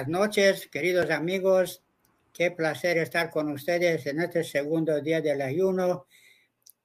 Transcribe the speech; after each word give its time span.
buenas 0.00 0.20
noches, 0.28 0.66
queridos 0.68 1.10
amigos. 1.10 1.82
Qué 2.32 2.50
placer 2.50 2.96
estar 2.96 3.28
con 3.28 3.50
ustedes 3.50 4.06
en 4.06 4.22
este 4.22 4.42
segundo 4.44 4.98
día 5.02 5.20
del 5.20 5.42
ayuno 5.42 6.06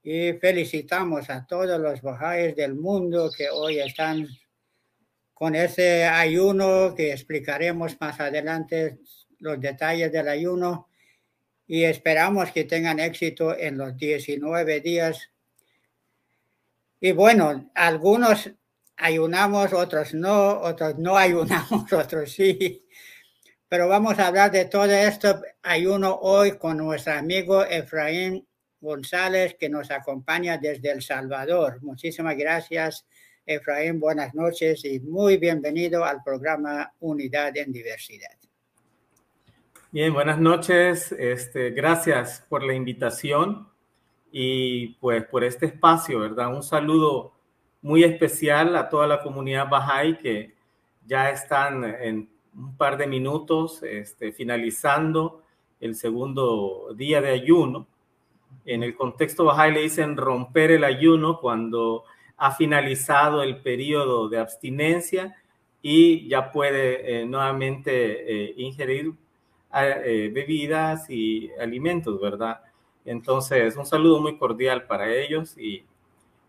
y 0.04 0.34
felicitamos 0.34 1.30
a 1.30 1.46
todos 1.48 1.80
los 1.80 2.02
bajáis 2.02 2.58
del 2.58 2.76
mundo 2.76 3.32
que 3.32 3.50
hoy 3.50 3.80
están 3.80 4.28
con 5.34 5.56
ese 5.56 6.04
ayuno 6.04 6.94
que 6.94 7.14
explicaremos 7.14 7.96
más 8.02 8.20
adelante 8.20 9.00
los 9.40 9.62
detalles 9.62 10.12
del 10.12 10.28
ayuno 10.28 10.90
y 11.68 11.86
esperamos 11.86 12.52
que 12.52 12.66
tengan 12.66 13.00
éxito 13.00 13.58
en 13.58 13.78
los 13.78 13.96
19 13.96 14.82
días. 14.82 15.32
Y 17.00 17.14
bueno, 17.14 17.72
algunos 17.76 18.52
ayunamos, 18.98 19.72
otros 19.72 20.14
no, 20.14 20.60
otros 20.60 20.98
no 20.98 21.16
ayunamos, 21.16 21.94
otros 21.94 22.30
sí. 22.30 22.85
Pero 23.68 23.88
vamos 23.88 24.20
a 24.20 24.28
hablar 24.28 24.52
de 24.52 24.66
todo 24.66 24.86
esto 24.92 25.42
ayuno 25.64 26.20
hoy 26.22 26.58
con 26.58 26.78
nuestro 26.78 27.14
amigo 27.14 27.66
Efraín 27.66 28.48
González 28.80 29.56
que 29.60 29.70
nos 29.70 29.90
acompaña 29.90 30.60
desde 30.60 30.92
El 30.92 31.02
Salvador. 31.02 31.82
Muchísimas 31.82 32.38
gracias, 32.38 33.08
Efraín. 33.44 34.00
Buenas 34.00 34.36
noches 34.36 34.86
y 34.86 35.00
muy 35.00 35.38
bienvenido 35.38 36.06
al 36.06 36.22
programa 36.24 36.94
Unidad 37.00 37.58
en 37.58 37.72
Diversidad. 37.72 38.38
Bien, 39.90 40.14
buenas 40.14 40.38
noches. 40.38 41.12
Este, 41.14 41.72
gracias 41.72 42.46
por 42.48 42.62
la 42.62 42.76
invitación 42.76 43.68
y 44.32 44.90
pues 45.00 45.26
por 45.26 45.44
este 45.44 45.66
espacio, 45.66 46.20
¿verdad? 46.20 46.54
Un 46.54 46.62
saludo 46.62 47.34
muy 47.82 48.04
especial 48.04 48.76
a 48.76 48.90
toda 48.90 49.08
la 49.08 49.24
comunidad 49.24 49.68
Bahá'í 49.70 50.20
que 50.20 50.54
ya 51.04 51.32
están 51.32 51.84
en 51.84 52.35
un 52.58 52.76
par 52.78 52.98
de 52.98 53.08
minutos 53.08 53.84
este, 53.84 54.32
finalizando 54.32 55.44
el 55.80 55.96
segundo 55.96 56.94
día 56.96 57.22
de 57.22 57.32
ayuno. 57.32 57.88
En 58.66 58.84
el 58.84 58.96
contexto 58.96 59.46
Bahá'í 59.46 59.74
le 59.74 59.82
dicen 59.82 60.18
romper 60.18 60.72
el 60.72 60.84
ayuno 60.84 61.40
cuando 61.40 62.04
ha 62.38 62.52
finalizado 62.52 63.44
el 63.44 63.62
periodo 63.62 64.30
de 64.30 64.40
abstinencia 64.40 65.36
y 65.82 66.28
ya 66.28 66.52
puede 66.52 67.22
eh, 67.22 67.26
nuevamente 67.26 67.92
eh, 67.92 68.54
ingerir 68.58 69.14
eh, 69.74 70.32
bebidas 70.34 71.10
y 71.10 71.52
alimentos, 71.60 72.20
¿verdad? 72.20 72.62
Entonces, 73.04 73.76
un 73.78 73.86
saludo 73.86 74.20
muy 74.22 74.38
cordial 74.38 74.88
para 74.88 75.14
ellos 75.14 75.58
y 75.58 75.84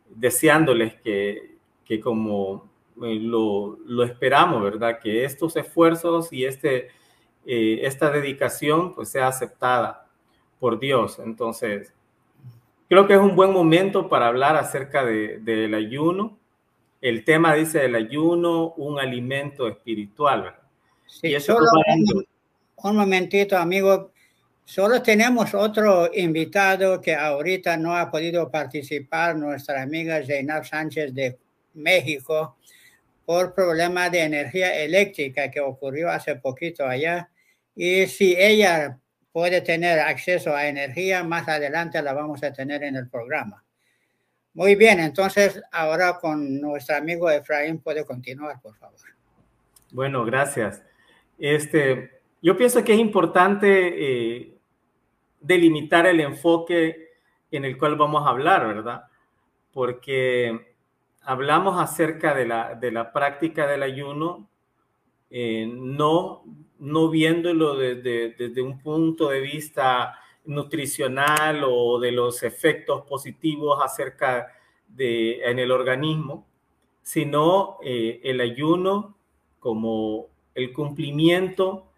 deseándoles 0.09 0.95
que, 0.95 1.57
que 1.85 2.01
como 2.01 2.71
lo, 2.97 3.79
lo, 3.85 4.05
esperamos, 4.05 4.63
¿verdad? 4.63 4.99
Que 5.01 5.25
estos 5.25 5.57
esfuerzos 5.57 6.33
y 6.33 6.45
este, 6.45 6.89
eh, 7.45 7.81
esta 7.83 8.11
dedicación 8.11 8.95
pues 8.95 9.11
sea 9.11 9.29
aceptada 9.29 10.07
por 10.59 10.79
Dios. 10.79 11.19
Entonces, 11.19 11.93
creo 12.89 13.07
que 13.07 13.15
es 13.15 13.21
un 13.21 13.37
buen 13.37 13.53
momento 13.53 14.09
para 14.09 14.29
hablar 14.29 14.57
acerca 14.57 15.05
del 15.05 15.45
de, 15.45 15.77
ayuno. 15.77 16.39
El 17.01 17.25
tema 17.25 17.55
dice 17.55 17.85
el 17.85 17.95
ayuno, 17.95 18.73
un 18.77 18.99
alimento 18.99 19.69
espiritual, 19.69 20.43
¿verdad? 20.43 20.63
Sí, 21.07 21.29
y 21.29 21.35
eso 21.35 21.55
solo 21.55 21.67
un, 21.87 22.27
un 22.77 22.97
momentito, 22.97 23.57
amigo. 23.57 24.11
Solo 24.65 25.01
tenemos 25.01 25.55
otro 25.55 26.11
invitado 26.13 27.01
que 27.01 27.15
ahorita 27.15 27.77
no 27.77 27.97
ha 27.97 28.11
podido 28.11 28.51
participar, 28.51 29.37
nuestra 29.37 29.81
amiga 29.81 30.21
Zainab 30.27 30.65
Sánchez 30.65 31.15
de 31.15 31.39
México, 31.75 32.57
por 33.27 33.55
problema 33.55 34.09
de 34.09 34.23
energía 34.23 34.75
eléctrica 34.83 35.51
que 35.51 35.61
ocurrió 35.61 36.11
hace 36.11 36.37
poquito 36.37 36.87
allá. 36.87 37.29
Y 37.75 38.07
si 38.07 38.35
ella 38.39 38.99
puede 39.33 39.61
tener 39.61 39.99
acceso 39.99 40.55
a 40.55 40.69
energía, 40.69 41.25
más 41.25 41.47
adelante 41.49 42.01
la 42.01 42.15
vamos 42.15 42.43
a 42.43 42.53
tener 42.53 42.85
en 42.85 42.97
el 42.97 43.11
programa. 43.11 43.65
Muy 44.55 44.77
bien, 44.77 45.01
entonces 45.01 45.61
ahora 45.73 46.19
con 46.19 46.61
nuestro 46.61 46.97
amigo 46.97 47.29
Efraín 47.29 47.81
puede 47.81 48.07
continuar, 48.07 48.59
por 48.63 48.75
favor. 48.77 48.99
Bueno, 49.91 50.25
gracias. 50.25 50.83
Este, 51.39 52.23
yo 52.41 52.57
pienso 52.57 52.83
que 52.83 52.95
es 52.95 52.99
importante 52.99 53.67
eh, 54.39 54.55
delimitar 55.41 56.07
el 56.07 56.21
enfoque 56.21 57.11
en 57.51 57.65
el 57.65 57.77
cual 57.77 57.97
vamos 57.97 58.25
a 58.25 58.31
hablar, 58.31 58.67
¿verdad? 58.67 59.03
Porque 59.73 60.66
hablamos 61.27 61.79
acerca 61.81 62.35
de 62.35 62.47
la, 62.47 62.75
de 62.77 62.93
la 62.93 63.13
práctica 63.13 63.67
del 63.67 63.83
ayuno, 63.83 64.49
eh, 65.29 65.69
no, 65.69 66.45
no 66.79 67.11
viéndolo 67.11 67.77
desde, 67.77 68.31
desde 68.31 68.63
un 68.63 68.79
punto 68.79 69.29
de 69.29 69.41
vista 69.41 70.15
nutricional 70.45 71.65
o 71.67 71.99
de 71.99 72.13
los 72.13 72.45
efectos 72.45 73.03
positivos 73.07 73.81
acerca 73.83 74.53
de 74.87 75.43
en 75.43 75.59
el 75.59 75.73
organismo, 75.73 76.47
sino 77.03 77.79
eh, 77.83 78.21
el 78.23 78.41
ayuno 78.41 79.17
como 79.59 80.29
el 80.55 80.73
cumplimiento 80.73 81.89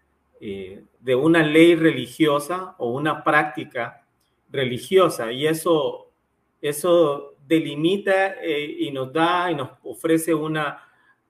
eh, 0.41 0.85
de 0.99 1.15
una 1.15 1.43
ley 1.43 1.75
religiosa 1.75 2.73
o 2.79 2.89
una 2.89 3.23
práctica 3.23 4.07
religiosa. 4.49 5.31
Y 5.31 5.45
eso, 5.45 6.09
eso 6.61 7.35
delimita 7.49 8.35
eh, 8.43 8.75
y 8.79 8.91
nos 8.91 9.11
da 9.11 9.51
y 9.51 9.55
nos 9.55 9.71
ofrece 9.83 10.35
una, 10.35 10.83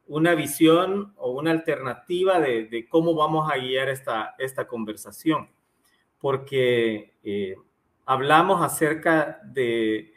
una 0.08 0.36
visión 0.36 1.14
o 1.16 1.32
una 1.32 1.52
alternativa 1.52 2.42
de, 2.42 2.88
cómo 2.90 3.16
vamos 3.16 3.50
a 3.50 3.58
guiar 3.58 3.88
esta, 3.88 4.36
esta 4.38 4.68
conversación. 4.68 5.50
Porque 6.20 7.14
eh, 7.24 7.56
hablamos 8.06 8.62
acerca 8.62 9.40
de 9.46 10.14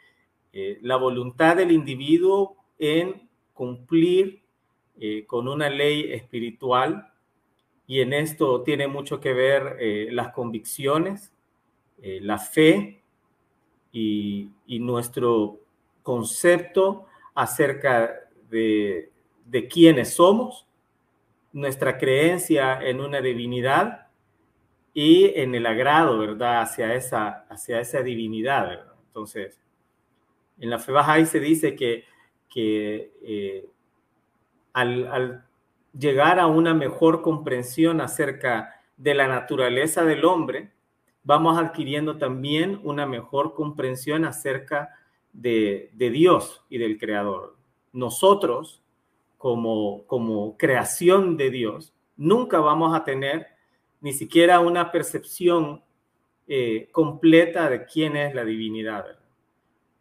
eh, 0.51 0.77
la 0.81 0.97
voluntad 0.97 1.55
del 1.55 1.71
individuo 1.71 2.57
en 2.77 3.29
cumplir 3.53 4.43
con 5.27 5.47
una 5.47 5.69
ley 5.69 6.13
espiritual 6.13 7.11
y 7.87 7.99
en 8.01 8.13
esto 8.13 8.61
tiene 8.61 8.87
mucho 8.87 9.19
que 9.19 9.33
ver 9.33 9.77
las 10.13 10.31
convicciones, 10.31 11.33
la 11.99 12.37
fe 12.37 13.01
y, 13.91 14.49
y, 14.65 14.79
nuestro 14.79 15.62
concepto 16.03 17.07
acerca 17.33 18.13
de, 18.49 19.11
de 19.45 19.67
quiénes 19.67 20.13
somos, 20.13 20.67
nuestra 21.53 21.97
creencia 21.97 22.79
en 22.81 22.99
una 22.99 23.21
divinidad 23.21 24.07
y 24.93 25.31
en 25.39 25.55
el 25.55 25.65
agrado, 25.65 26.19
¿verdad?, 26.19 26.61
hacia 26.61 26.93
esa, 26.93 27.45
hacia 27.49 27.79
esa 27.79 28.01
divinidad. 28.01 28.85
Entonces, 29.07 29.59
en 30.59 30.69
la 30.69 30.79
fe 30.79 30.91
Bahá'í 30.91 31.25
se 31.25 31.39
dice 31.39 31.75
que, 31.75 32.05
que 32.49 33.11
eh, 33.23 33.69
al, 34.73 35.07
al 35.07 35.45
llegar 35.97 36.39
a 36.39 36.47
una 36.47 36.73
mejor 36.73 37.21
comprensión 37.21 38.01
acerca 38.01 38.81
de 38.97 39.13
la 39.15 39.27
naturaleza 39.27 40.03
del 40.03 40.25
hombre, 40.25 40.71
vamos 41.23 41.57
adquiriendo 41.57 42.17
también 42.17 42.79
una 42.83 43.05
mejor 43.05 43.55
comprensión 43.55 44.25
acerca 44.25 44.89
de, 45.33 45.91
Dios 45.97 46.63
y 46.69 46.77
del 46.77 46.97
Creador. 46.97 47.55
Nosotros, 47.91 48.81
como, 49.37 50.05
como 50.05 50.57
creación 50.57 51.35
de 51.35 51.49
Dios, 51.49 51.93
nunca 52.15 52.59
vamos 52.59 52.95
a 52.95 53.03
tener 53.03 53.47
ni 53.99 54.13
siquiera 54.13 54.59
una 54.59 54.91
percepción 54.91 55.81
eh, 56.47 56.89
completa 56.91 57.69
de 57.69 57.85
quién 57.85 58.15
es 58.15 58.33
la 58.33 58.45
divinidad. 58.45 59.17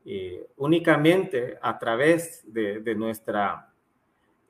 Eh, 0.05 0.47
únicamente 0.57 1.59
a 1.63 1.79
través 1.79 2.43
de, 2.53 2.81
de 2.81 2.95
nuestra 2.95 3.73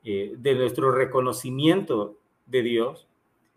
eh, 0.05 0.33
de 0.37 0.53
nuestro 0.55 0.91
reconocimiento 0.91 2.17
de 2.45 2.61
Dios, 2.61 3.07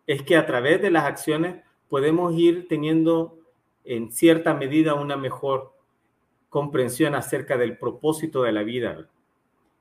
es 0.07 0.23
que 0.23 0.37
a 0.37 0.47
través 0.47 0.81
de 0.81 0.93
las 0.93 1.03
acciones 1.03 1.65
podemos 1.89 2.39
ir 2.39 2.69
teniendo 2.69 3.37
en 3.85 4.13
cierta 4.13 4.55
medida 4.55 4.95
una 4.95 5.17
mejor 5.17 5.73
comprensión 6.57 7.15
acerca 7.15 7.59
del 7.59 7.77
propósito 7.77 8.43
de 8.43 8.51
la 8.51 8.63
vida 8.63 9.07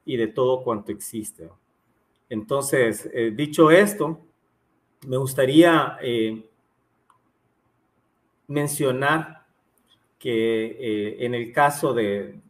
y 0.04 0.18
de 0.18 0.27
todo 0.27 0.62
cuanto 0.62 0.92
existe. 0.92 1.50
Entonces, 2.30 3.10
eh, 3.13 3.31
dicho 3.33 3.72
esto, 3.72 4.19
me 5.07 5.16
gustaría 5.16 5.98
eh, 6.01 6.50
mencionar 8.48 9.45
que 10.19 10.66
eh, 10.66 11.25
en 11.25 11.33
el 11.33 11.54
caso 11.54 11.94
de, 11.94 12.42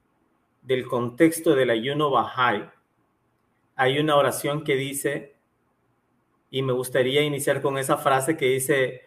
del 0.64 0.88
contexto 0.88 1.54
del 1.54 1.70
ayuno 1.70 2.10
Bahá'í, 2.10 2.68
hay 3.76 4.00
una 4.00 4.16
oración 4.16 4.64
que 4.64 4.76
dice, 4.76 5.36
y 6.50 6.64
me 6.64 6.74
gustaría 6.74 7.22
iniciar 7.22 7.62
con 7.62 7.78
esa 7.78 7.98
frase 7.98 8.36
que 8.36 8.48
dice, 8.48 9.04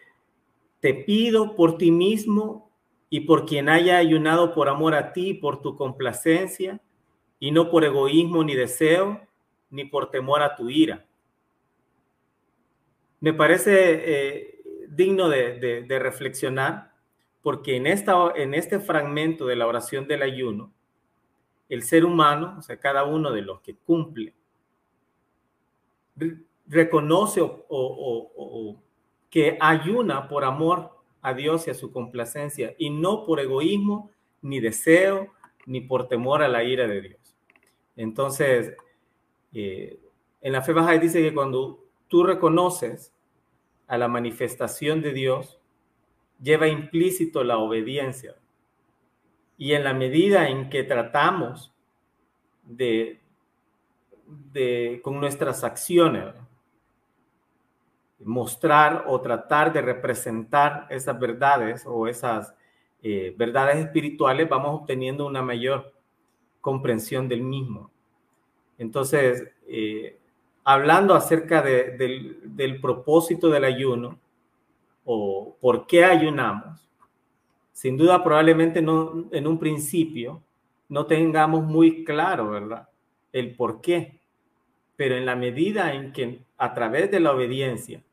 te 0.79 0.93
pido 0.93 1.57
por 1.57 1.77
ti 1.77 1.91
mismo 1.91 2.68
y 3.09 3.21
por 3.21 3.45
quien 3.45 3.69
haya 3.69 3.97
ayunado 3.97 4.53
por 4.53 4.69
amor 4.69 4.93
a 4.93 5.13
ti, 5.13 5.33
por 5.33 5.61
tu 5.61 5.75
complacencia, 5.75 6.79
y 7.39 7.51
no 7.51 7.71
por 7.71 7.83
egoísmo 7.83 8.43
ni 8.43 8.53
deseo, 8.53 9.21
ni 9.69 9.85
por 9.85 10.11
temor 10.11 10.41
a 10.41 10.55
tu 10.55 10.69
ira. 10.69 11.05
Me 13.19 13.33
parece 13.33 13.73
eh, 13.75 14.61
digno 14.89 15.29
de, 15.29 15.85
reflexionar 15.87 16.93
porque 17.41 17.77
en, 17.77 17.87
esta, 17.87 18.31
en 18.35 18.53
este 18.53 18.79
fragmento 18.79 19.47
de 19.47 19.55
la 19.55 19.67
oración 19.67 20.07
del 20.07 20.21
ayuno, 20.21 20.73
el 21.69 21.83
ser 21.83 22.05
humano, 22.05 22.55
o 22.59 22.61
sea, 22.61 22.79
cada 22.79 23.05
uno 23.05 23.31
de 23.31 23.41
los 23.41 23.61
que 23.61 23.75
cumple, 23.75 24.33
reconoce 26.67 27.41
o 27.41 28.83
que 29.29 29.57
ayuna 29.61 30.27
por 30.27 30.43
amor 30.43 30.98
a 31.21 31.33
Dios 31.33 31.67
y 31.67 31.71
a 31.71 31.73
su 31.73 31.91
complacencia 31.91 32.75
y 32.77 32.89
no 32.89 33.25
por 33.25 33.39
egoísmo, 33.39 34.11
ni 34.41 34.59
deseo, 34.59 35.33
ni 35.65 35.81
por 35.81 36.07
temor 36.07 36.41
a 36.41 36.47
la 36.47 36.63
ira 36.63 36.87
de 36.87 37.01
Dios. 37.01 37.35
Entonces, 37.95 38.75
eh, 39.53 39.99
en 40.41 40.53
la 40.53 40.61
fe 40.61 40.73
baja 40.73 40.97
dice 40.97 41.21
que 41.21 41.33
cuando 41.33 41.83
tú 42.07 42.23
reconoces 42.23 43.13
a 43.87 43.97
la 43.97 44.07
manifestación 44.07 45.01
de 45.01 45.13
Dios, 45.13 45.59
lleva 46.41 46.67
implícito 46.67 47.43
la 47.43 47.57
obediencia. 47.57 48.35
Y 49.57 49.73
en 49.73 49.83
la 49.83 49.93
medida 49.93 50.47
en 50.47 50.69
que 50.69 50.83
tratamos 50.83 51.73
de, 52.63 53.19
de 54.53 55.01
con 55.03 55.19
nuestras 55.19 55.63
acciones, 55.63 56.33
mostrar 58.21 59.05
o 59.07 59.21
tratar 59.21 59.71
de 59.71 59.81
representar 59.81 60.87
esas 60.89 61.17
verdades 61.19 61.83
o 61.85 62.07
esas 62.07 62.53
eh, 63.01 63.33
verdades 63.37 63.77
espirituales, 63.77 64.49
vamos 64.49 64.81
obteniendo 64.81 65.25
una 65.25 65.41
mayor 65.41 65.93
comprensión 66.59 67.27
del 67.29 67.41
mismo. 67.41 67.89
Entonces, 68.77 69.51
eh, 69.67 70.17
hablando 70.63 71.13
acerca 71.15 71.61
del, 71.61 72.79
propósito 72.81 73.49
del 73.49 73.63
ayuno 73.63 74.19
o 75.05 75.55
por 75.59 75.87
qué 75.87 76.03
ayunamos, 76.03 76.87
sin 77.71 77.97
duda 77.97 78.23
probablemente 78.23 78.81
no, 78.81 79.29
en 79.31 79.47
un 79.47 79.57
principio 79.57 80.43
no 80.89 81.05
tengamos 81.05 81.63
muy 81.63 82.03
claro, 82.03 82.49
¿verdad? 82.49 82.89
El 83.31 83.55
por 83.55 83.79
qué. 83.79 84.19
Pero 84.97 85.15
en 85.15 85.25
la 85.25 85.35
medida 85.35 85.93
en 85.93 86.11
que 86.11 86.41
a 86.57 86.73
través 86.73 87.09
de 87.09 87.21
la 87.21 87.31
obediencia 87.31 88.03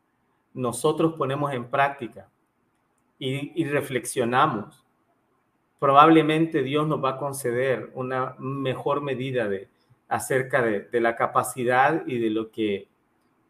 nosotros 0.57 1.13
ponemos 1.15 1.53
en 1.53 1.67
práctica 1.67 2.31
y, 3.19 3.65
reflexionamos, 3.65 4.85
probablemente 5.79 6.63
Dios 6.63 6.89
nos 6.89 7.05
va 7.05 7.11
a 7.11 7.17
conceder 7.19 7.91
una 7.95 8.35
mejor 8.39 9.03
medida 9.03 9.49
de 9.49 9.69
acerca 10.09 10.63
de, 10.63 11.01
la 11.01 11.15
capacidad 11.15 12.07
y 12.07 12.19
de 12.19 12.31
lo 12.31 12.51
que 12.51 12.89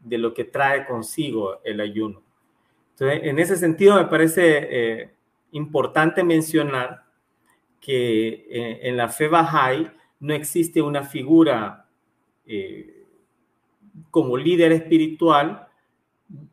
de 0.00 0.18
lo 0.18 0.34
que 0.34 0.44
trae 0.44 0.86
consigo 0.86 1.60
el 1.64 1.80
ayuno. 1.80 2.22
Entonces, 2.92 3.20
en 3.24 3.38
ese 3.38 3.56
sentido 3.56 3.96
me 3.96 4.04
parece 4.04 4.68
eh, 4.70 5.10
importante 5.52 6.22
mencionar 6.22 7.04
que 7.80 8.28
eh, 8.28 8.80
en 8.82 8.96
la 8.96 9.08
fe 9.08 9.28
Bahá'í 9.28 9.90
no 10.20 10.34
existe 10.34 10.80
una 10.80 11.02
figura 11.02 11.88
eh, 12.46 13.04
como 14.10 14.36
líder 14.36 14.72
espiritual 14.72 15.65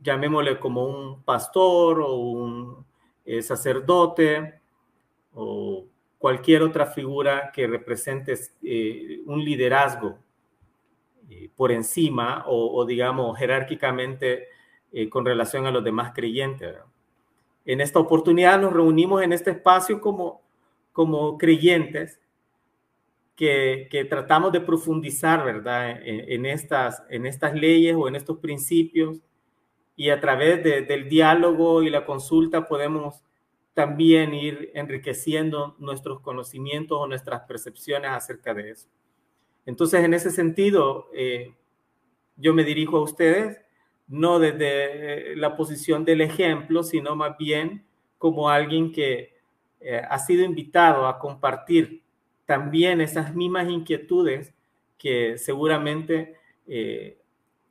llamémosle 0.01 0.59
como 0.59 0.85
un 0.85 1.23
pastor 1.23 2.01
o 2.01 2.15
un 2.15 2.85
eh, 3.25 3.41
sacerdote 3.41 4.59
o 5.33 5.85
cualquier 6.17 6.61
otra 6.61 6.85
figura 6.85 7.51
que 7.53 7.67
represente 7.67 8.33
eh, 8.61 9.21
un 9.25 9.43
liderazgo 9.43 10.17
eh, 11.29 11.49
por 11.55 11.71
encima 11.71 12.43
o, 12.47 12.85
digamos 12.85 13.37
jerárquicamente 13.37 14.47
con 15.09 15.25
relación 15.25 15.65
a 15.65 15.71
los 15.71 15.83
demás 15.83 16.13
creyentes. 16.13 16.75
En 17.65 17.81
esta 17.81 17.97
oportunidad 17.97 18.61
nos 18.61 18.73
reunimos 18.73 19.23
en 19.23 19.33
este 19.33 19.49
espacio 19.49 19.99
como, 19.99 20.43
como 20.91 21.35
creyentes 21.35 22.19
que, 23.35 24.05
tratamos 24.07 24.51
de 24.51 24.61
profundizar, 24.61 25.43
¿verdad? 25.43 25.99
En, 26.03 26.45
estas, 26.45 27.01
en 27.09 27.25
estas 27.25 27.55
leyes 27.55 27.95
o 27.97 28.07
en 28.07 28.15
estos 28.15 28.37
principios 28.37 29.19
y 29.95 30.09
a 30.09 30.19
través 30.19 30.63
del 30.63 31.07
diálogo 31.07 31.83
y 31.83 31.89
la 31.89 32.05
consulta 32.05 32.67
podemos 32.67 33.23
también 33.73 34.33
ir 34.33 34.71
enriqueciendo 34.73 35.75
nuestros 35.79 36.19
conocimientos 36.21 36.97
o 36.99 37.07
nuestras 37.07 37.41
percepciones 37.41 38.11
acerca 38.11 38.53
de 38.53 38.71
eso. 38.71 38.87
Entonces, 39.65 40.03
en 40.03 40.13
ese 40.13 40.31
sentido, 40.31 41.09
eh, 41.13 41.53
yo 42.35 42.53
me 42.53 42.63
dirijo 42.63 42.97
a 42.97 43.03
ustedes 43.03 43.59
no 44.07 44.39
desde 44.39 45.35
la 45.35 45.55
posición 45.55 46.05
del 46.05 46.21
ejemplo, 46.21 46.83
sino 46.83 47.15
más 47.15 47.37
bien 47.37 47.85
como 48.17 48.49
alguien 48.49 48.91
que 48.91 49.33
eh, 49.79 50.01
ha 50.09 50.19
sido 50.19 50.43
invitado 50.43 51.07
a 51.07 51.19
compartir 51.19 52.03
también 52.45 53.01
esas 53.01 53.33
mismas 53.33 53.69
inquietudes 53.69 54.53
que 54.97 55.37
seguramente 55.37 56.35
eh, 56.67 57.22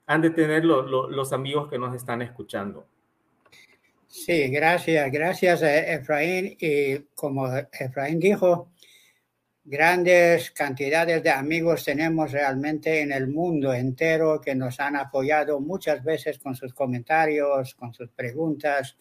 han 0.07 0.21
de 0.21 0.31
tener 0.31 0.65
los 0.65 1.33
amigos 1.33 1.69
que 1.71 1.79
nos 1.79 1.95
están 1.95 2.23
escuchando. 2.23 2.87
Sí, 4.09 4.49
gracias, 4.49 5.11
gracias 5.11 5.63
a 5.63 5.79
Efraín. 5.95 6.57
Y 6.61 6.99
como 7.15 7.49
Efraín 7.73 8.21
dijo, 8.21 8.71
grandes 9.65 10.51
cantidades 10.51 11.23
de 11.23 11.31
amigos 11.31 11.85
tenemos 11.85 12.31
realmente 12.31 13.01
en 13.01 13.13
el 13.13 13.29
mundo 13.29 13.73
entero 13.73 14.41
que 14.41 14.55
nos 14.55 14.81
han 14.81 14.97
apoyado 14.97 15.61
muchas 15.61 16.05
veces 16.05 16.39
con 16.39 16.55
sus 16.55 16.75
comentarios, 16.75 17.75
con 17.75 17.95
sus 17.95 18.11
preguntas. 18.11 18.97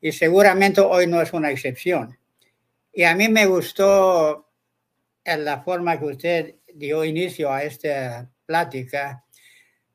Y 0.00 0.10
seguramente 0.10 0.80
hoy 0.80 1.06
no 1.06 1.20
es 1.22 1.32
una 1.32 1.50
excepción. 1.50 2.18
Y 2.92 3.04
a 3.04 3.14
mí 3.14 3.28
me 3.28 3.46
gustó 3.46 4.50
en 5.22 5.44
la 5.44 5.62
forma 5.62 5.98
que 5.98 6.04
usted 6.06 6.54
dio 6.74 7.04
inicio 7.04 7.52
a 7.52 7.62
esta 7.62 8.30
plática 8.46 9.23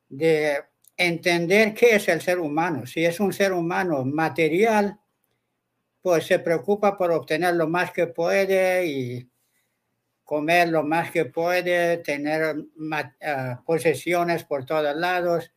de 0.09 0.63
entender 0.97 1.73
qué 1.73 1.95
es 1.95 2.07
el 2.09 2.21
ser 2.21 2.39
humano. 2.39 2.85
Si 2.85 3.05
es 3.05 3.19
un 3.19 3.31
ser 3.31 3.53
humano 3.53 4.03
material, 4.03 4.99
pues 6.01 6.25
se 6.25 6.39
preocupa 6.39 6.97
por 6.97 7.11
obtener 7.11 7.55
lo 7.55 7.67
más 7.67 7.91
que 7.91 8.07
puede 8.07 8.85
y 8.85 9.29
comer 10.23 10.69
lo 10.69 10.83
más 10.83 11.09
que 11.11 11.25
puede, 11.25 11.97
tener 11.97 12.55
eh, 13.19 13.55
posesiones 13.65 14.43
por 14.43 14.65
todos 14.65 14.95
lados, 14.95 15.51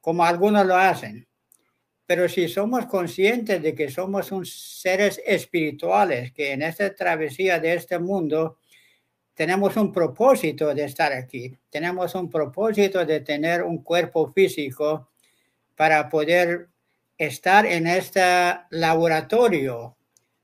como 0.00 0.24
algunos 0.24 0.64
lo 0.64 0.76
hacen. 0.76 1.28
Pero 2.06 2.28
si 2.28 2.48
somos 2.48 2.86
conscientes 2.86 3.60
de 3.60 3.74
que 3.74 3.90
somos 3.90 4.32
un 4.32 4.46
seres 4.46 5.20
espirituales, 5.26 6.32
que 6.32 6.52
en 6.52 6.62
esta 6.62 6.94
travesía 6.94 7.58
de 7.58 7.74
este 7.74 7.98
mundo 7.98 8.58
tenemos 9.36 9.76
un 9.76 9.92
propósito 9.92 10.74
de 10.74 10.84
estar 10.84 11.12
aquí, 11.12 11.54
tenemos 11.68 12.14
un 12.14 12.30
propósito 12.30 13.04
de 13.04 13.20
tener 13.20 13.62
un 13.62 13.82
cuerpo 13.82 14.32
físico 14.32 15.10
para 15.76 16.08
poder 16.08 16.68
estar 17.18 17.66
en 17.66 17.86
este 17.86 18.22
laboratorio 18.70 19.94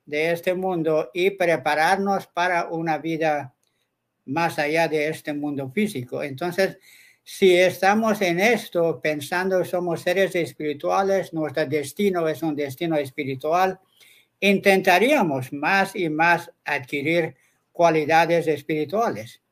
de 0.05 0.33
este 0.33 0.53
mundo 0.53 1.11
y 1.15 1.31
prepararnos 1.31 2.27
para 2.27 2.67
una 2.69 2.99
vida 2.99 3.55
más 4.27 4.59
allá 4.59 4.89
de 4.89 5.09
este 5.09 5.33
mundo 5.33 5.71
físico. 5.71 6.23
Entonces, 6.23 6.77
si 7.25 7.57
estamos 7.57 8.21
en 8.21 8.41
esto 8.41 9.01
pensando 9.01 9.59
que 9.59 9.65
somos 9.65 10.03
seres 10.03 10.35
espirituales, 10.35 11.33
nuestro 11.33 11.65
destino 11.65 12.29
es 12.29 12.43
un 12.43 12.55
destino 12.55 12.97
espiritual, 12.97 13.81
intentaríamos 14.39 15.51
más 15.51 15.97
y 15.97 16.11
más 16.11 16.51
adquirir 16.63 17.35
cualidades 17.73 18.47
espirituales. 18.47 19.43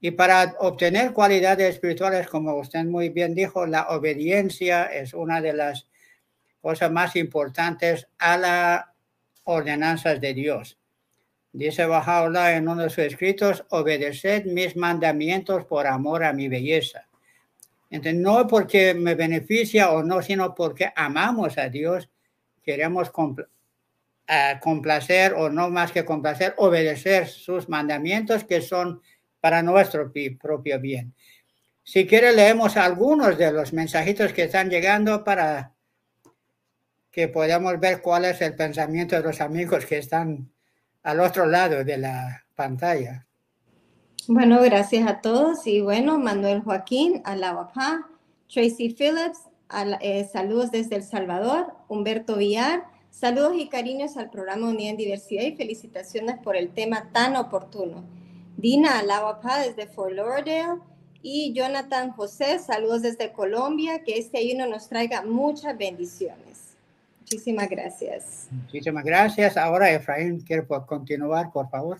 Y 0.00 0.10
para 0.12 0.54
obtener 0.58 1.12
cualidades 1.12 1.74
espirituales, 1.74 2.28
como 2.28 2.56
usted 2.56 2.84
muy 2.84 3.08
bien 3.08 3.34
dijo, 3.34 3.66
la 3.66 3.88
obediencia 3.88 4.84
es 4.84 5.14
una 5.14 5.40
de 5.40 5.52
las 5.52 5.86
cosas 6.60 6.90
más 6.90 7.16
importantes 7.16 8.08
a 8.18 8.36
las 8.36 8.84
ordenanzas 9.44 10.20
de 10.20 10.34
Dios. 10.34 10.78
Dice 11.52 11.84
Bajaola 11.84 12.56
en 12.56 12.68
uno 12.68 12.82
de 12.82 12.90
sus 12.90 13.04
escritos, 13.04 13.64
obedeced 13.68 14.46
mis 14.46 14.74
mandamientos 14.76 15.66
por 15.66 15.86
amor 15.86 16.24
a 16.24 16.32
mi 16.32 16.48
belleza. 16.48 17.06
Entonces, 17.90 18.20
no 18.20 18.46
porque 18.46 18.94
me 18.94 19.14
beneficia 19.14 19.90
o 19.90 20.02
no, 20.02 20.22
sino 20.22 20.54
porque 20.54 20.90
amamos 20.96 21.58
a 21.58 21.68
Dios, 21.68 22.08
queremos 22.62 23.10
complacer 24.62 25.34
o 25.34 25.50
no 25.50 25.68
más 25.70 25.92
que 25.92 26.04
complacer, 26.04 26.54
obedecer 26.56 27.28
sus 27.28 27.68
mandamientos 27.68 28.44
que 28.44 28.60
son 28.60 29.02
para 29.40 29.62
nuestro 29.62 30.12
propio 30.40 30.80
bien. 30.80 31.14
Si 31.82 32.06
quiere, 32.06 32.32
leemos 32.32 32.76
algunos 32.76 33.36
de 33.36 33.52
los 33.52 33.72
mensajitos 33.72 34.32
que 34.32 34.44
están 34.44 34.70
llegando 34.70 35.24
para 35.24 35.74
que 37.10 37.28
podamos 37.28 37.78
ver 37.78 38.00
cuál 38.00 38.24
es 38.24 38.40
el 38.40 38.54
pensamiento 38.54 39.16
de 39.16 39.22
los 39.22 39.40
amigos 39.40 39.84
que 39.84 39.98
están 39.98 40.50
al 41.02 41.20
otro 41.20 41.46
lado 41.46 41.84
de 41.84 41.98
la 41.98 42.44
pantalla. 42.54 43.26
Bueno, 44.28 44.62
gracias 44.62 45.08
a 45.08 45.20
todos. 45.20 45.66
Y 45.66 45.80
bueno, 45.80 46.18
Manuel 46.18 46.60
Joaquín, 46.60 47.20
Alabapá, 47.24 48.08
Tracy 48.52 48.94
Phillips, 48.96 49.40
eh, 50.00 50.28
saludos 50.32 50.70
desde 50.70 50.96
El 50.96 51.02
Salvador, 51.02 51.74
Humberto 51.88 52.36
Villar, 52.36 52.84
saludos 53.12 53.54
y 53.56 53.68
cariños 53.68 54.16
al 54.16 54.30
programa 54.30 54.68
Unidad 54.68 54.90
en 54.90 54.96
Diversidad 54.96 55.44
y 55.44 55.54
felicitaciones 55.54 56.38
por 56.38 56.56
el 56.56 56.70
tema 56.70 57.10
tan 57.12 57.36
oportuno. 57.36 58.02
Dina 58.56 58.98
Alabapá 58.98 59.60
desde 59.60 59.86
Fort 59.86 60.12
Lauderdale 60.12 60.80
y 61.22 61.52
Jonathan 61.52 62.10
José, 62.10 62.58
saludos 62.58 63.02
desde 63.02 63.32
Colombia, 63.32 64.02
que 64.02 64.18
este 64.18 64.38
ayuno 64.38 64.66
nos 64.66 64.88
traiga 64.88 65.22
muchas 65.22 65.78
bendiciones. 65.78 66.74
Muchísimas 67.20 67.68
gracias. 67.68 68.48
Muchísimas 68.50 69.04
gracias. 69.04 69.56
Ahora 69.56 69.90
Efraín, 69.90 70.40
¿quiere 70.40 70.66
continuar, 70.66 71.52
por 71.52 71.70
favor? 71.70 71.98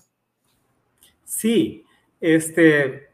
Sí, 1.23 1.85
este, 2.19 3.07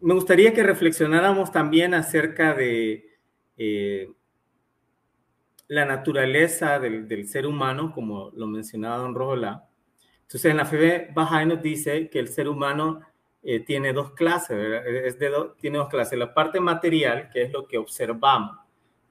me 0.00 0.14
gustaría 0.14 0.54
que 0.54 0.62
reflexionáramos 0.62 1.50
también 1.50 1.92
acerca 1.94 2.54
de 2.54 3.04
eh, 3.58 4.10
la 5.68 5.84
naturaleza 5.84 6.78
del, 6.78 7.26
ser 7.26 7.46
humano, 7.46 7.92
como 7.92 8.30
lo 8.34 8.46
mencionaba 8.46 8.98
don 8.98 9.14
Rojola. 9.14 9.68
Entonces, 10.22 10.50
en 10.50 10.56
la 10.56 10.64
fe 10.64 11.10
baja 11.14 11.44
nos 11.44 11.62
dice 11.62 12.08
que 12.08 12.18
el 12.18 12.28
ser 12.28 12.48
humano 12.48 13.00
eh, 13.42 13.60
tiene 13.60 13.92
dos 13.92 14.12
clases, 14.12 14.82
Es 14.86 15.18
de 15.18 15.30
tiene 15.60 15.78
dos 15.78 15.88
clases. 15.88 16.18
La 16.18 16.34
parte 16.34 16.60
material, 16.60 17.30
que 17.32 17.42
es 17.42 17.52
lo 17.52 17.66
que 17.66 17.78
observamos 17.78 18.56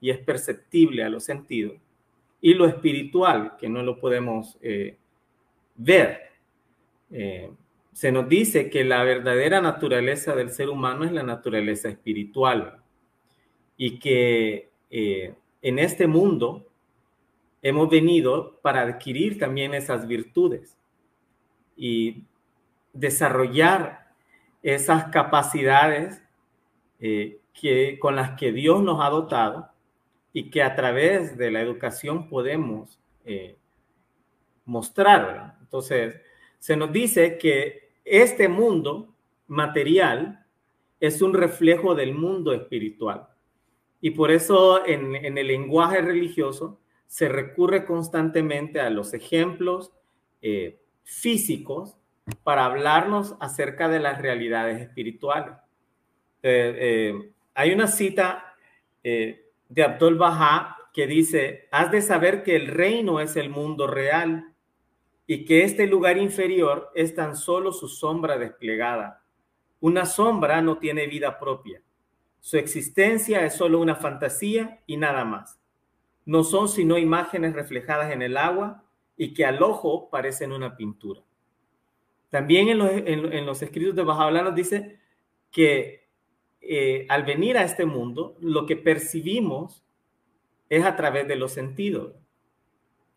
y 0.00 0.10
es 0.10 0.18
perceptible 0.18 1.04
a 1.04 1.08
los 1.08 1.24
sentidos, 1.24 1.74
y 2.40 2.54
lo 2.54 2.66
espiritual, 2.66 3.56
que 3.58 3.68
no 3.68 3.82
lo 3.82 3.98
podemos 3.98 4.58
eh, 4.60 4.98
ver 5.74 6.26
se 7.96 8.12
nos 8.12 8.28
dice 8.28 8.68
que 8.68 8.84
la 8.84 9.02
verdadera 9.04 9.62
naturaleza 9.62 10.34
del 10.34 10.50
ser 10.50 10.68
humano 10.68 11.06
es 11.06 11.12
la 11.12 11.22
naturaleza 11.22 11.88
espiritual 11.88 12.82
y 13.78 13.98
que 13.98 14.68
eh, 14.90 15.32
en 15.66 15.80
este 15.80 16.06
mundo 16.06 16.64
hemos 17.60 17.90
venido 17.90 18.60
para 18.62 18.82
adquirir 18.82 19.36
también 19.36 19.74
esas 19.74 20.06
virtudes 20.06 20.78
y 21.76 22.22
desarrollar 22.92 24.12
esas 24.62 25.06
capacidades 25.06 26.22
eh, 27.00 27.40
que, 27.52 27.98
con 27.98 28.14
las 28.14 28.38
que 28.38 28.52
Dios 28.52 28.80
nos 28.80 29.04
ha 29.04 29.10
dotado 29.10 29.68
y 30.32 30.50
que 30.50 30.62
a 30.62 30.76
través 30.76 31.36
de 31.36 31.50
la 31.50 31.62
educación 31.62 32.28
podemos 32.28 33.00
eh, 33.24 33.56
mostrar. 34.66 35.56
Entonces, 35.60 36.14
se 36.60 36.76
nos 36.76 36.92
dice 36.92 37.38
que 37.38 37.90
este 38.04 38.46
mundo 38.46 39.12
material 39.48 40.46
es 41.00 41.20
un 41.22 41.34
reflejo 41.34 41.96
del 41.96 42.14
mundo 42.14 42.52
espiritual. 42.52 43.26
Y 44.00 44.10
por 44.10 44.30
eso 44.30 44.86
en, 44.86 45.14
el 45.16 45.46
lenguaje 45.46 46.00
religioso 46.00 46.80
se 47.06 47.28
recurre 47.28 47.84
constantemente 47.84 48.80
a 48.80 48.90
los 48.90 49.14
ejemplos 49.14 49.92
eh, 50.42 50.80
físicos 51.02 51.96
para 52.42 52.64
hablarnos 52.64 53.36
acerca 53.40 53.88
de 53.88 54.00
las 54.00 54.20
realidades 54.20 54.80
espirituales. 54.80 55.54
Eh, 56.42 56.76
eh, 56.78 57.32
hay 57.54 57.72
una 57.72 57.86
cita 57.86 58.54
de 59.02 59.84
Abdul 59.84 60.16
Baha 60.16 60.76
que 60.92 61.06
dice, 61.06 61.68
has 61.70 61.92
de 61.92 62.02
saber 62.02 62.42
que 62.42 62.56
el 62.56 62.66
reino 62.66 63.20
es 63.20 63.36
el 63.36 63.50
mundo 63.50 63.86
real 63.86 64.52
y 65.26 65.44
que 65.44 65.62
este 65.62 65.86
lugar 65.86 66.16
inferior 66.16 66.90
es 66.94 67.14
tan 67.14 67.36
solo 67.36 67.72
su 67.72 67.88
sombra 67.88 68.38
desplegada. 68.38 69.22
Una 69.80 70.06
sombra 70.06 70.62
no 70.62 70.78
tiene 70.78 71.06
vida 71.06 71.38
propia. 71.38 71.82
Su 72.46 72.58
existencia 72.58 73.44
es 73.44 73.56
solo 73.56 73.80
una 73.80 73.96
fantasía 73.96 74.80
y 74.86 74.96
nada 74.96 75.24
más. 75.24 75.58
No 76.24 76.44
son 76.44 76.68
sino 76.68 76.96
imágenes 76.96 77.54
reflejadas 77.54 78.12
en 78.12 78.22
el 78.22 78.36
agua 78.36 78.84
y 79.16 79.34
que 79.34 79.44
al 79.44 79.60
ojo 79.64 80.08
parecen 80.10 80.52
una 80.52 80.76
pintura. 80.76 81.22
También 82.28 82.68
en 82.68 83.46
los, 83.46 83.62
escritos 83.62 83.96
de 83.96 84.04
Bajaola 84.04 84.42
nos 84.42 84.54
dice 84.54 85.00
que 85.50 86.08
eh, 86.60 87.04
al 87.08 87.24
venir 87.24 87.58
a 87.58 87.64
este 87.64 87.84
mundo, 87.84 88.36
lo 88.38 88.64
que 88.64 88.76
percibimos 88.76 89.84
es 90.68 90.84
a 90.84 90.94
través 90.94 91.26
de 91.26 91.34
los 91.34 91.50
sentidos 91.50 92.14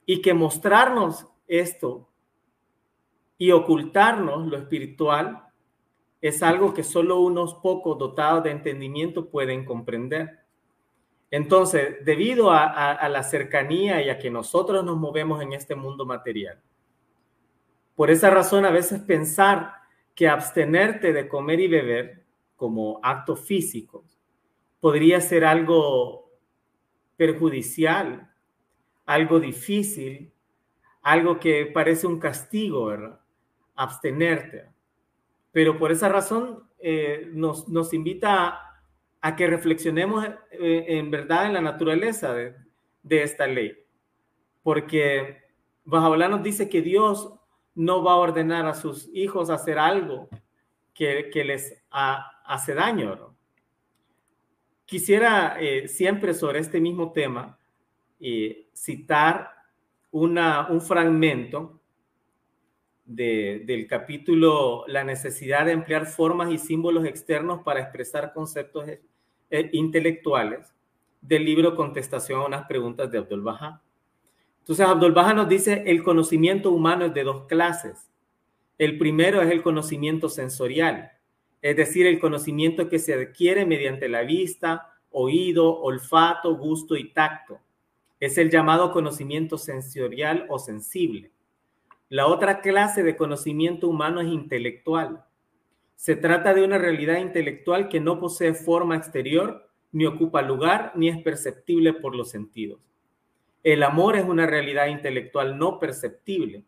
y 0.07 0.23
que 0.23 0.33
mostrarnos 0.33 1.27
esto 1.47 2.09
y 3.37 3.51
ocultarnos 3.51 4.47
lo 4.47 4.57
espiritual 4.57 5.48
es 6.21 6.43
algo 6.43 6.73
que 6.73 6.83
solo 6.83 7.19
unos 7.19 7.55
pocos 7.55 7.97
dotados 7.97 8.43
de 8.43 8.51
entendimiento 8.51 9.29
pueden 9.29 9.65
comprender. 9.65 10.39
Entonces, 11.31 12.03
debido 12.03 12.51
a, 12.51 13.07
la 13.07 13.23
cercanía 13.23 14.01
y 14.01 14.09
a 14.09 14.17
que 14.17 14.29
nosotros 14.29 14.83
nos 14.83 14.97
movemos 14.97 15.41
en 15.41 15.53
este 15.53 15.75
mundo 15.75 16.05
material, 16.05 16.59
por 17.95 18.09
esa 18.09 18.29
razón 18.29 18.65
a 18.65 18.71
veces 18.71 19.01
pensar 19.01 19.73
que 20.15 20.27
abstenerte 20.27 21.13
de 21.13 21.27
comer 21.27 21.59
y 21.59 21.67
beber 21.67 22.25
como 22.55 22.99
acto 23.03 23.35
físico 23.35 24.03
podría 24.79 25.21
ser 25.21 25.45
algo 25.45 26.31
perjudicial, 27.15 28.29
algo 29.05 29.39
difícil, 29.39 30.31
algo 31.01 31.39
que 31.39 31.65
parece 31.65 32.07
un 32.07 32.19
castigo, 32.19 32.85
¿verdad? 32.85 33.19
Abstenerte. 33.75 34.69
Pero 35.59 35.77
por 35.77 35.91
esa 35.91 36.07
razón 36.07 36.63
eh, 36.79 37.29
nos, 37.33 37.93
invita 37.93 38.61
a, 39.19 39.35
que 39.35 39.45
reflexionemos 39.45 40.25
eh, 40.51 40.85
en 40.87 41.11
verdad 41.11 41.47
en 41.47 41.53
la 41.53 41.59
naturaleza 41.59 42.33
de, 42.33 42.55
esta 43.09 43.45
ley. 43.45 43.77
Porque 44.63 45.43
Bajaola 45.83 46.29
nos 46.29 46.43
dice 46.43 46.69
que 46.69 46.81
Dios 46.81 47.33
no 47.75 48.01
va 48.01 48.13
a 48.13 48.23
ordenar 48.23 48.67
a 48.67 48.73
sus 48.73 49.09
hijos 49.13 49.49
hacer 49.49 49.77
algo 49.77 50.29
que, 50.93 51.29
les 51.43 51.83
hace 51.89 52.73
daño. 52.73 53.35
Quisiera 54.85 55.57
eh, 55.59 55.89
siempre 55.89 56.33
sobre 56.33 56.59
este 56.59 56.79
mismo 56.79 57.11
tema 57.11 57.59
citar 58.73 59.51
un 60.11 60.79
fragmento 60.79 61.78
del 63.09 63.87
capítulo 63.87 64.85
La 64.87 65.03
necesidad 65.03 65.65
de 65.65 65.71
emplear 65.71 66.05
formas 66.05 66.51
y 66.51 66.57
símbolos 66.57 67.05
externos 67.05 67.61
para 67.63 67.81
expresar 67.81 68.33
conceptos 68.33 68.85
eh, 68.87 69.69
intelectuales 69.73 70.71
del 71.19 71.43
libro 71.43 71.75
Contestación 71.75 72.41
a 72.41 72.45
unas 72.45 72.67
preguntas 72.67 73.11
de 73.11 73.17
Abdul 73.17 73.41
Baha. 73.41 73.81
Entonces, 74.59 74.85
Abdul 74.85 75.11
Baha 75.11 75.33
nos 75.33 75.49
dice, 75.49 75.83
el 75.87 76.03
conocimiento 76.03 76.71
humano 76.71 77.05
es 77.05 77.13
de 77.13 77.23
dos 77.23 77.47
clases. 77.47 78.11
El 78.77 78.97
primero 78.99 79.41
es 79.41 79.49
el 79.49 79.63
conocimiento 79.63 80.29
sensorial, 80.29 81.11
es 81.61 81.75
decir, 81.75 82.05
el 82.05 82.19
conocimiento 82.19 82.87
que 82.87 82.99
se 82.99 83.15
adquiere 83.15 83.65
mediante 83.65 84.07
la 84.07 84.21
vista, 84.21 84.93
oído, 85.09 85.81
olfato, 85.81 86.55
gusto 86.55 86.95
y 86.95 87.11
tacto 87.11 87.59
es 88.19 88.37
el 88.37 88.49
llamado 88.49 88.91
conocimiento 88.91 89.57
sensorial 89.57 90.45
o 90.49 90.59
sensible. 90.59 91.31
La 92.09 92.25
otra 92.25 92.61
clase 92.61 93.03
de 93.03 93.15
conocimiento 93.15 93.87
humano 93.87 94.19
es 94.19 94.27
intelectual. 94.27 95.23
Se 95.95 96.15
trata 96.15 96.55
de 96.55 96.63
una 96.63 96.79
realidad 96.79 97.19
intelectual 97.19 97.87
que 97.87 97.99
no 97.99 98.19
posee 98.19 98.55
forma 98.55 98.95
exterior, 98.95 99.69
ni 99.91 100.07
ocupa 100.07 100.41
lugar, 100.41 100.91
ni 100.95 101.07
es 101.09 101.21
perceptible 101.21 101.93
por 101.93 102.15
los 102.15 102.31
sentidos. 102.31 102.79
El 103.63 103.83
amor 103.83 104.15
es 104.15 104.23
una 104.23 104.47
realidad 104.47 104.87
intelectual 104.87 105.59
no 105.59 105.77
perceptible. 105.77 106.63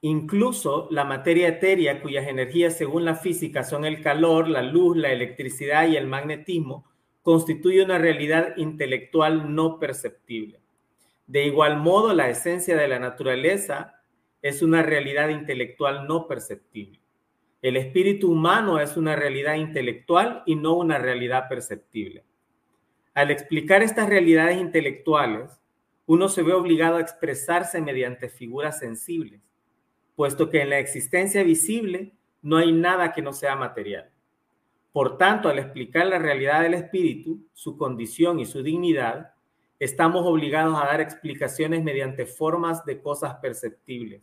Incluso 0.00 0.88
la 0.90 1.04
materia 1.04 1.46
etérea, 1.46 2.02
cuyas 2.02 2.26
energías 2.26 2.76
según 2.76 3.04
la 3.04 3.14
física 3.14 3.62
son 3.62 3.84
el 3.84 4.02
calor, 4.02 4.48
la 4.48 4.62
luz, 4.62 4.96
la 4.96 5.12
electricidad 5.12 5.86
y 5.86 5.96
el 5.96 6.08
magnetismo, 6.08 6.90
constituye 7.22 7.84
una 7.84 7.98
realidad 7.98 8.56
intelectual 8.56 9.54
no 9.54 9.78
perceptible. 9.78 10.63
De 11.26 11.46
igual 11.46 11.78
modo, 11.78 12.12
la 12.12 12.28
esencia 12.28 12.76
de 12.76 12.88
la 12.88 12.98
naturaleza 12.98 14.00
es 14.42 14.62
una 14.62 14.82
realidad 14.82 15.30
intelectual 15.30 16.06
no 16.06 16.26
perceptible. 16.26 17.00
El 17.62 17.78
espíritu 17.78 18.30
humano 18.30 18.78
es 18.78 18.96
una 18.96 19.16
realidad 19.16 19.54
intelectual 19.54 20.42
y 20.44 20.54
no 20.54 20.74
una 20.74 20.98
realidad 20.98 21.48
perceptible. 21.48 22.24
Al 23.14 23.30
explicar 23.30 23.82
estas 23.82 24.08
realidades 24.08 24.58
intelectuales, 24.58 25.62
uno 26.04 26.28
se 26.28 26.42
ve 26.42 26.52
obligado 26.52 26.96
a 26.96 27.00
expresarse 27.00 27.80
mediante 27.80 28.28
figuras 28.28 28.78
sensibles, 28.80 29.40
puesto 30.14 30.50
que 30.50 30.60
en 30.60 30.70
la 30.70 30.78
existencia 30.78 31.42
visible 31.42 32.12
no 32.42 32.58
hay 32.58 32.72
nada 32.72 33.12
que 33.12 33.22
no 33.22 33.32
sea 33.32 33.56
material. 33.56 34.10
Por 34.92 35.16
tanto, 35.16 35.48
al 35.48 35.58
explicar 35.58 36.06
la 36.06 36.18
realidad 36.18 36.62
del 36.62 36.74
espíritu, 36.74 37.48
su 37.52 37.78
condición 37.78 38.38
y 38.38 38.46
su 38.46 38.62
dignidad, 38.62 39.33
estamos 39.84 40.26
obligados 40.26 40.76
a 40.76 40.86
dar 40.86 41.00
explicaciones 41.00 41.84
mediante 41.84 42.26
formas 42.26 42.84
de 42.84 43.00
cosas 43.00 43.36
perceptibles, 43.36 44.22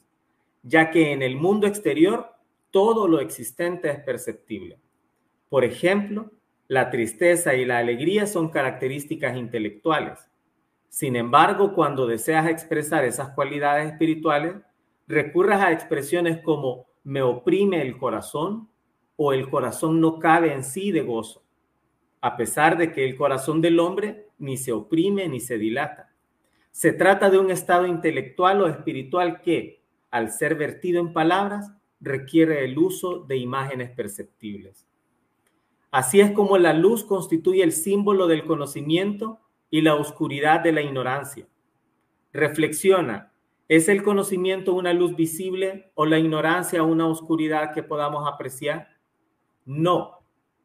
ya 0.63 0.89
que 0.89 1.11
en 1.11 1.21
el 1.21 1.35
mundo 1.35 1.67
exterior 1.67 2.31
todo 2.71 3.07
lo 3.07 3.19
existente 3.19 3.89
es 3.89 3.99
perceptible. 3.99 4.79
Por 5.49 5.63
ejemplo, 5.63 6.31
la 6.67 6.89
tristeza 6.89 7.53
y 7.53 7.65
la 7.65 7.77
alegría 7.77 8.25
son 8.25 8.49
características 8.49 9.35
intelectuales. 9.37 10.29
Sin 10.89 11.15
embargo, 11.15 11.73
cuando 11.73 12.07
deseas 12.07 12.47
expresar 12.47 13.05
esas 13.05 13.29
cualidades 13.31 13.91
espirituales, 13.91 14.55
recurras 15.07 15.61
a 15.61 15.71
expresiones 15.71 16.39
como 16.41 16.87
me 17.03 17.21
oprime 17.21 17.81
el 17.81 17.97
corazón 17.97 18.69
o 19.15 19.33
el 19.33 19.49
corazón 19.49 19.99
no 20.01 20.17
cabe 20.17 20.53
en 20.53 20.63
sí 20.63 20.91
de 20.91 21.01
gozo, 21.01 21.43
a 22.21 22.37
pesar 22.37 22.77
de 22.77 22.91
que 22.91 23.03
el 23.03 23.15
corazón 23.15 23.61
del 23.61 23.79
hombre 23.79 24.30
ni 24.41 24.57
se 24.57 24.71
oprime 24.71 25.29
ni 25.29 25.39
se 25.39 25.57
dilata. 25.57 26.13
Se 26.71 26.93
trata 26.93 27.29
de 27.29 27.37
un 27.37 27.51
estado 27.51 27.85
intelectual 27.85 28.61
o 28.61 28.67
espiritual 28.67 29.41
que, 29.41 29.83
al 30.09 30.31
ser 30.31 30.55
vertido 30.55 30.99
en 30.99 31.13
palabras, 31.13 31.71
requiere 31.99 32.65
el 32.65 32.77
uso 32.77 33.19
de 33.19 33.37
imágenes 33.37 33.91
perceptibles. 33.91 34.87
Así 35.91 36.21
es 36.21 36.31
como 36.31 36.57
la 36.57 36.73
luz 36.73 37.03
constituye 37.03 37.63
el 37.63 37.73
símbolo 37.73 38.27
del 38.27 38.45
conocimiento 38.45 39.39
y 39.69 39.81
la 39.81 39.95
oscuridad 39.95 40.61
de 40.61 40.71
la 40.71 40.81
ignorancia. 40.81 41.47
Reflexiona, 42.33 43.33
¿es 43.67 43.89
el 43.89 44.01
conocimiento 44.01 44.73
una 44.73 44.93
luz 44.93 45.15
visible 45.15 45.91
o 45.95 46.05
la 46.05 46.17
ignorancia 46.17 46.83
una 46.83 47.07
oscuridad 47.07 47.73
que 47.73 47.83
podamos 47.83 48.27
apreciar? 48.27 48.87
No, 49.65 50.21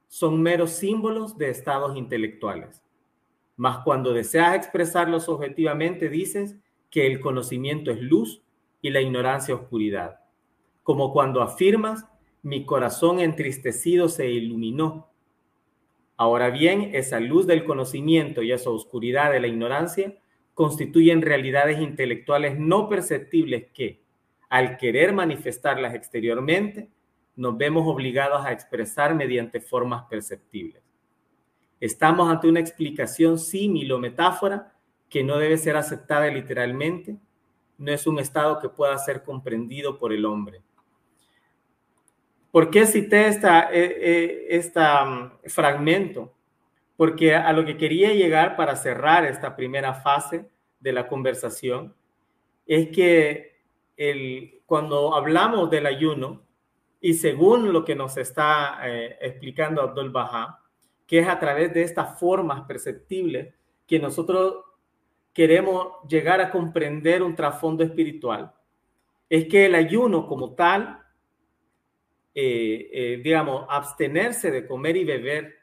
son 0.06 0.40
meros 0.40 0.70
símbolos 0.70 1.36
de 1.36 1.50
estados 1.50 1.96
intelectuales. 1.96 2.85
Mas 3.56 3.78
cuando 3.84 4.12
deseas 4.12 4.54
expresarlos 4.54 5.28
objetivamente, 5.28 6.08
dices 6.08 6.56
que 6.90 7.06
el 7.06 7.20
conocimiento 7.20 7.90
es 7.90 8.00
luz 8.00 8.42
y 8.82 8.90
la 8.90 9.00
ignorancia 9.00 9.54
oscuridad 9.54 10.20
como 10.86 11.12
cuando 11.12 11.42
afirmas, 11.42 12.06
mi 12.44 12.64
corazón 12.64 13.18
entristecido 13.18 14.08
se 14.08 14.30
iluminó. 14.30 15.10
Ahora 16.16 16.50
bien, 16.50 16.90
esa 16.94 17.18
luz 17.18 17.48
del 17.48 17.64
conocimiento 17.64 18.40
y 18.40 18.52
esa 18.52 18.70
oscuridad 18.70 19.32
de 19.32 19.40
la 19.40 19.48
ignorancia 19.48 20.16
constituyen 20.54 21.22
realidades 21.22 21.80
intelectuales 21.80 22.56
no 22.56 22.88
perceptibles 22.88 23.66
que, 23.74 24.00
al 24.48 24.76
querer 24.76 25.12
manifestarlas 25.12 25.96
exteriormente, 25.96 26.88
nos 27.34 27.58
vemos 27.58 27.82
obligados 27.88 28.46
a 28.46 28.52
expresar 28.52 29.12
mediante 29.16 29.60
formas 29.60 30.04
perceptibles. 30.08 30.85
Estamos 31.80 32.30
ante 32.30 32.48
una 32.48 32.60
explicación 32.60 33.38
símil 33.38 33.92
o 33.92 33.98
metáfora 33.98 34.72
que 35.08 35.22
no 35.22 35.38
debe 35.38 35.58
ser 35.58 35.76
aceptada 35.76 36.28
literalmente, 36.28 37.16
no 37.78 37.92
es 37.92 38.06
un 38.06 38.18
estado 38.18 38.58
que 38.58 38.68
pueda 38.68 38.96
ser 38.98 39.22
comprendido 39.22 39.98
por 39.98 40.12
el 40.12 40.24
hombre. 40.24 40.62
¿Por 42.50 42.70
qué 42.70 42.86
cité 42.86 43.28
esta, 43.28 43.68
este 43.70 44.80
fragmento? 45.46 46.32
Porque 46.96 47.34
a 47.34 47.52
lo 47.52 47.66
que 47.66 47.76
quería 47.76 48.14
llegar 48.14 48.56
para 48.56 48.76
cerrar 48.76 49.26
esta 49.26 49.54
primera 49.54 49.92
fase 49.92 50.48
de 50.80 50.92
la 50.92 51.06
conversación 51.06 51.94
es 52.66 52.88
que 52.88 53.60
el, 53.96 54.62
cuando 54.64 55.14
hablamos 55.14 55.70
del 55.70 55.86
ayuno, 55.86 56.42
y 57.00 57.14
según 57.14 57.72
lo 57.72 57.84
que 57.84 57.94
nos 57.94 58.16
está 58.16 58.78
eh, 58.84 59.18
explicando 59.20 59.82
Abdul 59.82 60.10
Baha, 60.10 60.58
que 61.06 61.20
es 61.20 61.28
a 61.28 61.38
través 61.38 61.72
de 61.72 61.82
estas 61.82 62.18
formas 62.18 62.62
perceptibles 62.66 63.54
que 63.86 63.98
nosotros 63.98 64.64
queremos 65.32 65.88
llegar 66.08 66.40
a 66.40 66.50
comprender 66.50 67.22
un 67.22 67.34
trasfondo 67.34 67.84
espiritual, 67.84 68.52
es 69.28 69.46
que 69.46 69.66
el 69.66 69.74
ayuno 69.74 70.26
como 70.26 70.54
tal 70.54 71.06
eh, 72.38 72.90
eh, 72.92 73.20
digamos, 73.24 73.64
abstenerse 73.70 74.50
de 74.50 74.66
comer 74.66 74.98
y 74.98 75.04
beber 75.04 75.54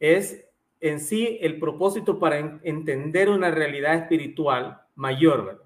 es 0.00 0.44
en 0.80 0.98
sí 0.98 1.38
el 1.40 1.60
propósito 1.60 2.18
para 2.18 2.58
entender 2.64 3.30
una 3.30 3.52
realidad 3.52 3.94
espiritual 3.94 4.82
mayor, 4.96 5.64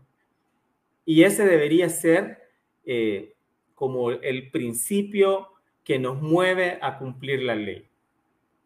Y 1.07 1.23
ese 1.23 1.47
debería 1.47 1.89
ser 1.89 2.37
eh, 2.85 3.35
como 3.75 4.11
el 4.11 4.51
principio 4.51 5.49
que 5.85 5.99
nos 5.99 6.21
mueve 6.21 6.79
a 6.83 6.99
cumplir 6.99 7.43
la 7.43 7.55
ley. 7.55 7.88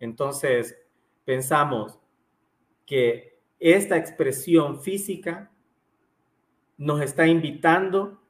Entonces, 0.02 0.76
pensamos 1.24 1.96
que 2.84 3.38
esta 3.60 3.96
expresión 3.96 4.80
física 4.80 5.52
nos 6.76 7.00
está 7.00 7.28
invitando 7.28 8.20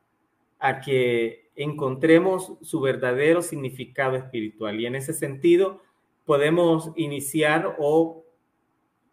a 0.58 0.82
que 0.82 1.50
encontremos 1.56 2.58
su 2.60 2.78
verdadero 2.82 3.40
significado 3.40 4.16
espiritual. 4.16 4.78
Y 4.78 4.84
en 4.84 4.96
ese 4.96 5.14
sentido, 5.14 5.80
podemos 6.26 6.92
iniciar 6.94 7.76
o 7.78 8.26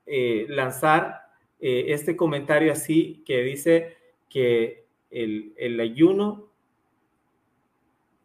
eh, 0.05 0.45
lanzar 0.49 1.21
eh, 1.61 1.85
este 1.87 2.17
comentario 2.17 2.73
así 2.73 3.23
que 3.25 3.41
dice 3.41 3.95
que 4.29 4.85
el, 5.11 5.53
el 5.55 5.79
ayuno 5.79 6.51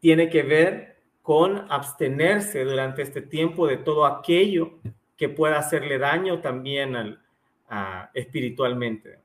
tiene 0.00 0.28
que 0.28 0.42
ver 0.42 0.93
con 1.24 1.64
abstenerse 1.72 2.66
durante 2.66 3.00
este 3.00 3.22
tiempo 3.22 3.66
de 3.66 3.78
todo 3.78 4.04
aquello 4.04 4.74
que 5.16 5.30
pueda 5.30 5.58
hacerle 5.58 5.96
daño 5.98 6.42
también 6.42 6.94
al, 6.94 7.22
espiritualmente, 8.12 9.20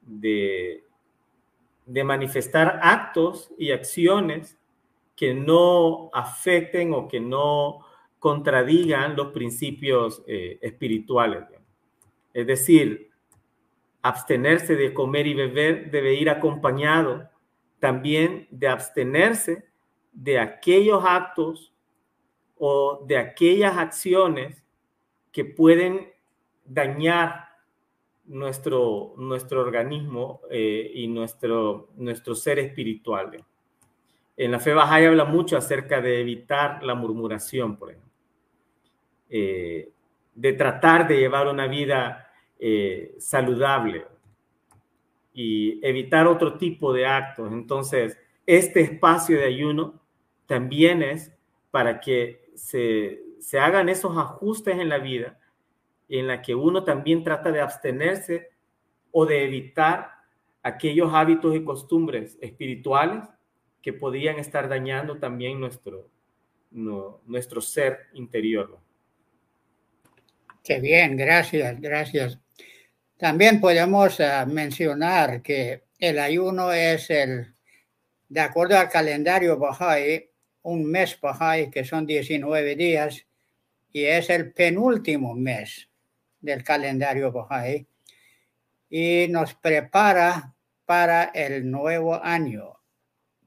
de 0.00 0.82
manifestar 1.86 2.80
actos 2.82 3.52
y 3.56 3.70
acciones 3.70 4.58
que 5.14 5.32
no 5.32 6.10
afecten 6.12 6.92
o 6.92 7.06
que 7.06 7.20
no 7.20 7.86
contradigan 8.18 9.14
los 9.14 9.28
principios 9.28 10.24
eh, 10.26 10.58
espirituales. 10.60 11.44
Es 12.34 12.48
decir, 12.48 13.10
abstenerse 14.02 14.74
de 14.74 14.92
comer 14.92 15.28
y 15.28 15.34
beber 15.34 15.88
debe 15.92 16.14
ir 16.14 16.30
acompañado 16.30 17.30
también 17.78 18.48
de 18.50 18.66
abstenerse 18.66 19.66
de 20.16 20.38
aquellos 20.38 21.04
actos 21.04 21.72
o 22.58 23.04
de 23.06 23.18
aquellas 23.18 23.76
acciones 23.76 24.64
que 25.30 25.44
pueden 25.44 26.10
dañar 26.64 27.50
nuestro, 28.24 29.12
nuestro 29.18 29.60
organismo 29.60 30.40
eh, 30.50 30.90
y 30.94 31.06
nuestro, 31.06 31.90
nuestro 31.96 32.34
ser 32.34 32.58
espiritual. 32.58 33.44
En 34.38 34.50
la 34.50 34.58
fe 34.58 34.72
Bahá'í 34.72 35.04
habla 35.04 35.26
mucho 35.26 35.56
acerca 35.56 36.00
de 36.00 36.20
evitar 36.20 36.82
la 36.82 36.94
murmuración, 36.94 37.76
por 37.76 37.90
ejemplo, 37.90 38.10
eh, 39.28 39.90
de 40.34 40.52
tratar 40.54 41.06
de 41.06 41.18
llevar 41.18 41.46
una 41.46 41.66
vida 41.66 42.30
eh, 42.58 43.14
saludable 43.18 44.06
y 45.34 45.78
evitar 45.86 46.26
otro 46.26 46.56
tipo 46.56 46.92
de 46.94 47.06
actos. 47.06 47.52
Entonces, 47.52 48.18
este 48.46 48.80
espacio 48.80 49.36
de 49.36 49.44
ayuno 49.44 50.05
también 50.46 51.02
es 51.02 51.32
para 51.70 52.00
que 52.00 52.50
se, 52.54 53.20
se 53.40 53.58
hagan 53.58 53.88
esos 53.88 54.16
ajustes 54.16 54.78
en 54.78 54.88
la 54.88 54.98
vida 54.98 55.38
en 56.08 56.26
la 56.26 56.42
que 56.42 56.54
uno 56.54 56.84
también 56.84 57.24
trata 57.24 57.50
de 57.50 57.60
abstenerse 57.60 58.50
o 59.10 59.26
de 59.26 59.44
evitar 59.44 60.10
aquellos 60.62 61.12
hábitos 61.12 61.54
y 61.54 61.64
costumbres 61.64 62.38
espirituales 62.40 63.24
que 63.82 63.92
podían 63.92 64.38
estar 64.38 64.68
dañando 64.68 65.18
también 65.18 65.60
nuestro, 65.60 66.10
nuestro 66.70 67.60
ser 67.60 68.06
interior. 68.14 68.78
Qué 70.62 70.80
bien, 70.80 71.16
gracias, 71.16 71.80
gracias. 71.80 72.38
También 73.16 73.60
podemos 73.60 74.20
ah, 74.20 74.44
mencionar 74.44 75.40
que 75.40 75.84
el 75.98 76.18
ayuno 76.18 76.72
es 76.72 77.08
el, 77.10 77.54
de 78.28 78.40
acuerdo 78.40 78.76
al 78.76 78.90
calendario 78.90 79.58
Bahá'í, 79.58 80.28
un 80.66 80.84
mes 80.84 81.18
Bahá'í 81.20 81.70
que 81.70 81.84
son 81.84 82.06
19 82.06 82.74
días 82.74 83.26
y 83.92 84.04
es 84.04 84.30
el 84.30 84.52
penúltimo 84.52 85.34
mes 85.34 85.88
del 86.40 86.64
calendario 86.64 87.32
Bahá'í 87.32 87.86
y 88.90 89.26
nos 89.28 89.54
prepara 89.54 90.54
para 90.84 91.24
el 91.34 91.70
nuevo 91.70 92.14
año, 92.22 92.80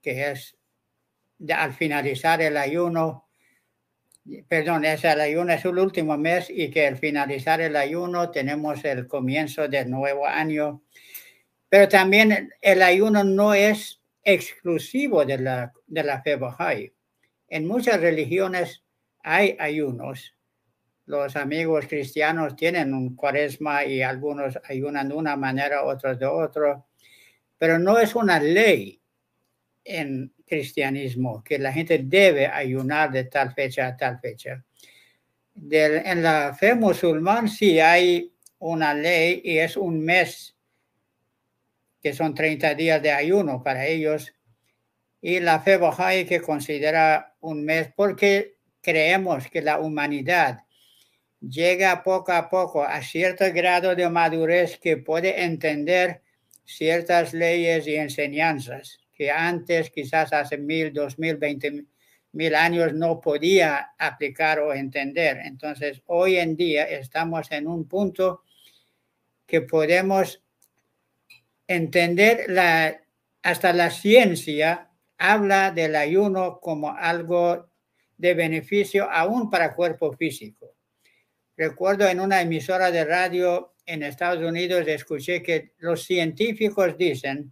que 0.02 0.32
es 0.32 0.58
al 1.54 1.74
finalizar 1.74 2.42
el 2.42 2.56
ayuno, 2.56 3.28
perdón, 4.48 4.86
es 4.86 5.04
el 5.04 5.20
ayuno 5.20 5.54
es 5.54 5.66
el 5.66 5.78
último 5.78 6.18
mes 6.18 6.50
y 6.50 6.70
que 6.70 6.88
al 6.88 6.98
finalizar 6.98 7.60
el 7.60 7.76
ayuno 7.76 8.32
tenemos 8.32 8.84
el 8.86 9.08
comienzo 9.08 9.68
del 9.68 9.90
nuevo 9.90 10.26
año. 10.26 10.84
Pero 11.68 11.88
también 11.90 12.50
el 12.62 12.82
ayuno 12.82 13.24
no 13.26 13.54
es 13.54 14.02
exclusivo 14.24 15.26
de 15.26 15.38
la, 15.38 15.74
de 15.86 16.04
la 16.04 16.22
fe 16.22 16.38
Bahá'í. 16.38 16.94
En 17.50 17.68
muchas 17.68 18.00
religiones 18.00 18.84
hay 19.24 19.56
ayunos. 19.60 20.36
Los 21.06 21.36
amigos 21.36 21.86
cristianos 21.88 22.56
tienen 22.56 22.94
un 22.94 23.16
cuaresma 23.16 23.84
y 23.86 24.04
algunos 24.04 24.60
ayunan 24.70 25.10
de 25.10 25.16
una 25.16 25.36
manera, 25.36 25.84
otros 25.84 26.20
de 26.20 26.28
otra, 26.28 26.86
pero 27.58 27.80
no 27.80 27.98
es 27.98 28.16
una 28.16 28.40
ley 28.40 29.02
en 29.84 30.32
cristianismo 30.46 31.44
que 31.44 31.58
la 31.58 31.74
gente 31.74 32.00
debe 32.04 32.46
ayunar 32.46 33.12
de 33.12 33.24
tal 33.24 33.54
fecha 33.54 33.88
a 33.88 33.98
tal 33.98 34.20
fecha. 34.20 34.64
en 35.56 36.24
la 36.24 36.54
fe 36.54 36.76
musulmán 36.76 37.50
sí 37.50 37.80
hay 37.80 38.32
una 38.60 38.94
ley 38.94 39.42
y 39.44 39.58
es 39.58 39.76
un 39.76 40.00
mes 40.00 40.56
que 42.02 42.14
son 42.14 42.34
30 42.34 42.76
días 42.76 43.02
de 43.02 43.12
ayuno 43.12 43.64
para 43.64 43.86
ellos 43.88 44.34
y 45.22 45.40
la 45.40 45.60
fe 45.60 45.78
Bahá'í 45.78 46.26
que 46.26 46.42
considera 46.42 47.36
un 47.42 47.64
mes 47.64 47.92
porque 47.96 48.56
creemos 48.82 49.50
que 49.50 49.62
la 49.62 49.80
humanidad 49.80 50.64
llega 51.42 52.04
poco 52.04 52.32
a 52.32 52.50
poco 52.50 52.84
a 52.84 53.02
cierto 53.02 53.46
grado 53.54 53.96
de 53.96 54.10
madurez 54.10 54.78
que 54.80 54.98
puede 54.98 55.44
entender 55.44 56.22
ciertas 56.66 57.34
leyes 57.34 57.88
y 57.88 57.96
enseñanzas 57.96 59.00
que 59.20 59.32
antes, 59.32 59.90
quizás 59.90 60.32
hace 60.32 60.58
mil, 60.58 60.94
dos 60.94 61.20
mil, 61.20 61.36
veinte 61.36 61.84
mil 62.32 62.56
años, 62.56 62.94
no 62.94 63.20
podía 63.20 63.92
aplicar 63.98 64.60
o 64.60 64.74
entender. 64.74 65.40
Entonces, 65.44 66.02
hoy 66.06 66.38
en 66.38 66.56
día 66.56 66.86
estamos 66.86 67.52
en 67.52 67.68
un 67.68 67.86
punto 67.86 68.44
que 69.46 69.60
podemos 69.60 70.42
entender 71.68 72.46
la, 72.48 73.02
hasta 73.42 73.74
la 73.74 73.90
ciencia 73.90 74.89
habla 75.20 75.72
del 75.72 75.96
ayuno 75.96 76.60
como 76.60 76.96
algo 76.96 77.70
de 78.18 78.34
beneficio 78.34 79.10
aún 79.12 79.50
para 79.50 79.76
cuerpo 79.76 80.14
físico. 80.14 80.76
Recuerdo 81.56 82.08
en 82.08 82.22
una 82.22 82.42
emisora 82.42 82.90
de 82.90 83.06
radio 83.06 83.74
en 83.86 84.04
Estados 84.04 84.44
Unidos 84.44 84.88
escuché 84.88 85.44
que 85.44 85.74
los 85.80 86.04
científicos 86.04 86.98
dicen 86.98 87.52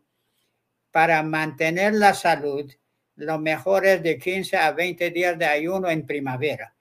para 0.91 1.21
mantener 1.23 1.93
la 1.93 2.13
salud, 2.13 2.71
lo 3.15 3.39
mejor 3.39 3.85
es 3.85 4.01
de 4.01 4.17
15 4.17 4.55
a 4.57 4.71
20 4.71 5.09
días 5.11 5.37
de 5.37 5.45
ayuno 5.45 5.89
en 5.89 6.05
primavera. 6.05 6.73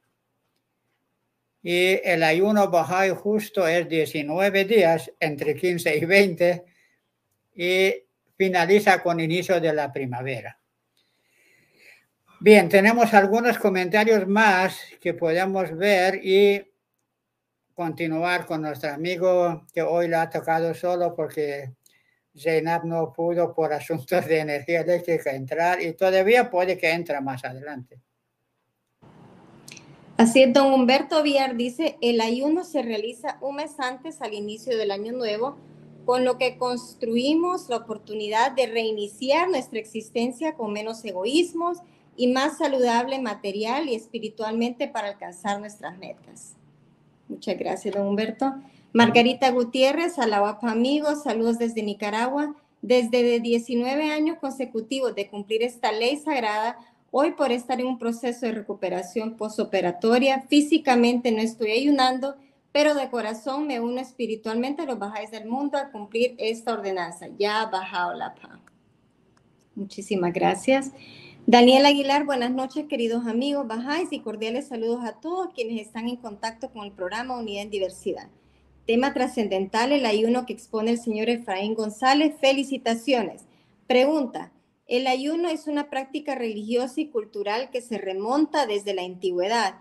Y 1.62 2.00
el 2.04 2.22
ayuno 2.22 2.70
Bahá'í 2.70 3.14
justo 3.14 3.66
es 3.66 3.88
19 3.88 4.64
días, 4.64 5.10
entre 5.18 5.56
15 5.56 5.96
y 5.96 6.04
20, 6.04 6.64
y 7.56 7.94
finaliza 8.36 9.02
con 9.02 9.18
inicio 9.18 9.60
de 9.60 9.72
la 9.72 9.92
primavera. 9.92 10.60
Bien, 12.46 12.68
tenemos 12.68 13.12
algunos 13.12 13.58
comentarios 13.58 14.28
más 14.28 14.78
que 15.00 15.14
podemos 15.14 15.76
ver 15.76 16.24
y 16.24 16.62
continuar 17.74 18.46
con 18.46 18.62
nuestro 18.62 18.92
amigo 18.92 19.66
que 19.74 19.82
hoy 19.82 20.06
lo 20.06 20.20
ha 20.20 20.30
tocado 20.30 20.72
solo 20.72 21.12
porque 21.12 21.72
Zainab 22.38 22.84
no 22.84 23.12
pudo 23.12 23.52
por 23.52 23.72
asuntos 23.72 24.26
de 24.26 24.38
energía 24.38 24.82
eléctrica 24.82 25.32
entrar 25.32 25.82
y 25.82 25.94
todavía 25.94 26.48
puede 26.48 26.78
que 26.78 26.92
entre 26.92 27.20
más 27.20 27.44
adelante. 27.44 27.98
Así 30.16 30.44
es, 30.44 30.52
don 30.52 30.72
Humberto 30.72 31.24
Villar 31.24 31.56
dice, 31.56 31.98
el 32.00 32.20
ayuno 32.20 32.62
se 32.62 32.82
realiza 32.82 33.38
un 33.40 33.56
mes 33.56 33.72
antes 33.80 34.22
al 34.22 34.34
inicio 34.34 34.78
del 34.78 34.92
año 34.92 35.10
nuevo, 35.10 35.56
con 36.04 36.24
lo 36.24 36.38
que 36.38 36.58
construimos 36.58 37.68
la 37.68 37.78
oportunidad 37.78 38.52
de 38.52 38.68
reiniciar 38.68 39.48
nuestra 39.48 39.80
existencia 39.80 40.54
con 40.54 40.72
menos 40.72 41.04
egoísmos 41.04 41.82
y 42.16 42.28
más 42.28 42.58
saludable 42.58 43.20
material 43.20 43.88
y 43.88 43.94
espiritualmente 43.94 44.88
para 44.88 45.08
alcanzar 45.08 45.60
nuestras 45.60 45.98
metas. 45.98 46.54
Muchas 47.28 47.58
gracias, 47.58 47.94
don 47.94 48.06
Humberto. 48.06 48.54
Margarita 48.92 49.50
Gutiérrez, 49.50 50.18
Alahuapa 50.18 50.70
amigos, 50.70 51.22
saludos 51.22 51.58
desde 51.58 51.82
Nicaragua. 51.82 52.54
Desde 52.82 53.40
19 53.40 54.10
años 54.10 54.38
consecutivos 54.38 55.14
de 55.14 55.28
cumplir 55.28 55.62
esta 55.62 55.90
ley 55.92 56.16
sagrada, 56.18 56.78
hoy 57.10 57.32
por 57.32 57.50
estar 57.50 57.80
en 57.80 57.86
un 57.88 57.98
proceso 57.98 58.46
de 58.46 58.52
recuperación 58.52 59.36
posoperatoria, 59.36 60.42
físicamente 60.48 61.32
no 61.32 61.40
estoy 61.40 61.72
ayunando, 61.72 62.36
pero 62.72 62.94
de 62.94 63.10
corazón 63.10 63.66
me 63.66 63.80
uno 63.80 64.00
espiritualmente 64.00 64.82
a 64.82 64.86
los 64.86 64.98
bajáis 64.98 65.30
del 65.30 65.46
mundo 65.46 65.78
a 65.78 65.90
cumplir 65.90 66.34
esta 66.38 66.74
ordenanza. 66.74 67.26
Ya 67.38 67.66
bajado 67.66 68.14
la 68.14 68.34
paz. 68.34 68.60
Muchísimas 69.74 70.32
gracias. 70.32 70.92
Daniel 71.48 71.86
Aguilar, 71.86 72.26
buenas 72.26 72.50
noches, 72.50 72.86
queridos 72.88 73.24
amigos 73.24 73.68
bajáis 73.68 74.08
y 74.10 74.18
cordiales 74.18 74.66
saludos 74.66 75.04
a 75.04 75.20
todos 75.20 75.54
quienes 75.54 75.80
están 75.80 76.08
en 76.08 76.16
contacto 76.16 76.72
con 76.72 76.84
el 76.84 76.90
programa 76.90 77.38
Unidad 77.38 77.62
en 77.62 77.70
Diversidad. 77.70 78.28
Tema 78.84 79.14
trascendental, 79.14 79.92
el 79.92 80.06
ayuno 80.06 80.44
que 80.44 80.52
expone 80.52 80.90
el 80.90 80.98
señor 80.98 81.28
Efraín 81.28 81.74
González. 81.74 82.34
Felicitaciones. 82.40 83.44
Pregunta, 83.86 84.50
el 84.88 85.06
ayuno 85.06 85.48
es 85.48 85.68
una 85.68 85.88
práctica 85.88 86.34
religiosa 86.34 87.00
y 87.00 87.10
cultural 87.10 87.70
que 87.70 87.80
se 87.80 87.96
remonta 87.96 88.66
desde 88.66 88.92
la 88.92 89.04
antigüedad. 89.04 89.76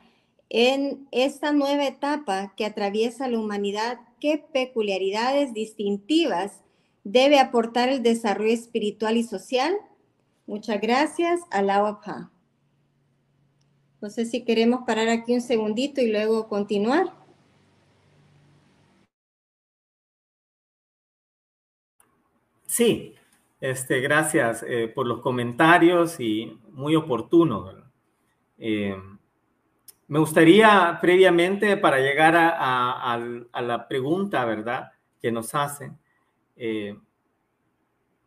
En 0.49 1.08
esta 1.10 1.51
nueva 1.51 1.88
etapa 1.88 2.54
que 2.56 2.65
atraviesa 2.65 3.28
la 3.28 3.39
humanidad, 3.39 4.01
¿qué 4.21 4.38
peculiaridades 4.38 5.56
distintivas 5.56 6.62
debe 7.04 7.39
aportar 7.39 7.89
el 7.89 8.04
desarrollo 8.04 8.54
espiritual 8.54 9.17
y 9.17 9.23
social? 9.23 9.75
Muchas 10.47 10.79
gracias. 10.79 11.41
Alao 11.49 11.99
No 14.01 14.10
sé 14.10 14.25
si 14.25 14.43
queremos 14.45 14.81
parar 14.86 15.10
aquí 15.10 15.34
un 15.34 15.41
segundito 15.41 16.01
y 16.01 16.12
luego 16.12 16.47
continuar. 16.47 17.13
Sí, 22.67 23.15
este, 23.62 24.01
gracias 24.01 24.63
eh, 24.67 24.91
por 24.93 25.08
los 25.08 25.21
comentarios 25.21 26.19
y 26.19 26.60
muy 26.71 26.95
oportuno. 26.95 27.71
Eh, 28.58 28.95
me 30.08 30.19
gustaría 30.19 30.99
previamente, 31.01 31.77
para 31.77 31.99
llegar 31.99 32.36
a, 32.38 33.17
la 33.62 33.88
pregunta, 33.88 34.45
¿verdad?, 34.45 34.91
que 35.19 35.31
nos 35.31 35.55
hacen, 35.55 35.97
eh, 36.55 36.95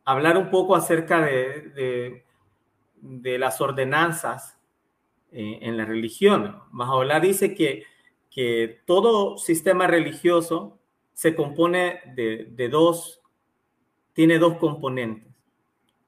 hablar 0.08 0.38
un 0.38 0.50
poco 0.50 0.74
acerca 0.74 1.20
de, 1.20 2.24
de, 2.96 3.38
las 3.38 3.60
ordenanzas 3.60 4.58
eh, 5.30 5.58
en 5.60 5.76
la 5.76 5.84
religión. 5.84 6.62
Mahaolá 6.70 7.20
dice 7.20 7.54
que, 7.54 7.84
que 8.30 8.80
todo 8.86 9.36
sistema 9.36 9.86
religioso 9.86 10.78
se 11.12 11.34
compone 11.34 12.00
de, 12.14 12.68
dos, 12.70 13.20
tiene 14.14 14.38
dos 14.38 14.56
componentes. 14.56 15.30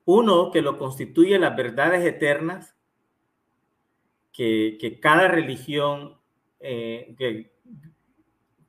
Uno 0.07 0.51
que 0.51 0.63
lo 0.63 0.79
constituye 0.79 1.39
las 1.39 1.55
verdades 1.55 2.03
eternas, 2.03 2.75
que, 4.33 4.79
que 4.81 4.99
cada 4.99 5.29
religión, 5.29 6.17
eh, 6.59 7.15
que 7.19 7.53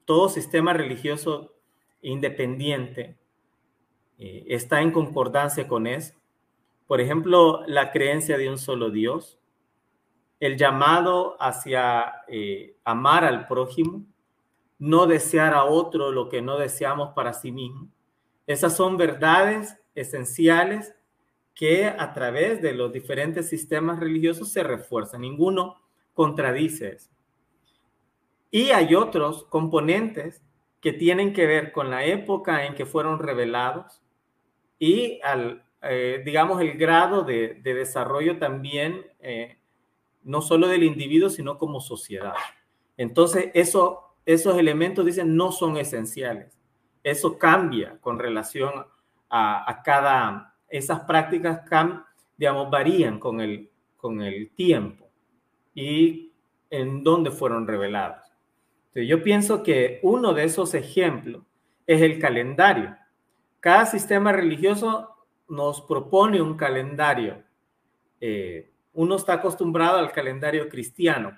todo 0.04 0.28
sistema 0.28 0.74
religioso 0.74 1.56
independiente 2.02 3.21
eh, 4.24 4.46
está 4.50 4.82
en 4.82 4.92
concordancia 4.92 5.68
con 5.68 5.88
eso. 5.88 6.14
Por 6.86 7.02
ejemplo, 7.02 7.64
la 7.66 7.92
creencia 7.92 8.38
de 8.38 8.50
un 8.50 8.60
solo 8.60 8.92
Dios, 8.92 9.40
el 10.40 10.58
llamado 10.58 11.38
hacia 11.42 12.22
eh, 12.28 12.76
amar 12.84 13.26
al 13.26 13.48
prójimo, 13.48 14.06
no 14.78 15.08
desear 15.08 15.56
a 15.56 15.64
otro 15.64 16.12
lo 16.12 16.30
que 16.30 16.44
no 16.44 16.60
deseamos 16.60 17.14
para 17.16 17.34
sí 17.34 17.52
mismo. 17.52 17.88
Esas 18.46 18.76
son 18.76 18.96
verdades 18.96 19.80
esenciales 19.96 20.94
que 21.56 21.88
a 21.88 22.14
través 22.14 22.62
de 22.62 22.74
los 22.74 22.94
diferentes 22.94 23.50
sistemas 23.50 24.00
religiosos 24.00 24.52
se 24.52 24.62
refuerzan. 24.62 25.22
Ninguno 25.22 25.82
contradice 26.14 26.90
eso. 26.94 27.10
Y 28.52 28.70
hay 28.70 28.94
otros 28.94 29.46
componentes 29.46 30.44
que 30.80 30.94
tienen 30.94 31.34
que 31.34 31.48
ver 31.48 31.72
con 31.72 31.90
la 31.90 32.06
época 32.06 32.68
en 32.68 32.76
que 32.76 32.86
fueron 32.86 33.18
revelados, 33.18 34.01
y 34.82 35.20
al, 35.22 35.64
eh, 35.84 36.24
digamos, 36.26 36.60
el 36.60 36.76
grado 36.76 37.22
de, 37.22 37.62
desarrollo 37.64 38.40
también, 38.40 39.06
eh, 39.20 39.60
no 40.24 40.42
solo 40.42 40.68
del 40.68 40.82
individuo, 40.82 41.30
sino 41.30 41.60
como 41.60 41.80
sociedad. 41.80 42.34
Entonces, 42.98 43.52
eso, 43.54 44.16
esos 44.26 44.58
elementos, 44.58 45.06
dicen, 45.06 45.36
no 45.36 45.52
son 45.52 45.78
esenciales. 45.78 46.58
Eso 47.04 47.38
cambia 47.38 48.00
con 48.02 48.18
relación 48.18 48.72
a, 49.30 49.82
cada, 49.86 50.56
esas 50.68 51.02
prácticas, 51.02 51.62
digamos, 52.36 52.72
varían 52.72 53.20
con 53.20 53.40
el, 53.40 53.70
con 53.98 54.20
el 54.24 54.50
tiempo 54.56 55.12
y 55.76 56.34
en 56.72 57.04
dónde 57.04 57.30
fueron 57.30 57.68
revelados. 57.68 58.26
Entonces, 58.88 59.08
yo 59.08 59.22
pienso 59.22 59.62
que 59.62 60.00
uno 60.02 60.34
de 60.34 60.46
esos 60.46 60.74
ejemplos 60.74 61.44
es 61.86 62.02
el 62.02 62.18
calendario. 62.18 62.98
Cada 63.62 63.86
sistema 63.86 64.32
religioso 64.32 65.16
nos 65.48 65.82
propone 65.82 66.42
un 66.42 66.58
calendario. 66.58 67.44
Eh, 68.20 68.72
uno 68.94 69.16
está 69.16 69.34
acostumbrado 69.34 70.00
al 70.00 70.12
calendario 70.12 70.68
cristiano, 70.68 71.38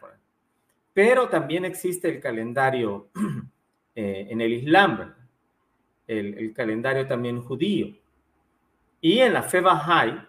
pero 0.93 1.27
también 1.27 1.65
existe 1.65 2.07
el 2.07 2.21
calendario 2.21 3.09
eh, 3.95 4.27
en 4.29 4.39
el 4.39 4.53
Islam, 4.53 5.13
el, 6.07 6.53
calendario 6.53 7.05
también 7.05 7.41
judío. 7.41 7.93
Y 9.01 9.19
en 9.19 9.33
la 9.33 9.43
fe 9.43 9.59
Bahá'í, 9.59 10.25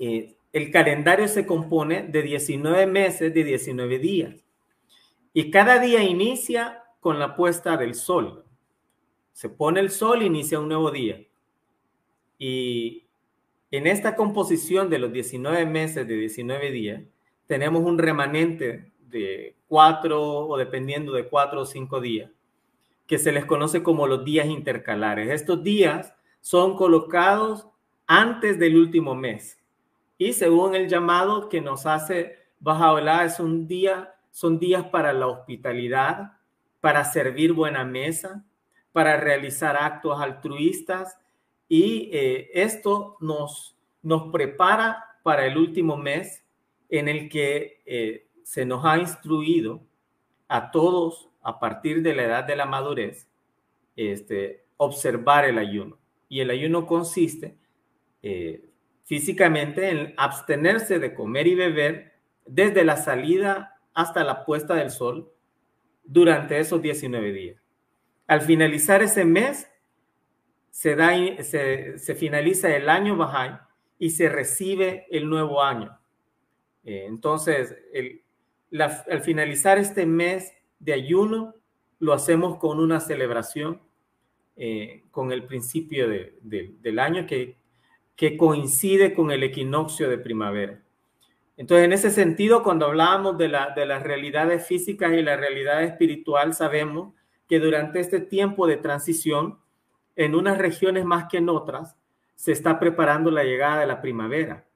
eh, 0.00 0.36
el 0.52 0.70
calendario 0.72 1.28
se 1.28 1.46
compone 1.46 2.02
de 2.08 2.22
19 2.22 2.88
meses 2.88 3.32
de 3.32 3.44
19 3.44 4.00
días. 4.00 4.44
Y 5.32 5.48
cada 5.52 5.78
día 5.78 6.02
inicia 6.02 6.82
con 6.98 7.20
la 7.20 7.36
puesta 7.36 7.76
del 7.76 7.94
sol. 7.94 8.45
Se 9.36 9.50
pone 9.50 9.80
el 9.80 9.90
sol, 9.90 10.22
inicia 10.22 10.58
un 10.58 10.68
nuevo 10.68 10.90
día. 10.90 11.22
Y 12.38 13.04
en 13.70 13.86
esta 13.86 14.16
composición 14.16 14.88
de 14.88 14.98
los 14.98 15.12
19 15.12 15.66
meses 15.66 16.08
de 16.08 16.16
19 16.16 16.70
días, 16.70 17.02
tenemos 17.46 17.84
un 17.84 17.98
remanente 17.98 18.94
de 18.98 19.54
cuatro 19.68 20.22
o 20.22 20.56
dependiendo 20.56 21.12
de 21.12 21.28
cuatro 21.28 21.60
o 21.60 21.66
cinco 21.66 22.00
días, 22.00 22.30
que 23.06 23.18
se 23.18 23.30
les 23.30 23.44
conoce 23.44 23.82
como 23.82 24.06
los 24.06 24.24
días 24.24 24.46
intercalares. 24.46 25.28
Estos 25.28 25.62
días 25.62 26.14
son 26.40 26.74
colocados 26.74 27.68
antes 28.06 28.58
del 28.58 28.78
último 28.78 29.14
mes. 29.14 29.58
Y 30.16 30.32
según 30.32 30.74
el 30.74 30.88
llamado 30.88 31.50
que 31.50 31.60
nos 31.60 31.84
hace 31.84 32.38
Bajaola, 32.58 33.26
es 33.26 33.38
un 33.38 33.68
día, 33.68 34.14
son 34.30 34.58
días 34.58 34.86
para 34.86 35.12
la 35.12 35.26
hospitalidad, 35.26 36.38
para 36.80 37.04
servir 37.04 37.52
buena 37.52 37.84
mesa, 37.84 38.45
para 38.96 39.18
realizar 39.18 39.76
actos 39.76 40.18
altruistas 40.18 41.18
y 41.68 42.08
eh, 42.14 42.48
esto 42.54 43.18
nos, 43.20 43.76
nos 44.00 44.32
prepara 44.32 45.04
para 45.22 45.44
el 45.44 45.58
último 45.58 45.98
mes 45.98 46.42
en 46.88 47.06
el 47.08 47.28
que 47.28 47.82
eh, 47.84 48.26
se 48.42 48.64
nos 48.64 48.86
ha 48.86 48.96
instruido 48.96 49.82
a 50.48 50.70
todos 50.70 51.28
a 51.42 51.60
partir 51.60 52.00
de 52.00 52.14
la 52.14 52.22
edad 52.22 52.44
de 52.44 52.56
la 52.56 52.64
madurez 52.64 53.28
este, 53.96 54.64
observar 54.78 55.44
el 55.44 55.58
ayuno. 55.58 55.98
Y 56.30 56.40
el 56.40 56.48
ayuno 56.48 56.86
consiste 56.86 57.58
eh, 58.22 58.64
físicamente 59.04 59.90
en 59.90 60.14
abstenerse 60.16 60.98
de 60.98 61.12
comer 61.12 61.46
y 61.48 61.54
beber 61.54 62.14
desde 62.46 62.82
la 62.82 62.96
salida 62.96 63.78
hasta 63.92 64.24
la 64.24 64.46
puesta 64.46 64.72
del 64.72 64.90
sol 64.90 65.30
durante 66.02 66.58
esos 66.58 66.80
19 66.80 67.32
días. 67.34 67.65
Al 68.26 68.40
finalizar 68.40 69.02
ese 69.02 69.24
mes, 69.24 69.68
se, 70.70 70.94
da, 70.96 71.12
se, 71.42 72.14
finaliza 72.16 72.74
el 72.74 72.88
año 72.88 73.16
Bahá'í 73.16 73.58
y 73.98 74.10
se 74.10 74.28
recibe 74.28 75.06
el 75.10 75.28
nuevo 75.28 75.62
año. 75.62 75.98
Eh, 76.84 77.04
entonces, 77.06 77.76
al 78.72 79.20
finalizar 79.22 79.78
este 79.78 80.06
mes 80.06 80.52
de 80.78 80.92
ayuno, 80.92 81.54
lo 81.98 82.12
hacemos 82.12 82.58
con 82.58 82.78
una 82.78 83.00
celebración, 83.00 83.80
eh, 84.56 85.04
con 85.10 85.32
el 85.32 85.44
principio 85.44 86.08
del 86.08 86.98
año 86.98 87.26
que 87.26 87.56
que 88.16 88.36
coincide 88.36 89.14
con 89.14 89.30
el 89.30 89.42
equinoccio 89.42 90.08
de 90.08 90.18
primavera. 90.18 90.82
Entonces, 91.58 91.84
en 91.84 91.92
ese 91.92 92.10
sentido, 92.10 92.62
cuando 92.62 92.86
hablamos 92.86 93.38
de, 93.38 93.48
la, 93.48 93.70
de 93.70 93.86
las 93.86 94.02
realidades 94.02 94.66
físicas 94.66 95.12
y 95.12 95.22
la 95.22 95.36
realidad 95.36 95.82
espiritual, 95.84 96.54
sabemos 96.54 97.14
que 97.48 97.60
durante 97.60 98.00
este 98.00 98.20
tiempo 98.20 98.66
de 98.66 98.76
transición, 98.76 99.58
en 100.16 100.34
unas 100.34 100.58
regiones 100.58 101.04
más 101.04 101.26
que 101.28 101.38
en 101.38 101.48
otras, 101.48 101.96
se 102.34 102.52
está 102.52 102.78
preparando 102.78 103.30
la 103.30 103.44
llegada 103.44 103.80
de 103.80 103.86
la 103.86 104.00
primavera. 104.00 104.66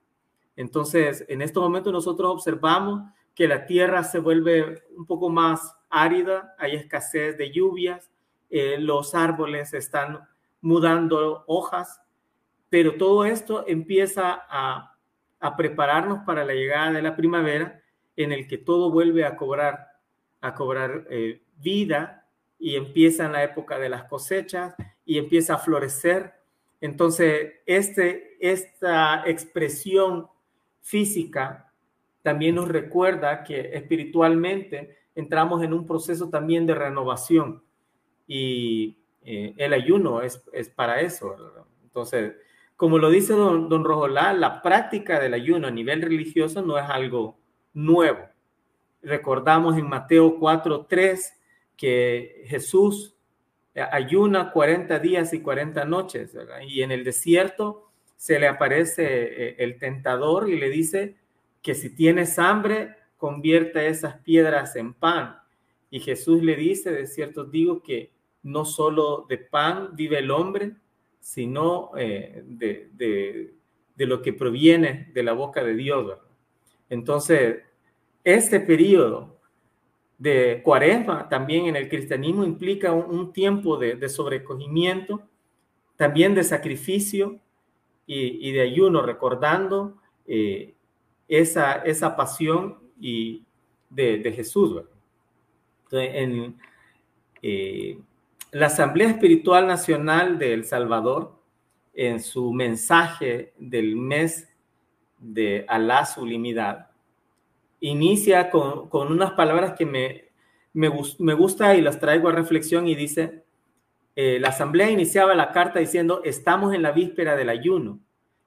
Entonces, 0.55 1.25
en 1.27 1.41
estos 1.41 1.63
momentos 1.63 1.93
nosotros 1.93 2.31
observamos 2.31 3.03
que 3.35 3.47
la 3.47 3.65
tierra 3.65 4.03
se 4.03 4.19
vuelve 4.19 4.83
un 4.95 5.05
poco 5.05 5.29
más 5.29 5.75
árida, 5.89 6.55
hay 6.57 6.75
escasez 6.75 7.37
de 7.37 7.51
lluvias, 7.51 8.11
eh, 8.49 8.77
los 8.79 9.15
árboles 9.15 9.73
están 9.73 10.19
mudando 10.61 11.43
hojas, 11.47 12.01
pero 12.69 12.95
todo 12.95 13.25
esto 13.25 13.65
empieza 13.67 14.43
a, 14.49 14.87
prepararnos 15.57 16.19
para 16.23 16.45
la 16.45 16.53
llegada 16.53 16.91
de 16.91 17.01
la 17.01 17.15
primavera 17.15 17.81
en 18.15 18.31
el 18.31 18.47
que 18.47 18.59
todo 18.59 18.91
vuelve 18.91 19.25
a 19.25 19.35
cobrar, 19.35 19.87
a 20.39 20.53
cobrar 20.53 21.07
eh, 21.09 21.41
vida 21.57 22.20
y 22.61 22.75
empieza 22.75 23.25
en 23.25 23.31
la 23.31 23.43
época 23.43 23.79
de 23.79 23.89
las 23.89 24.03
cosechas 24.03 24.75
y 25.03 25.17
empieza 25.17 25.55
a 25.55 25.57
florecer. 25.57 26.31
Entonces, 26.79 27.53
este, 27.65 28.37
esta 28.39 29.23
expresión 29.25 30.27
física 30.81 31.73
también 32.21 32.55
nos 32.55 32.67
recuerda 32.67 33.43
que 33.43 33.71
espiritualmente 33.73 34.99
entramos 35.15 35.63
en 35.63 35.73
un 35.73 35.87
proceso 35.87 36.29
también 36.29 36.67
de 36.67 36.75
renovación 36.75 37.63
y 38.27 38.95
eh, 39.23 39.55
el 39.57 39.73
ayuno 39.73 40.21
es, 40.21 40.43
es 40.53 40.69
para 40.69 41.01
eso. 41.01 41.35
Entonces, 41.83 42.33
como 42.77 42.99
lo 42.99 43.09
dice 43.09 43.33
don, 43.33 43.69
don 43.69 43.83
Rojolá, 43.83 44.33
la 44.33 44.61
práctica 44.61 45.19
del 45.19 45.33
ayuno 45.33 45.67
a 45.67 45.71
nivel 45.71 46.03
religioso 46.03 46.61
no 46.61 46.77
es 46.77 46.87
algo 46.87 47.39
nuevo. 47.73 48.19
Recordamos 49.01 49.77
en 49.79 49.89
Mateo 49.89 50.39
4.3 50.39 51.40
que 51.81 52.43
Jesús 52.45 53.15
ayuna 53.73 54.51
40 54.51 54.99
días 54.99 55.33
y 55.33 55.41
40 55.41 55.83
noches, 55.85 56.37
y 56.67 56.83
en 56.83 56.91
el 56.91 57.03
desierto 57.03 57.89
se 58.15 58.39
le 58.39 58.47
aparece 58.47 59.03
eh, 59.03 59.55
el 59.57 59.79
tentador 59.79 60.47
y 60.47 60.59
le 60.59 60.69
dice 60.69 61.15
que 61.63 61.73
si 61.73 61.89
tienes 61.89 62.37
hambre, 62.37 62.97
convierta 63.17 63.83
esas 63.83 64.17
piedras 64.19 64.75
en 64.75 64.93
pan. 64.93 65.39
Y 65.89 66.01
Jesús 66.01 66.43
le 66.43 66.55
dice, 66.55 66.91
de 66.91 67.07
cierto 67.07 67.45
digo 67.45 67.81
que 67.81 68.11
no 68.43 68.63
solo 68.63 69.25
de 69.27 69.39
pan 69.39 69.95
vive 69.95 70.19
el 70.19 70.29
hombre, 70.29 70.73
sino 71.19 71.93
eh, 71.97 72.43
de, 72.45 73.55
lo 73.97 74.21
que 74.21 74.33
proviene 74.33 75.09
de 75.15 75.23
la 75.23 75.33
boca 75.33 75.63
de 75.63 75.73
Dios. 75.73 76.15
Entonces, 76.89 77.63
este 78.23 78.59
periodo 78.59 79.40
de 80.21 80.61
cuaresma 80.63 81.27
también 81.27 81.65
en 81.65 81.75
el 81.75 81.89
cristianismo 81.89 82.43
implica 82.43 82.91
un, 82.91 83.33
tiempo 83.33 83.77
de, 83.77 84.07
sobrecogimiento, 84.07 85.23
también 85.95 86.35
de 86.35 86.43
sacrificio 86.43 87.39
y, 88.05 88.51
de 88.51 88.61
ayuno, 88.61 89.01
recordando 89.01 89.97
eh, 90.27 90.75
esa, 91.27 91.73
esa 91.77 92.15
pasión 92.15 92.77
y 92.99 93.43
de, 93.89 94.31
Jesús. 94.31 94.83
Entonces, 95.85 96.11
en, 96.13 96.55
eh, 97.41 97.99
la 98.51 98.67
Asamblea 98.67 99.09
Espiritual 99.09 99.65
Nacional 99.65 100.37
de 100.37 100.53
El 100.53 100.65
Salvador, 100.65 101.33
en 101.95 102.19
su 102.19 102.53
mensaje 102.53 103.53
del 103.57 103.95
mes 103.95 104.47
de 105.17 105.65
Alá 105.67 106.05
Sublimidad, 106.05 106.90
inicia 107.81 108.49
con, 108.49 108.89
unas 108.93 109.31
palabras 109.31 109.73
que 109.77 109.85
me, 109.85 110.29
me, 110.73 110.87
gusta 111.33 111.75
y 111.75 111.81
las 111.81 111.99
traigo 111.99 112.29
a 112.29 112.31
reflexión 112.31 112.87
y 112.87 112.95
dice, 112.95 113.43
eh, 114.15 114.39
la 114.39 114.49
Asamblea 114.49 114.89
iniciaba 114.89 115.35
la 115.35 115.51
carta 115.51 115.79
diciendo, 115.79 116.21
estamos 116.23 116.73
en 116.73 116.83
la 116.83 116.91
víspera 116.91 117.35
del 117.35 117.49
ayuno. 117.49 117.99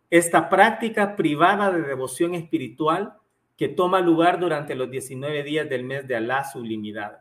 Esta 0.08 0.48
práctica 0.48 1.16
privada 1.16 1.70
de 1.72 1.82
devoción 1.82 2.34
espiritual 2.34 3.14
que 3.56 3.68
toma 3.68 4.00
lugar 4.00 4.38
durante 4.40 4.74
los 4.74 4.90
19 4.90 5.42
días 5.42 5.68
del 5.68 5.84
mes 5.84 6.06
de 6.06 6.16
Alá 6.16 6.44
Sublimidad. 6.44 7.20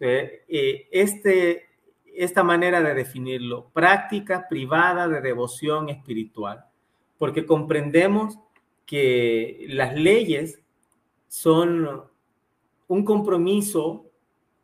Eh, 0.00 0.88
este, 0.90 1.68
esta 2.14 2.42
manera 2.42 2.82
de 2.82 2.94
definirlo, 2.94 3.70
práctica 3.72 4.46
privada 4.48 5.08
de 5.08 5.20
devoción 5.22 5.88
espiritual, 5.88 6.64
porque 7.16 7.46
comprendemos 7.46 8.38
que 8.84 9.66
las 9.68 9.94
leyes 9.94 10.63
son 11.34 12.02
un 12.86 13.04
compromiso 13.04 14.06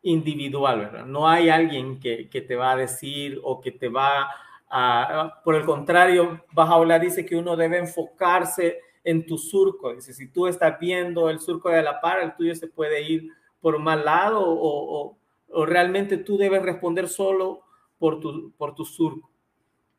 individual, 0.03 0.79
¿verdad? 0.79 1.05
No 1.05 1.27
hay 1.27 1.49
alguien 1.49 1.99
que, 1.99 2.25
te 2.25 2.55
va 2.55 2.71
a 2.71 2.75
decir 2.75 3.39
o 3.43 3.59
que 3.59 3.71
te 3.71 3.89
va 3.89 4.29
a, 4.69 5.41
por 5.43 5.55
el 5.55 5.65
contrario, 5.65 6.45
Bajaola 6.53 6.97
dice 6.97 7.25
que 7.25 7.35
uno 7.35 7.57
debe 7.57 7.77
enfocarse 7.77 8.79
en 9.03 9.25
tu 9.25 9.37
surco, 9.37 9.93
dice, 9.93 10.13
si 10.13 10.31
tú 10.31 10.47
estás 10.47 10.79
viendo 10.79 11.29
el 11.29 11.39
surco 11.39 11.69
de 11.69 11.83
la 11.83 11.99
par, 11.99 12.21
el 12.21 12.35
tuyo 12.35 12.55
se 12.55 12.67
puede 12.67 13.01
ir 13.01 13.27
por 13.59 13.77
mal 13.79 14.05
lado 14.05 14.41
o, 14.41 15.17
o 15.49 15.65
realmente 15.65 16.17
tú 16.17 16.37
debes 16.37 16.61
responder 16.63 17.09
solo 17.09 17.63
por 17.99 18.21
tu, 18.21 18.51
por 18.57 18.73
tu 18.75 18.85
surco. 18.85 19.29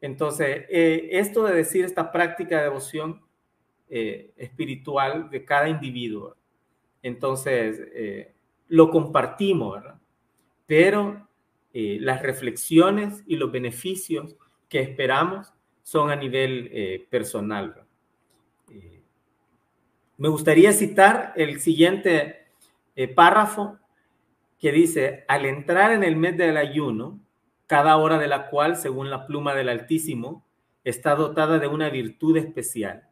Entonces, 0.01 0.65
eh, 0.71 1.11
esto 1.13 1.45
de 1.45 1.55
decir 1.55 1.85
esta 1.85 2.11
práctica 2.11 2.57
de 2.57 2.65
devoción 2.65 3.21
eh, 3.91 4.33
espiritual 4.37 5.29
de 5.29 5.45
cada 5.45 5.69
individuo. 5.69 6.35
Entonces, 7.03 7.81
eh, 7.95 8.33
lo 8.69 8.91
compartimos, 8.91 9.75
¿verdad? 9.75 10.01
Pero 10.67 11.29
eh, 11.73 11.99
las 12.01 12.23
reflexiones 12.23 13.23
y 13.27 13.37
los 13.37 13.51
beneficios 13.51 14.37
que 14.69 14.81
esperamos 14.81 15.53
son 15.83 16.11
a 16.11 16.17
nivel 16.17 17.07
personal. 17.11 17.85
me 20.17 20.29
gustaría 20.29 20.73
citar 20.73 21.33
el 21.35 21.61
siguiente 21.61 22.47
párrafo 23.17 23.79
que 24.63 24.71
dice, 24.71 25.25
al 25.27 25.45
entrar 25.45 25.91
en 25.91 26.05
el 26.05 26.15
mes 26.15 26.39
del 26.39 26.57
ayuno, 26.57 27.19
cada 27.67 27.97
hora 27.97 28.19
de 28.19 28.29
la 28.29 28.49
cual, 28.49 28.77
según 28.77 29.11
la 29.11 29.27
pluma 29.27 29.55
del 29.55 29.69
Altísimo, 29.69 30.45
está 30.85 31.15
dotada 31.15 31.59
de 31.59 31.67
una 31.67 31.91
virtud 31.91 32.37
especial. 32.37 33.09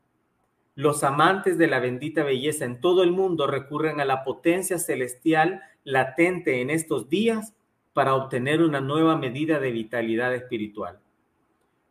Los 0.81 1.05
amantes 1.05 1.59
de 1.59 1.67
la 1.67 1.79
bendita 1.79 2.25
belleza 2.25 2.65
en 2.65 2.81
todo 2.81 3.03
el 3.03 3.13
mundo 3.13 3.47
recurren 3.47 4.01
a 4.01 4.07
la 4.07 4.25
potencia 4.25 4.79
celestial 4.79 5.61
latente 5.85 6.63
en 6.63 6.71
estos 6.71 7.11
días 7.11 7.55
para 7.93 8.15
obtener 8.15 8.63
una 8.63 8.81
nueva 8.81 9.15
medida 9.15 9.61
de 9.61 9.73
vitalidad 9.73 10.35
espiritual. 10.35 10.99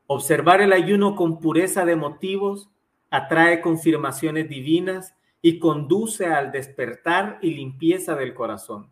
Observar 0.08 0.62
el 0.62 0.74
ayuno 0.74 1.16
con 1.16 1.40
pureza 1.40 1.86
de 1.86 1.96
motivos 1.96 2.72
atrae 3.12 3.62
confirmaciones 3.62 4.50
divinas 4.50 5.14
y 5.40 5.60
conduce 5.60 6.26
al 6.26 6.52
despertar 6.52 7.38
y 7.44 7.54
limpieza 7.54 8.16
del 8.16 8.34
corazón. 8.34 8.90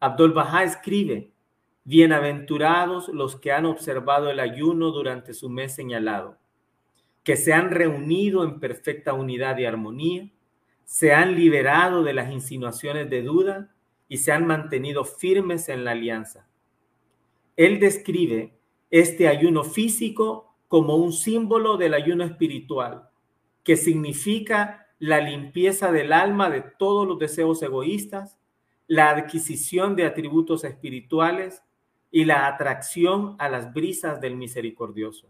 Abdul 0.00 0.34
Baha 0.34 0.64
escribe, 0.64 1.32
Bienaventurados 1.84 3.08
los 3.08 3.36
que 3.36 3.52
han 3.52 3.64
observado 3.64 4.28
el 4.30 4.38
ayuno 4.38 4.90
durante 4.90 5.32
su 5.32 5.48
mes 5.48 5.74
señalado, 5.74 6.36
que 7.22 7.36
se 7.36 7.52
han 7.52 7.70
reunido 7.70 8.44
en 8.44 8.60
perfecta 8.60 9.12
unidad 9.12 9.58
y 9.58 9.64
armonía, 9.64 10.30
se 10.84 11.12
han 11.12 11.36
liberado 11.36 12.02
de 12.02 12.14
las 12.14 12.32
insinuaciones 12.32 13.10
de 13.10 13.22
duda 13.22 13.74
y 14.08 14.18
se 14.18 14.32
han 14.32 14.46
mantenido 14.46 15.04
firmes 15.04 15.68
en 15.68 15.84
la 15.84 15.90
alianza. 15.90 16.48
Él 17.56 17.78
describe 17.78 18.58
este 18.90 19.28
ayuno 19.28 19.64
físico 19.64 20.56
como 20.68 20.96
un 20.96 21.12
símbolo 21.12 21.76
del 21.76 21.94
ayuno 21.94 22.24
espiritual, 22.24 23.10
que 23.64 23.76
significa 23.76 24.86
la 24.98 25.20
limpieza 25.20 25.92
del 25.92 26.12
alma 26.12 26.50
de 26.50 26.62
todos 26.62 27.06
los 27.06 27.18
deseos 27.18 27.62
egoístas, 27.62 28.38
la 28.86 29.10
adquisición 29.10 29.94
de 29.96 30.06
atributos 30.06 30.64
espirituales 30.64 31.62
y 32.10 32.24
la 32.24 32.46
atracción 32.46 33.36
a 33.38 33.48
las 33.48 33.72
brisas 33.72 34.20
del 34.20 34.36
misericordioso. 34.36 35.28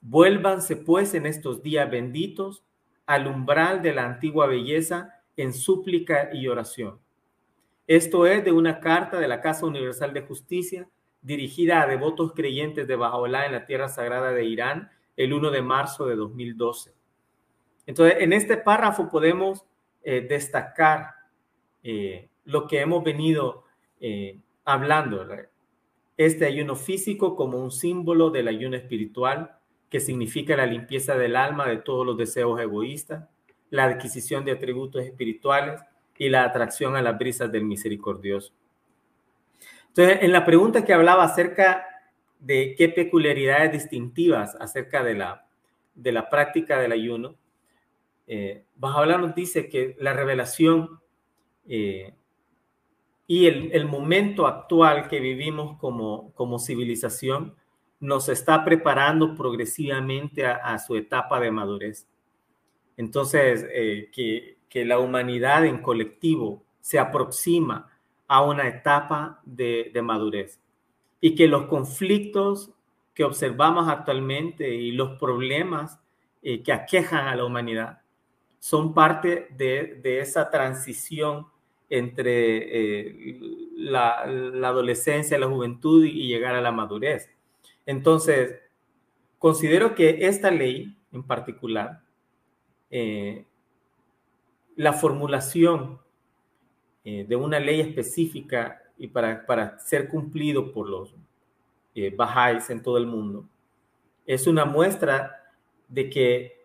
Vuélvanse 0.00 0.76
pues 0.76 1.14
en 1.14 1.26
estos 1.26 1.62
días 1.62 1.90
benditos 1.90 2.64
al 3.06 3.26
umbral 3.26 3.82
de 3.82 3.92
la 3.92 4.06
antigua 4.06 4.46
belleza 4.46 5.14
en 5.36 5.52
súplica 5.52 6.30
y 6.32 6.48
oración. 6.48 6.98
Esto 7.86 8.26
es 8.26 8.44
de 8.44 8.52
una 8.52 8.80
carta 8.80 9.18
de 9.18 9.28
la 9.28 9.40
Casa 9.40 9.66
Universal 9.66 10.14
de 10.14 10.22
Justicia 10.22 10.88
dirigida 11.22 11.82
a 11.82 11.86
devotos 11.86 12.32
creyentes 12.32 12.86
de 12.86 12.96
Bajaolá 12.96 13.46
en 13.46 13.52
la 13.52 13.66
Tierra 13.66 13.88
Sagrada 13.88 14.32
de 14.32 14.44
Irán 14.44 14.90
el 15.16 15.32
1 15.32 15.50
de 15.50 15.62
marzo 15.62 16.06
de 16.06 16.16
2012. 16.16 16.94
Entonces, 17.86 18.18
en 18.20 18.32
este 18.32 18.56
párrafo 18.56 19.08
podemos 19.08 19.64
eh, 20.02 20.20
destacar 20.26 21.14
eh, 21.82 22.28
lo 22.44 22.66
que 22.66 22.80
hemos 22.80 23.04
venido 23.04 23.64
eh, 24.00 24.38
hablando, 24.64 25.26
este 26.16 26.46
ayuno 26.46 26.76
físico 26.76 27.36
como 27.36 27.58
un 27.58 27.70
símbolo 27.70 28.30
del 28.30 28.48
ayuno 28.48 28.76
espiritual, 28.76 29.58
que 29.90 30.00
significa 30.00 30.56
la 30.56 30.66
limpieza 30.66 31.16
del 31.16 31.36
alma 31.36 31.68
de 31.68 31.78
todos 31.78 32.06
los 32.06 32.16
deseos 32.16 32.58
egoístas, 32.60 33.28
la 33.70 33.84
adquisición 33.84 34.44
de 34.44 34.52
atributos 34.52 35.04
espirituales 35.04 35.80
y 36.16 36.28
la 36.28 36.44
atracción 36.44 36.96
a 36.96 37.02
las 37.02 37.18
brisas 37.18 37.50
del 37.50 37.64
misericordioso. 37.64 38.52
Entonces, 39.88 40.18
en 40.22 40.32
la 40.32 40.44
pregunta 40.44 40.84
que 40.84 40.92
hablaba 40.92 41.24
acerca 41.24 41.84
de 42.38 42.74
qué 42.78 42.88
peculiaridades 42.88 43.72
distintivas 43.72 44.56
acerca 44.60 45.02
de 45.02 45.14
la, 45.14 45.46
de 45.94 46.12
la 46.12 46.28
práctica 46.30 46.78
del 46.78 46.92
ayuno, 46.92 47.34
eh, 48.28 48.64
nos 48.80 49.34
dice 49.34 49.68
que 49.68 49.96
la 49.98 50.12
revelación 50.12 51.00
eh, 51.66 52.14
y 53.26 53.46
el, 53.46 53.84
momento 53.86 54.46
actual 54.46 55.08
que 55.08 55.20
vivimos 55.20 55.78
como, 55.78 56.32
como 56.34 56.58
civilización 56.58 57.54
nos 58.00 58.28
está 58.28 58.64
preparando 58.64 59.34
progresivamente 59.34 60.46
a, 60.46 60.78
su 60.78 60.96
etapa 60.96 61.38
de 61.38 61.50
madurez. 61.50 62.08
Entonces, 62.96 63.66
eh, 63.70 64.10
que, 64.12 64.56
la 64.84 64.98
humanidad 64.98 65.66
en 65.66 65.82
colectivo 65.82 66.62
se 66.80 66.98
aproxima 66.98 67.90
a 68.26 68.42
una 68.42 68.68
etapa 68.68 69.40
de, 69.44 69.92
madurez 70.02 70.60
y 71.20 71.34
que 71.34 71.48
los 71.48 71.66
conflictos 71.66 72.70
que 73.12 73.24
observamos 73.24 73.88
actualmente 73.88 74.72
y 74.74 74.92
los 74.92 75.18
problemas 75.18 76.00
eh, 76.42 76.62
que 76.62 76.72
aquejan 76.72 77.26
a 77.26 77.36
la 77.36 77.44
humanidad 77.44 78.00
son 78.60 78.94
parte 78.94 79.48
de, 79.56 79.98
de 80.02 80.20
esa 80.20 80.48
transición 80.50 81.48
entre 81.90 83.00
eh, 83.00 83.38
la, 83.76 84.20
adolescencia, 84.20 85.38
la 85.38 85.48
juventud 85.48 86.04
y 86.04 86.28
llegar 86.28 86.54
a 86.54 86.60
la 86.60 86.70
madurez. 86.70 87.28
Entonces, 87.90 88.54
considero 89.36 89.96
que 89.96 90.28
esta 90.28 90.48
ley 90.52 90.96
en 91.10 91.24
particular, 91.24 92.02
eh, 92.88 93.44
la 94.76 94.92
formulación 94.92 95.98
eh, 97.02 97.24
de 97.28 97.34
una 97.34 97.58
ley 97.58 97.80
específica 97.80 98.80
y 98.96 99.08
para, 99.08 99.44
para 99.44 99.76
ser 99.80 100.06
cumplido 100.06 100.70
por 100.70 100.88
los 100.88 101.16
eh, 101.96 102.14
bajáis 102.16 102.70
en 102.70 102.80
todo 102.80 102.96
el 102.96 103.06
mundo, 103.08 103.48
es 104.24 104.46
una 104.46 104.64
muestra 104.64 105.52
de 105.88 106.08
que 106.08 106.60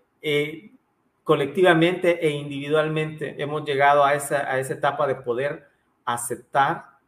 colectivamente 1.24 2.24
e 2.24 2.30
individualmente 2.30 3.42
hemos 3.42 3.66
llegado 3.66 4.04
a 4.04 4.14
esa, 4.14 4.48
a 4.52 4.60
esa 4.60 4.76
etapa 4.76 5.08
de 5.08 5.16
poder 5.16 5.68
aceptar 6.06 7.00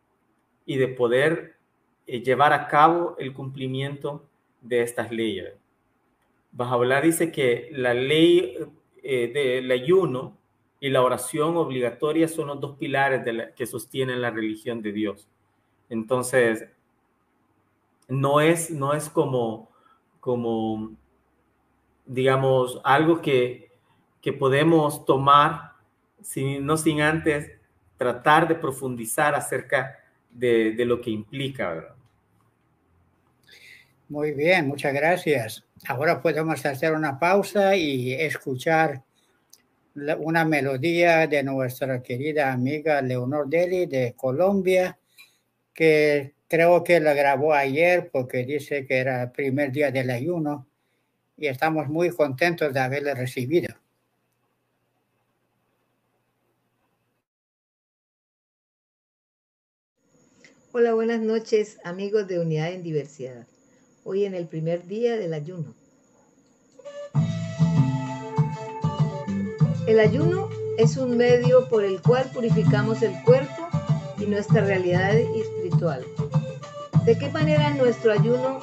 y 0.66 0.78
de 0.78 0.88
poder 0.88 1.54
eh, 1.54 1.57
llevar 2.08 2.54
a 2.54 2.68
cabo 2.68 3.16
el 3.20 3.34
cumplimiento 3.34 4.26
de 4.62 4.82
estas 4.82 5.12
leyes. 5.12 5.54
Bajabolá 6.52 7.02
dice 7.02 7.32
que 7.32 7.70
la 7.74 7.94
ley 7.94 8.58
eh, 9.04 9.28
del 9.28 9.70
ayuno 9.70 10.38
y 10.80 10.90
la 10.90 11.02
oración 11.02 11.58
obligatoria 11.58 12.28
son 12.28 12.48
los 12.48 12.62
dos 12.62 12.78
pilares 12.78 13.24
que 13.56 13.66
sostienen 13.66 14.22
la 14.22 14.32
religión 14.32 14.82
de 14.82 14.92
Dios. 14.92 15.28
Entonces, 15.90 16.68
no 18.08 18.42
es, 18.42 18.72
no 18.72 18.94
es 18.94 19.10
como, 19.10 19.70
como, 20.20 20.92
digamos, 22.06 22.80
algo 22.84 23.22
que, 23.22 23.72
que 24.22 24.34
podemos 24.34 25.06
tomar, 25.06 25.74
sin, 26.22 26.66
no 26.66 26.78
sin 26.78 27.02
antes 27.02 27.52
tratar 27.98 28.48
de 28.48 28.56
profundizar 28.56 29.36
acerca 29.36 29.98
de, 30.30 30.72
de 30.72 30.86
lo 30.86 31.02
que 31.02 31.10
implica, 31.10 31.74
¿verdad? 31.74 31.97
Muy 34.10 34.32
bien, 34.32 34.68
muchas 34.68 34.94
gracias. 34.94 35.66
Ahora 35.86 36.22
podemos 36.22 36.66
hacer 36.66 36.94
una 36.94 37.20
pausa 37.20 37.76
y 37.76 38.14
escuchar 38.14 39.04
una 40.20 40.46
melodía 40.46 41.28
de 41.28 41.44
nuestra 41.44 42.02
querida 42.02 42.54
amiga 42.54 43.02
Leonor 43.02 43.50
Deli 43.50 43.86
de 43.86 44.14
Colombia, 44.16 44.98
que 45.74 46.36
creo 46.48 46.86
que 46.86 47.02
la 47.02 47.14
grabó 47.14 47.54
ayer 47.54 48.10
porque 48.10 48.46
dice 48.46 48.86
que 48.86 48.98
era 48.98 49.24
el 49.24 49.32
primer 49.32 49.74
día 49.74 49.92
del 49.92 50.10
ayuno 50.10 50.68
y 51.36 51.48
estamos 51.48 51.90
muy 51.90 52.10
contentos 52.10 52.74
de 52.74 52.80
haberle 52.80 53.14
recibido. 53.14 53.76
Hola, 60.72 60.94
buenas 60.94 61.20
noches 61.20 61.78
amigos 61.84 62.26
de 62.28 62.40
Unidad 62.40 62.72
en 62.72 62.84
Diversidad. 62.84 63.48
Hoy 64.10 64.24
en 64.24 64.36
el 64.36 64.48
primer 64.48 64.88
día 64.88 65.18
del 65.18 65.34
ayuno. 65.34 65.76
El 69.86 70.00
ayuno 70.00 70.48
es 70.78 70.96
un 70.96 71.18
medio 71.18 71.68
por 71.68 71.84
el 71.84 72.02
cual 72.02 72.32
purificamos 72.34 73.02
el 73.02 73.22
cuerpo 73.24 73.68
y 74.18 74.26
nuestra 74.28 74.62
realidad 74.62 75.14
espiritual. 75.14 76.06
¿De 77.04 77.18
qué 77.18 77.30
manera 77.32 77.72
nuestro 77.72 78.14
ayuno 78.14 78.62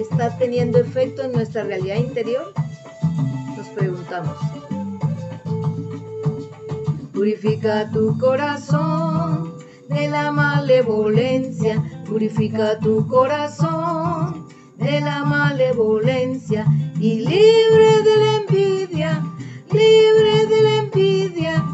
está 0.00 0.38
teniendo 0.38 0.78
efecto 0.78 1.24
en 1.24 1.32
nuestra 1.32 1.62
realidad 1.62 1.96
interior? 1.96 2.50
Nos 3.58 3.68
preguntamos. 3.76 4.38
Purifica 7.12 7.90
tu 7.90 8.16
corazón 8.16 9.58
de 9.90 10.08
la 10.08 10.32
malevolencia, 10.32 11.84
purifica 12.06 12.78
tu 12.78 13.06
corazón 13.06 14.48
de 14.80 15.00
la 15.00 15.24
malevolencia 15.24 16.64
y 16.98 17.20
libre 17.20 18.02
de 18.02 18.16
la 18.16 18.34
envidia, 18.36 19.22
libre 19.70 20.46
de 20.46 20.62
la 20.62 20.76
envidia, 20.76 21.64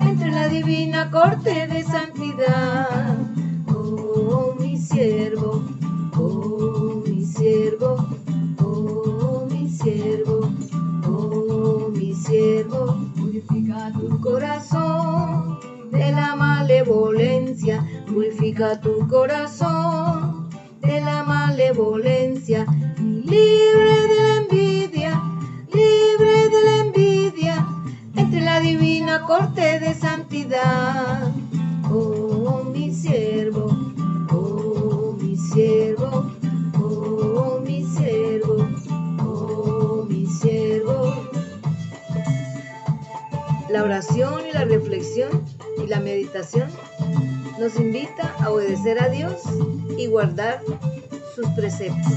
entre 0.00 0.30
la 0.32 0.48
divina 0.48 1.10
corte 1.10 1.66
de 1.68 1.84
santidad. 1.84 3.16
Oh, 3.68 4.54
mi 4.58 4.76
siervo, 4.76 5.62
oh, 6.16 7.02
mi 7.06 7.24
siervo, 7.24 7.96
oh, 8.62 9.46
mi 9.50 9.68
siervo, 9.68 10.40
oh, 11.06 11.88
mi 11.94 12.12
siervo, 12.12 12.96
purifica 13.16 13.92
tu 13.92 14.20
corazón 14.20 15.58
de 15.92 16.10
la 16.10 16.34
malevolencia, 16.34 17.86
purifica 18.06 18.80
tu 18.80 19.06
corazón 19.06 20.35
la 21.06 21.22
malevolencia, 21.22 22.66
libre 22.98 23.94
de 24.10 24.18
la 24.26 24.36
envidia, 24.38 25.22
libre 25.72 26.48
de 26.48 26.64
la 26.64 26.76
envidia, 26.78 27.66
entre 28.16 28.40
la 28.40 28.58
divina 28.58 29.22
corte 29.22 29.78
de 29.78 29.94
santidad. 29.94 31.32
Oh, 31.88 32.64
mi 32.72 32.92
siervo, 32.92 33.66
oh, 34.32 35.16
mi 35.20 35.36
siervo, 35.36 36.28
oh, 36.76 37.60
mi 37.64 37.84
siervo, 37.84 38.68
oh, 39.20 40.06
mi 40.08 40.26
siervo. 40.26 41.14
La 43.70 43.84
oración 43.84 44.40
y 44.50 44.52
la 44.52 44.64
reflexión 44.64 45.44
y 45.78 45.86
la 45.86 46.00
meditación 46.00 46.68
nos 47.60 47.76
invita 47.76 48.34
a 48.40 48.50
obedecer 48.50 49.00
a 49.00 49.08
Dios 49.08 49.42
y 49.96 50.06
guardar 50.08 50.60
sus 51.36 51.48
preceptos. 51.50 52.14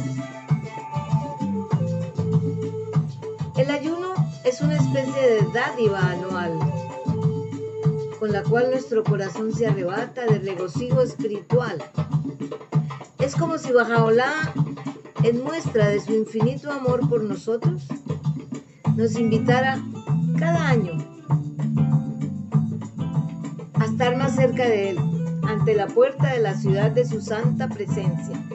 El 3.57 3.69
ayuno 3.69 4.13
es 4.45 4.61
una 4.61 4.77
especie 4.77 5.21
de 5.21 5.45
dádiva 5.53 5.99
anual 5.99 6.57
con 8.17 8.31
la 8.31 8.43
cual 8.43 8.71
nuestro 8.71 9.03
corazón 9.03 9.53
se 9.53 9.67
arrebata 9.67 10.25
de 10.25 10.39
regocijo 10.39 11.01
espiritual. 11.01 11.83
Es 13.17 13.35
como 13.35 13.57
si 13.57 13.73
Bajaolá, 13.73 14.53
en 15.23 15.43
muestra 15.43 15.89
de 15.89 15.99
su 15.99 16.13
infinito 16.13 16.71
amor 16.71 17.07
por 17.09 17.21
nosotros, 17.21 17.87
nos 18.95 19.15
invitara 19.15 19.81
cada 20.37 20.69
año 20.69 20.93
a 23.73 23.85
estar 23.85 24.15
más 24.15 24.35
cerca 24.35 24.63
de 24.63 24.91
Él, 24.91 24.97
ante 25.43 25.75
la 25.75 25.87
puerta 25.87 26.31
de 26.31 26.39
la 26.39 26.53
ciudad 26.55 26.91
de 26.91 27.05
su 27.05 27.19
santa 27.19 27.67
presencia. 27.67 28.48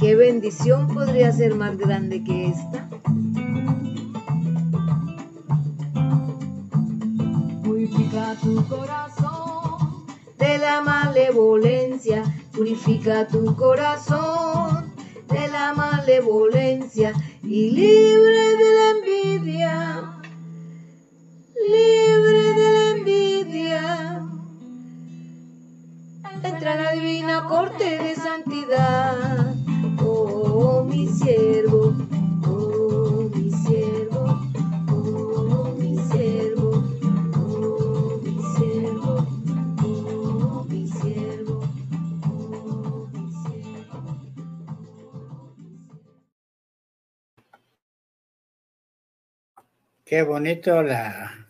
¿Qué 0.00 0.16
bendición 0.16 0.88
podría 0.88 1.30
ser 1.30 1.54
más 1.56 1.76
grande 1.76 2.24
que 2.24 2.46
esta? 2.46 2.88
Purifica 7.62 8.34
tu 8.42 8.66
corazón 8.66 10.06
de 10.38 10.56
la 10.56 10.80
malevolencia, 10.80 12.22
purifica 12.50 13.26
tu 13.26 13.54
corazón 13.56 14.94
de 15.28 15.48
la 15.48 15.74
malevolencia 15.74 17.12
y 17.42 17.70
libre 17.70 18.56
de 18.56 18.74
la 18.74 18.90
envidia, 18.96 20.22
libre 21.68 22.54
de 22.54 22.72
la 22.72 22.90
envidia. 22.96 24.22
Entra 26.42 26.74
en 26.74 26.84
la 26.84 26.92
divina 26.92 27.44
corte 27.46 27.98
de 27.98 28.14
santidad, 28.14 29.59
oh 30.22 30.84
mi 30.84 31.06
siervo, 31.08 31.94
oh 32.46 33.30
mi 33.34 33.50
siervo, 33.50 34.22
oh 34.90 35.74
mi 35.78 35.96
siervo, 36.10 36.70
oh 37.36 38.20
mi 38.22 38.34
siervo, 38.54 39.26
oh 39.84 40.64
mi 40.68 40.86
siervo, 40.88 41.56
mi 43.12 43.32
siervo. 43.42 44.00
Qué 50.04 50.22
bonito 50.22 50.82
la 50.82 51.48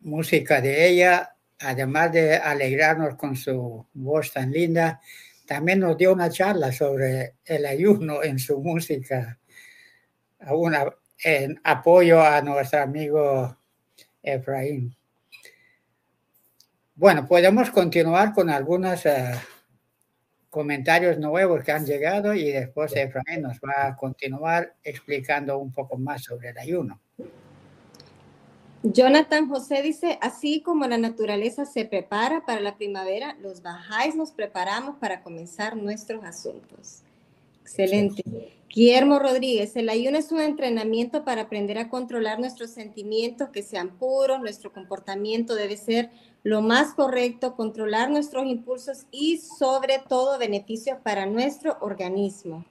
música 0.00 0.60
de 0.60 0.88
ella, 0.88 1.34
además 1.58 2.12
de 2.12 2.36
alegrarnos 2.36 3.16
con 3.16 3.36
su 3.36 3.86
voz 3.92 4.32
tan 4.32 4.52
linda, 4.52 5.00
también 5.48 5.80
nos 5.80 5.96
dio 5.96 6.12
una 6.12 6.28
charla 6.28 6.70
sobre 6.70 7.36
el 7.46 7.64
ayuno 7.64 8.22
en 8.22 8.38
su 8.38 8.60
música, 8.60 9.38
a 10.40 10.54
una- 10.54 10.94
en 11.24 11.58
apoyo 11.64 12.20
a 12.22 12.40
nuestro 12.42 12.82
amigo 12.82 13.56
Efraín. 14.22 14.94
Bueno, 16.94 17.26
podemos 17.26 17.70
continuar 17.70 18.34
con 18.34 18.50
algunos 18.50 19.06
eh, 19.06 19.32
comentarios 20.50 21.18
nuevos 21.18 21.64
que 21.64 21.72
han 21.72 21.86
llegado 21.86 22.34
y 22.34 22.52
después 22.52 22.94
Efraín 22.94 23.42
nos 23.42 23.58
va 23.58 23.86
a 23.86 23.96
continuar 23.96 24.74
explicando 24.82 25.56
un 25.58 25.72
poco 25.72 25.96
más 25.96 26.24
sobre 26.24 26.50
el 26.50 26.58
ayuno. 26.58 27.00
Jonathan 28.82 29.48
José 29.48 29.82
dice, 29.82 30.18
así 30.22 30.60
como 30.60 30.86
la 30.86 30.98
naturaleza 30.98 31.64
se 31.64 31.84
prepara 31.84 32.44
para 32.46 32.60
la 32.60 32.76
primavera, 32.76 33.36
los 33.40 33.62
bajáis 33.62 34.14
nos 34.14 34.30
preparamos 34.30 34.96
para 34.96 35.22
comenzar 35.22 35.76
nuestros 35.76 36.24
asuntos. 36.24 37.02
Excelente. 37.62 38.22
Guillermo 38.68 39.18
Rodríguez, 39.18 39.74
el 39.76 39.88
ayuno 39.88 40.18
es 40.18 40.30
un 40.30 40.40
entrenamiento 40.40 41.24
para 41.24 41.42
aprender 41.42 41.78
a 41.78 41.88
controlar 41.88 42.38
nuestros 42.38 42.70
sentimientos 42.70 43.48
que 43.48 43.62
sean 43.62 43.98
puros, 43.98 44.40
nuestro 44.40 44.72
comportamiento 44.72 45.54
debe 45.54 45.76
ser 45.76 46.10
lo 46.44 46.62
más 46.62 46.94
correcto, 46.94 47.56
controlar 47.56 48.10
nuestros 48.10 48.46
impulsos 48.46 49.06
y 49.10 49.38
sobre 49.38 50.00
todo 50.08 50.38
beneficios 50.38 50.98
para 51.02 51.26
nuestro 51.26 51.78
organismo. 51.80 52.64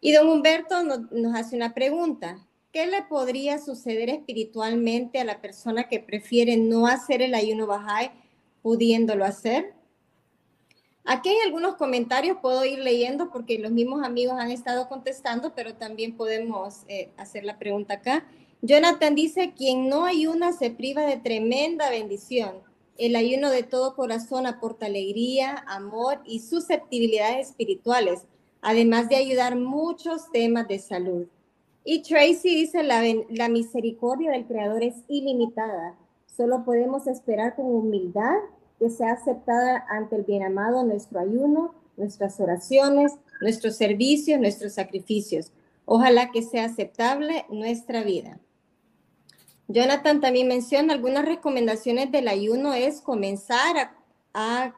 Y 0.00 0.12
don 0.12 0.28
Humberto 0.28 0.82
no- 0.82 1.08
nos 1.10 1.34
hace 1.34 1.56
una 1.56 1.74
pregunta. 1.74 2.38
¿Qué 2.76 2.86
le 2.86 3.00
podría 3.00 3.56
suceder 3.56 4.10
espiritualmente 4.10 5.18
a 5.18 5.24
la 5.24 5.40
persona 5.40 5.88
que 5.88 5.98
prefiere 5.98 6.58
no 6.58 6.86
hacer 6.86 7.22
el 7.22 7.34
ayuno 7.34 7.66
Bahá'í 7.66 8.10
pudiéndolo 8.60 9.24
hacer? 9.24 9.72
Aquí 11.02 11.30
hay 11.30 11.36
algunos 11.46 11.76
comentarios, 11.76 12.36
puedo 12.42 12.66
ir 12.66 12.80
leyendo 12.80 13.30
porque 13.30 13.58
los 13.58 13.72
mismos 13.72 14.04
amigos 14.04 14.38
han 14.38 14.50
estado 14.50 14.90
contestando, 14.90 15.54
pero 15.54 15.76
también 15.76 16.18
podemos 16.18 16.82
eh, 16.88 17.08
hacer 17.16 17.44
la 17.44 17.58
pregunta 17.58 17.94
acá. 17.94 18.26
Jonathan 18.60 19.14
dice, 19.14 19.54
quien 19.56 19.88
no 19.88 20.04
ayuna 20.04 20.52
se 20.52 20.70
priva 20.70 21.06
de 21.06 21.16
tremenda 21.16 21.88
bendición. 21.88 22.58
El 22.98 23.16
ayuno 23.16 23.48
de 23.48 23.62
todo 23.62 23.96
corazón 23.96 24.46
aporta 24.46 24.84
alegría, 24.84 25.64
amor 25.66 26.20
y 26.26 26.40
susceptibilidades 26.40 27.48
espirituales, 27.48 28.26
además 28.60 29.08
de 29.08 29.16
ayudar 29.16 29.56
muchos 29.56 30.30
temas 30.30 30.68
de 30.68 30.78
salud. 30.78 31.26
Y 31.88 32.02
Tracy 32.02 32.52
dice, 32.52 32.82
la, 32.82 33.48
misericordia 33.48 34.32
del 34.32 34.44
Creador 34.44 34.82
es 34.82 34.96
ilimitada. 35.06 35.94
Solo 36.36 36.64
podemos 36.64 37.06
esperar 37.06 37.54
con 37.54 37.66
humildad 37.66 38.34
que 38.80 38.90
sea 38.90 39.12
aceptada 39.12 39.86
ante 39.88 40.16
el 40.16 40.24
bien 40.24 40.42
amado 40.42 40.82
nuestro 40.82 41.20
ayuno, 41.20 41.76
nuestras 41.96 42.40
oraciones, 42.40 43.12
nuestros 43.40 43.76
servicios, 43.76 44.40
nuestros 44.40 44.72
sacrificios. 44.72 45.52
Ojalá 45.84 46.32
que 46.32 46.42
sea 46.42 46.64
aceptable 46.64 47.46
nuestra 47.50 48.02
vida. 48.02 48.40
Jonathan 49.68 50.20
también 50.20 50.48
menciona 50.48 50.92
algunas 50.92 51.24
recomendaciones 51.24 52.10
del 52.10 52.26
ayuno 52.26 52.74
es 52.74 53.00
comenzar 53.00 53.92
a 54.34 54.74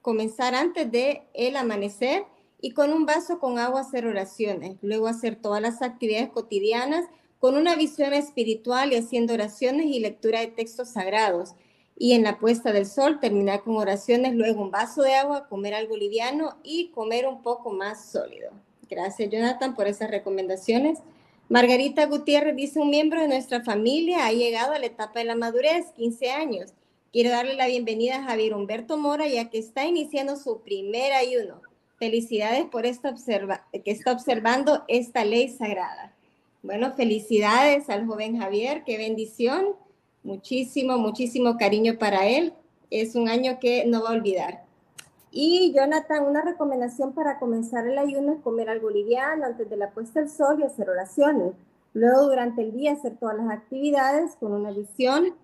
comenzar 0.00 0.54
antes 0.54 0.88
de 0.92 1.22
el 1.34 1.56
amanecer 1.56 2.24
y 2.62 2.70
con 2.70 2.92
un 2.92 3.04
vaso 3.04 3.40
con 3.40 3.58
agua 3.58 3.80
hacer 3.80 4.06
oraciones, 4.06 4.76
luego 4.82 5.08
hacer 5.08 5.34
todas 5.34 5.60
las 5.60 5.82
actividades 5.82 6.30
cotidianas 6.30 7.06
con 7.40 7.56
una 7.56 7.74
visión 7.74 8.14
espiritual 8.14 8.92
y 8.92 8.96
haciendo 8.96 9.34
oraciones 9.34 9.86
y 9.86 9.98
lectura 9.98 10.38
de 10.38 10.46
textos 10.46 10.90
sagrados. 10.90 11.56
Y 11.98 12.12
en 12.12 12.22
la 12.22 12.38
puesta 12.38 12.72
del 12.72 12.86
sol 12.86 13.18
terminar 13.18 13.64
con 13.64 13.76
oraciones, 13.76 14.34
luego 14.34 14.62
un 14.62 14.70
vaso 14.70 15.02
de 15.02 15.14
agua, 15.14 15.48
comer 15.48 15.74
algo 15.74 15.96
liviano 15.96 16.56
y 16.62 16.90
comer 16.92 17.26
un 17.26 17.42
poco 17.42 17.72
más 17.72 18.10
sólido. 18.12 18.52
Gracias 18.88 19.28
Jonathan 19.28 19.74
por 19.74 19.88
esas 19.88 20.10
recomendaciones. 20.10 21.00
Margarita 21.48 22.06
Gutiérrez 22.06 22.54
dice, 22.54 22.78
un 22.78 22.90
miembro 22.90 23.20
de 23.20 23.28
nuestra 23.28 23.64
familia 23.64 24.26
ha 24.26 24.32
llegado 24.32 24.72
a 24.72 24.78
la 24.78 24.86
etapa 24.86 25.18
de 25.18 25.24
la 25.24 25.34
madurez, 25.34 25.86
15 25.96 26.30
años. 26.30 26.74
Quiero 27.12 27.30
darle 27.30 27.54
la 27.54 27.66
bienvenida 27.66 28.18
a 28.18 28.22
Javier 28.22 28.54
Humberto 28.54 28.96
Mora, 28.98 29.26
ya 29.26 29.50
que 29.50 29.58
está 29.58 29.84
iniciando 29.84 30.36
su 30.36 30.62
primer 30.62 31.12
ayuno. 31.12 31.60
Felicidades 32.02 32.64
por 32.64 32.84
esta 32.84 33.10
observa 33.10 33.64
que 33.70 33.92
está 33.92 34.10
observando 34.10 34.82
esta 34.88 35.24
ley 35.24 35.48
sagrada. 35.48 36.12
Bueno, 36.60 36.92
felicidades 36.94 37.88
al 37.88 38.08
joven 38.08 38.40
Javier, 38.40 38.82
qué 38.84 38.98
bendición. 38.98 39.76
Muchísimo, 40.24 40.98
muchísimo 40.98 41.56
cariño 41.56 41.98
para 42.00 42.26
él. 42.26 42.54
Es 42.90 43.14
un 43.14 43.28
año 43.28 43.60
que 43.60 43.86
no 43.86 44.02
va 44.02 44.08
a 44.08 44.14
olvidar. 44.14 44.64
Y 45.30 45.72
Jonathan, 45.76 46.24
una 46.24 46.42
recomendación 46.42 47.12
para 47.12 47.38
comenzar 47.38 47.86
el 47.86 47.96
ayuno 47.96 48.32
es 48.32 48.40
comer 48.40 48.68
algo 48.68 48.90
liviano 48.90 49.44
antes 49.44 49.70
de 49.70 49.76
la 49.76 49.90
puesta 49.90 50.18
del 50.18 50.28
sol 50.28 50.58
y 50.58 50.64
hacer 50.64 50.90
oraciones. 50.90 51.52
Luego, 51.94 52.22
durante 52.24 52.62
el 52.62 52.72
día, 52.72 52.94
hacer 52.94 53.16
todas 53.16 53.36
las 53.36 53.48
actividades 53.48 54.34
con 54.40 54.50
una 54.50 54.72
visión, 54.72 55.36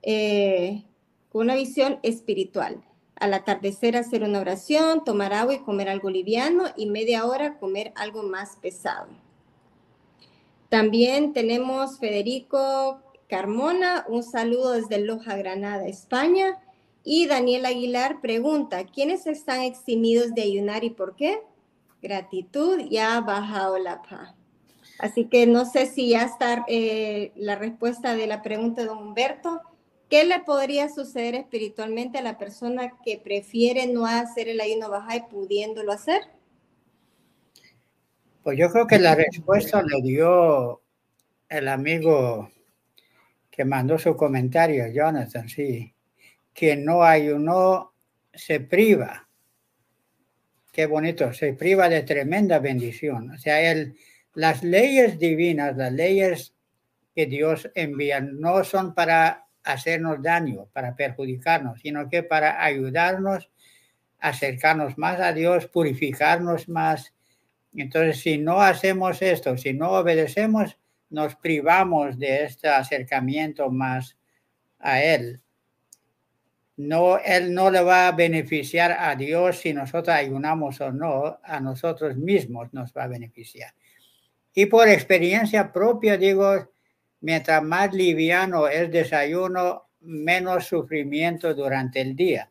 eh, 0.00 0.84
con 1.30 1.42
una 1.42 1.54
visión 1.54 1.98
espiritual. 2.02 2.82
Al 3.20 3.34
atardecer, 3.34 3.96
hacer 3.96 4.22
una 4.22 4.40
oración, 4.40 5.04
tomar 5.04 5.32
agua 5.32 5.54
y 5.54 5.58
comer 5.58 5.88
algo 5.88 6.10
liviano 6.10 6.64
y 6.76 6.86
media 6.86 7.26
hora 7.26 7.58
comer 7.58 7.92
algo 7.96 8.22
más 8.22 8.56
pesado. 8.56 9.08
También 10.68 11.32
tenemos 11.32 11.98
Federico 11.98 13.00
Carmona, 13.28 14.04
un 14.08 14.22
saludo 14.22 14.72
desde 14.72 14.98
Loja, 14.98 15.36
Granada, 15.36 15.86
España. 15.86 16.60
Y 17.04 17.26
Daniel 17.26 17.66
Aguilar 17.66 18.20
pregunta, 18.20 18.84
¿quiénes 18.84 19.26
están 19.26 19.60
eximidos 19.60 20.34
de 20.34 20.42
ayunar 20.42 20.84
y 20.84 20.90
por 20.90 21.16
qué? 21.16 21.40
Gratitud, 22.02 22.80
ya 22.90 23.20
bajado 23.20 23.78
la 23.78 24.02
paz. 24.02 24.34
Así 24.98 25.26
que 25.26 25.46
no 25.46 25.64
sé 25.64 25.86
si 25.86 26.10
ya 26.10 26.22
está 26.22 26.64
eh, 26.68 27.32
la 27.36 27.54
respuesta 27.54 28.14
de 28.14 28.26
la 28.26 28.42
pregunta 28.42 28.82
de 28.82 28.88
don 28.88 28.98
Humberto. 28.98 29.60
¿Qué 30.08 30.24
le 30.24 30.40
podría 30.40 30.88
suceder 30.88 31.34
espiritualmente 31.34 32.18
a 32.18 32.22
la 32.22 32.38
persona 32.38 32.94
que 33.04 33.20
prefiere 33.22 33.86
no 33.86 34.06
hacer 34.06 34.48
el 34.48 34.60
ayuno 34.60 34.88
baja 34.88 35.16
y 35.16 35.22
pudiéndolo 35.22 35.92
hacer? 35.92 36.22
Pues 38.42 38.58
yo 38.58 38.70
creo 38.70 38.86
que 38.86 38.98
la 38.98 39.14
respuesta 39.14 39.82
le 39.82 40.00
dio 40.00 40.80
el 41.50 41.68
amigo 41.68 42.50
que 43.50 43.64
mandó 43.66 43.98
su 43.98 44.16
comentario, 44.16 44.86
Jonathan, 44.86 45.48
sí. 45.48 45.92
Quien 46.54 46.84
no 46.84 47.02
ayunó 47.02 47.92
se 48.32 48.60
priva. 48.60 49.28
Qué 50.72 50.86
bonito, 50.86 51.34
se 51.34 51.52
priva 51.52 51.88
de 51.88 52.02
tremenda 52.02 52.60
bendición. 52.60 53.32
O 53.32 53.38
sea, 53.38 53.70
el, 53.70 53.96
las 54.34 54.62
leyes 54.62 55.18
divinas, 55.18 55.76
las 55.76 55.92
leyes 55.92 56.54
que 57.14 57.26
Dios 57.26 57.68
envía, 57.74 58.20
no 58.20 58.64
son 58.64 58.94
para 58.94 59.47
hacernos 59.72 60.22
daño, 60.22 60.66
para 60.72 60.96
perjudicarnos, 60.96 61.80
sino 61.80 62.08
que 62.08 62.22
para 62.22 62.62
ayudarnos 62.62 63.50
acercarnos 64.18 64.98
más 64.98 65.20
a 65.20 65.32
Dios, 65.32 65.66
purificarnos 65.66 66.68
más. 66.68 67.14
Entonces, 67.74 68.20
si 68.20 68.38
no 68.38 68.60
hacemos 68.60 69.22
esto, 69.22 69.56
si 69.56 69.72
no 69.72 69.90
obedecemos, 69.92 70.76
nos 71.10 71.36
privamos 71.36 72.18
de 72.18 72.44
este 72.44 72.68
acercamiento 72.68 73.70
más 73.70 74.16
a 74.78 75.02
Él. 75.02 75.40
No, 76.76 77.18
Él 77.18 77.54
no 77.54 77.70
le 77.70 77.80
va 77.80 78.08
a 78.08 78.12
beneficiar 78.12 78.96
a 78.98 79.14
Dios 79.16 79.58
si 79.58 79.72
nosotros 79.72 80.14
ayunamos 80.14 80.80
o 80.80 80.92
no, 80.92 81.38
a 81.42 81.60
nosotros 81.60 82.16
mismos 82.16 82.72
nos 82.72 82.92
va 82.92 83.04
a 83.04 83.08
beneficiar. 83.08 83.72
Y 84.54 84.66
por 84.66 84.88
experiencia 84.88 85.72
propia 85.72 86.16
digo, 86.16 86.72
mientras 87.20 87.62
más 87.62 87.92
liviano 87.92 88.68
es 88.68 88.90
desayuno, 88.90 89.88
menos 90.00 90.66
sufrimiento 90.66 91.54
durante 91.54 92.00
el 92.00 92.14
día. 92.14 92.50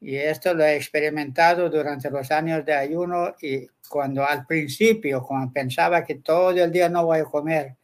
Y 0.00 0.16
esto 0.16 0.52
lo 0.52 0.64
he 0.64 0.76
experimentado 0.76 1.70
durante 1.70 2.10
los 2.10 2.30
años 2.32 2.64
de 2.64 2.74
ayuno 2.74 3.36
y 3.40 3.68
cuando 3.88 4.26
al 4.26 4.46
principio, 4.46 5.26
pensaba 5.52 6.04
que 6.04 6.16
todo 6.16 6.50
el 6.50 6.72
día 6.72 6.88
no 6.88 7.06
voy 7.06 7.20
a 7.20 7.24
comer, 7.24 7.76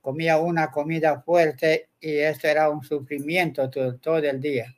comía 0.00 0.38
una 0.38 0.70
comida 0.70 1.22
fuerte 1.22 1.88
y 2.00 2.16
esto 2.16 2.48
era 2.48 2.68
un 2.68 2.82
sufrimiento 2.82 3.70
todo 3.70 4.18
el 4.18 4.40
día. 4.40 4.74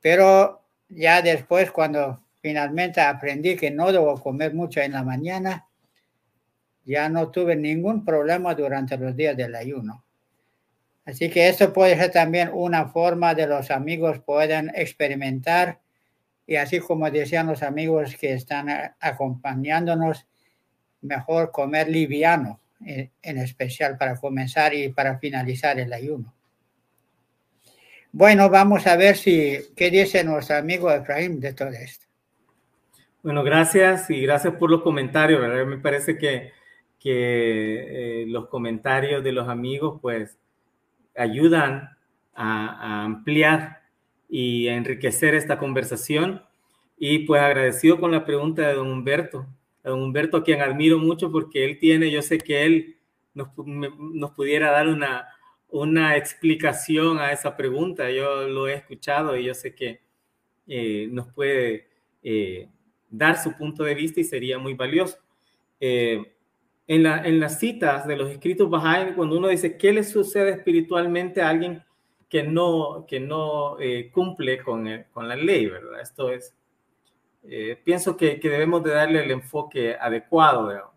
Pero 0.00 0.62
ya 0.88 1.20
después, 1.20 1.72
cuando 1.72 2.22
finalmente 2.40 3.00
aprendí 3.00 3.56
que 3.56 3.72
no 3.72 3.90
debo 3.90 4.20
comer 4.20 4.54
mucho 4.54 4.80
en 4.80 4.92
la 4.92 5.02
mañana, 5.02 5.65
ya 6.86 7.08
no 7.08 7.30
tuve 7.30 7.56
ningún 7.56 8.04
problema 8.04 8.54
durante 8.54 8.96
los 8.96 9.14
días 9.14 9.36
del 9.36 9.54
ayuno. 9.54 10.04
Así 11.04 11.28
que 11.28 11.48
esto 11.48 11.72
puede 11.72 11.96
ser 11.96 12.10
también 12.10 12.50
una 12.52 12.86
forma 12.86 13.34
de 13.34 13.46
los 13.46 13.70
amigos 13.70 14.20
puedan 14.20 14.72
experimentar 14.74 15.80
y 16.46 16.56
así 16.56 16.78
como 16.78 17.10
decían 17.10 17.48
los 17.48 17.62
amigos 17.62 18.16
que 18.16 18.32
están 18.32 18.68
acompañándonos, 19.00 20.26
mejor 21.02 21.50
comer 21.50 21.88
liviano, 21.88 22.60
en 22.80 23.38
especial 23.38 23.98
para 23.98 24.16
comenzar 24.16 24.72
y 24.74 24.88
para 24.90 25.18
finalizar 25.18 25.78
el 25.80 25.92
ayuno. 25.92 26.32
Bueno, 28.12 28.48
vamos 28.48 28.86
a 28.86 28.96
ver 28.96 29.16
si 29.16 29.58
qué 29.76 29.90
dice 29.90 30.22
nuestro 30.22 30.56
amigo 30.56 30.90
Efraín 30.90 31.40
de 31.40 31.52
todo 31.52 31.70
esto. 31.70 32.06
Bueno, 33.22 33.42
gracias 33.42 34.08
y 34.08 34.22
gracias 34.22 34.54
por 34.54 34.70
los 34.70 34.82
comentarios. 34.82 35.66
Me 35.66 35.78
parece 35.78 36.16
que 36.16 36.52
que 36.98 38.22
eh, 38.22 38.26
los 38.26 38.48
comentarios 38.48 39.22
de 39.22 39.32
los 39.32 39.48
amigos 39.48 39.98
pues 40.00 40.38
ayudan 41.16 41.96
a, 42.34 43.04
ampliar 43.04 43.82
y 44.28 44.68
a 44.68 44.76
enriquecer 44.76 45.34
esta 45.34 45.58
conversación. 45.58 46.42
Y 46.98 47.20
pues 47.20 47.42
agradecido 47.42 48.00
con 48.00 48.10
la 48.10 48.24
pregunta 48.24 48.66
de 48.66 48.74
don 48.74 48.90
Humberto, 48.90 49.46
a 49.84 49.90
don 49.90 50.02
Humberto 50.02 50.38
a 50.38 50.44
quien 50.44 50.62
admiro 50.62 50.98
mucho 50.98 51.30
porque 51.30 51.64
él 51.64 51.78
tiene, 51.78 52.10
yo 52.10 52.22
sé 52.22 52.38
que 52.38 52.64
él 52.64 52.96
nos, 53.34 53.48
nos 53.56 54.30
pudiera 54.32 54.70
dar 54.70 54.88
una, 54.88 55.28
una 55.68 56.16
explicación 56.16 57.18
a 57.18 57.32
esa 57.32 57.56
pregunta. 57.56 58.10
Yo 58.10 58.48
lo 58.48 58.68
he 58.68 58.74
escuchado 58.74 59.36
y 59.36 59.44
yo 59.44 59.54
sé 59.54 59.74
que 59.74 60.00
eh, 60.66 61.08
nos 61.10 61.28
puede 61.28 61.88
eh, 62.22 62.68
dar 63.10 63.40
su 63.40 63.56
punto 63.56 63.84
de 63.84 63.94
vista 63.94 64.20
y 64.20 64.24
sería 64.24 64.58
muy 64.58 64.74
valioso. 64.74 65.18
Eh, 65.80 66.35
en, 66.88 67.02
la, 67.02 67.26
en 67.26 67.40
las 67.40 67.58
citas 67.58 68.06
de 68.06 68.16
los 68.16 68.30
escritos 68.30 68.68
Bahá'í, 68.68 69.14
cuando 69.14 69.38
uno 69.38 69.48
dice, 69.48 69.76
¿qué 69.76 69.92
le 69.92 70.04
sucede 70.04 70.50
espiritualmente 70.50 71.42
a 71.42 71.48
alguien 71.48 71.82
que 72.28 72.42
no, 72.42 73.06
que 73.08 73.20
no 73.20 73.78
eh, 73.80 74.10
cumple 74.12 74.62
con, 74.62 74.88
con, 75.12 75.28
la 75.28 75.36
ley, 75.36 75.66
verdad? 75.66 76.00
Esto 76.00 76.30
es, 76.30 76.54
eh, 77.44 77.80
pienso 77.84 78.16
que, 78.16 78.38
que, 78.38 78.48
debemos 78.48 78.82
de 78.84 78.90
darle 78.90 79.24
el 79.24 79.30
enfoque 79.30 79.96
adecuado. 80.00 80.92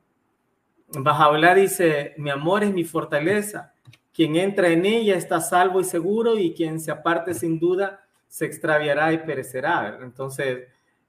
Bahá'u'lláh 0.90 1.56
dice, 1.56 2.14
mi 2.18 2.30
amor 2.30 2.64
es 2.64 2.74
mi 2.74 2.84
fortaleza, 2.84 3.74
quien 4.14 4.36
entra 4.36 4.70
en 4.70 4.86
ella 4.86 5.16
está 5.16 5.40
salvo 5.40 5.80
y 5.80 5.84
seguro 5.84 6.38
y 6.38 6.54
quien 6.54 6.80
se 6.80 6.92
aparte 6.92 7.34
sin 7.34 7.60
duda 7.60 8.06
se 8.28 8.46
extraviará 8.46 9.12
y 9.14 9.20
perecerá. 9.20 10.00
Entonces, 10.02 10.68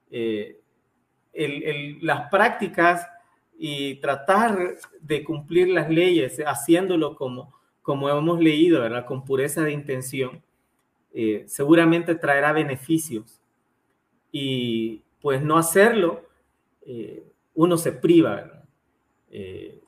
eh, 0.09 0.59
el, 1.33 1.63
el, 1.63 1.97
las 2.01 2.29
prácticas 2.29 3.07
y 3.63 3.97
tratar 3.97 4.73
de 5.01 5.23
cumplir 5.23 5.67
las 5.67 5.87
leyes 5.87 6.41
haciéndolo 6.47 7.15
como, 7.15 7.53
como 7.83 8.09
hemos 8.09 8.39
leído, 8.39 8.81
¿verdad? 8.81 9.05
Con 9.05 9.23
pureza 9.23 9.61
de 9.61 9.71
intención, 9.71 10.41
eh, 11.13 11.43
seguramente 11.45 12.15
traerá 12.15 12.53
beneficios. 12.53 13.39
Y 14.31 15.03
pues 15.21 15.43
no 15.43 15.59
hacerlo, 15.59 16.27
eh, 16.87 17.23
uno 17.53 17.77
se 17.77 17.91
priva. 17.91 18.63
Eh, 19.29 19.79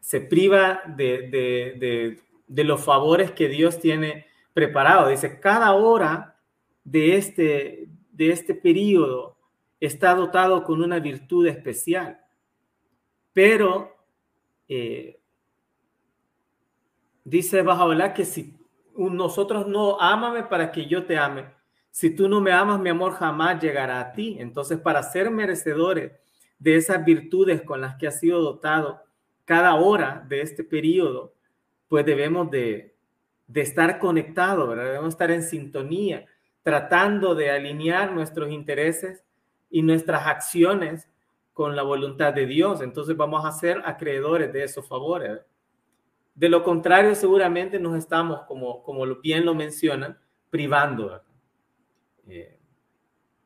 se 0.00 0.20
priva 0.20 0.82
de, 0.86 1.30
de, 1.30 2.20
de, 2.46 2.64
los 2.64 2.84
favores 2.84 3.30
que 3.30 3.48
Dios 3.48 3.80
tiene 3.80 4.26
preparado. 4.52 5.08
Dice, 5.08 5.40
cada 5.40 5.72
hora 5.72 6.36
de 6.84 7.16
este, 7.16 7.88
de 8.12 8.30
este 8.30 8.54
periodo 8.54 9.38
está 9.80 10.14
dotado 10.14 10.64
con 10.64 10.82
una 10.82 10.98
virtud 10.98 11.46
especial 11.46 12.20
pero 13.36 13.94
eh, 14.66 15.20
dice 17.22 17.60
Bajaola 17.60 18.14
que 18.14 18.24
si 18.24 18.58
nosotros 18.96 19.66
no 19.66 20.00
ámame 20.00 20.44
para 20.44 20.72
que 20.72 20.86
yo 20.86 21.04
te 21.04 21.18
ame, 21.18 21.44
si 21.90 22.08
tú 22.16 22.30
no 22.30 22.40
me 22.40 22.52
amas, 22.52 22.80
mi 22.80 22.88
amor 22.88 23.12
jamás 23.12 23.60
llegará 23.60 24.00
a 24.00 24.12
ti. 24.12 24.38
Entonces, 24.40 24.78
para 24.78 25.02
ser 25.02 25.30
merecedores 25.30 26.12
de 26.58 26.76
esas 26.76 27.04
virtudes 27.04 27.60
con 27.60 27.82
las 27.82 27.96
que 27.96 28.06
ha 28.06 28.10
sido 28.10 28.40
dotado 28.40 29.02
cada 29.44 29.74
hora 29.74 30.24
de 30.26 30.40
este 30.40 30.64
periodo, 30.64 31.34
pues 31.88 32.06
debemos 32.06 32.50
de, 32.50 32.96
estar 33.52 33.98
conectados, 33.98 34.74
debemos 34.78 35.10
estar 35.10 35.30
en 35.30 35.42
sintonía, 35.42 36.24
tratando 36.62 37.34
de 37.34 37.50
alinear 37.50 38.12
nuestros 38.12 38.50
intereses 38.50 39.24
y 39.68 39.82
nuestras 39.82 40.26
acciones 40.26 41.06
con 41.56 41.74
la 41.74 41.82
voluntad 41.82 42.34
de 42.34 42.44
Dios. 42.44 42.82
Entonces 42.82 43.16
vamos 43.16 43.46
a 43.46 43.50
ser 43.50 43.80
acreedores 43.86 44.52
de 44.52 44.62
esos 44.62 44.86
favores. 44.86 45.40
De 46.34 46.50
lo 46.50 46.62
contrario, 46.62 47.14
seguramente 47.14 47.80
nos 47.80 47.96
estamos, 47.96 48.42
como, 48.42 48.82
como 48.82 49.06
bien 49.22 49.46
lo 49.46 49.54
mencionan, 49.54 50.18
privando. 50.50 51.22
Eh, 52.28 52.58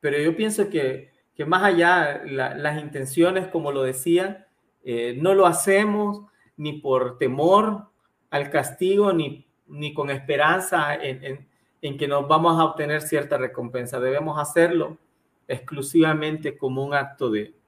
pero 0.00 0.18
yo 0.18 0.34
pienso 0.34 0.68
que, 0.68 1.12
que 1.36 1.44
más 1.44 1.62
allá, 1.62 2.24
las 2.24 2.82
intenciones, 2.82 3.46
como 3.46 3.70
lo 3.70 3.84
decía, 3.84 4.48
eh, 4.82 5.16
no 5.16 5.32
lo 5.36 5.46
hacemos 5.46 6.22
ni 6.56 6.80
por 6.80 7.16
temor 7.16 7.90
al 8.30 8.50
castigo, 8.50 9.12
ni, 9.12 9.46
ni 9.68 9.94
con 9.94 10.11
esperanza 10.11 10.96
en, 10.96 11.22
en, 11.22 11.48
en 11.80 11.96
que 11.96 12.08
nos 12.08 12.26
vamos 12.26 12.58
a 12.58 12.64
obtener 12.64 13.02
cierta 13.02 13.38
recompensa. 13.38 14.00
Debemos 14.00 14.36
hacerlo 14.36 14.98
exclusivamente 15.46 16.58
como 16.58 16.84
un 16.84 16.92
acto 16.92 17.30
de, 17.30 17.59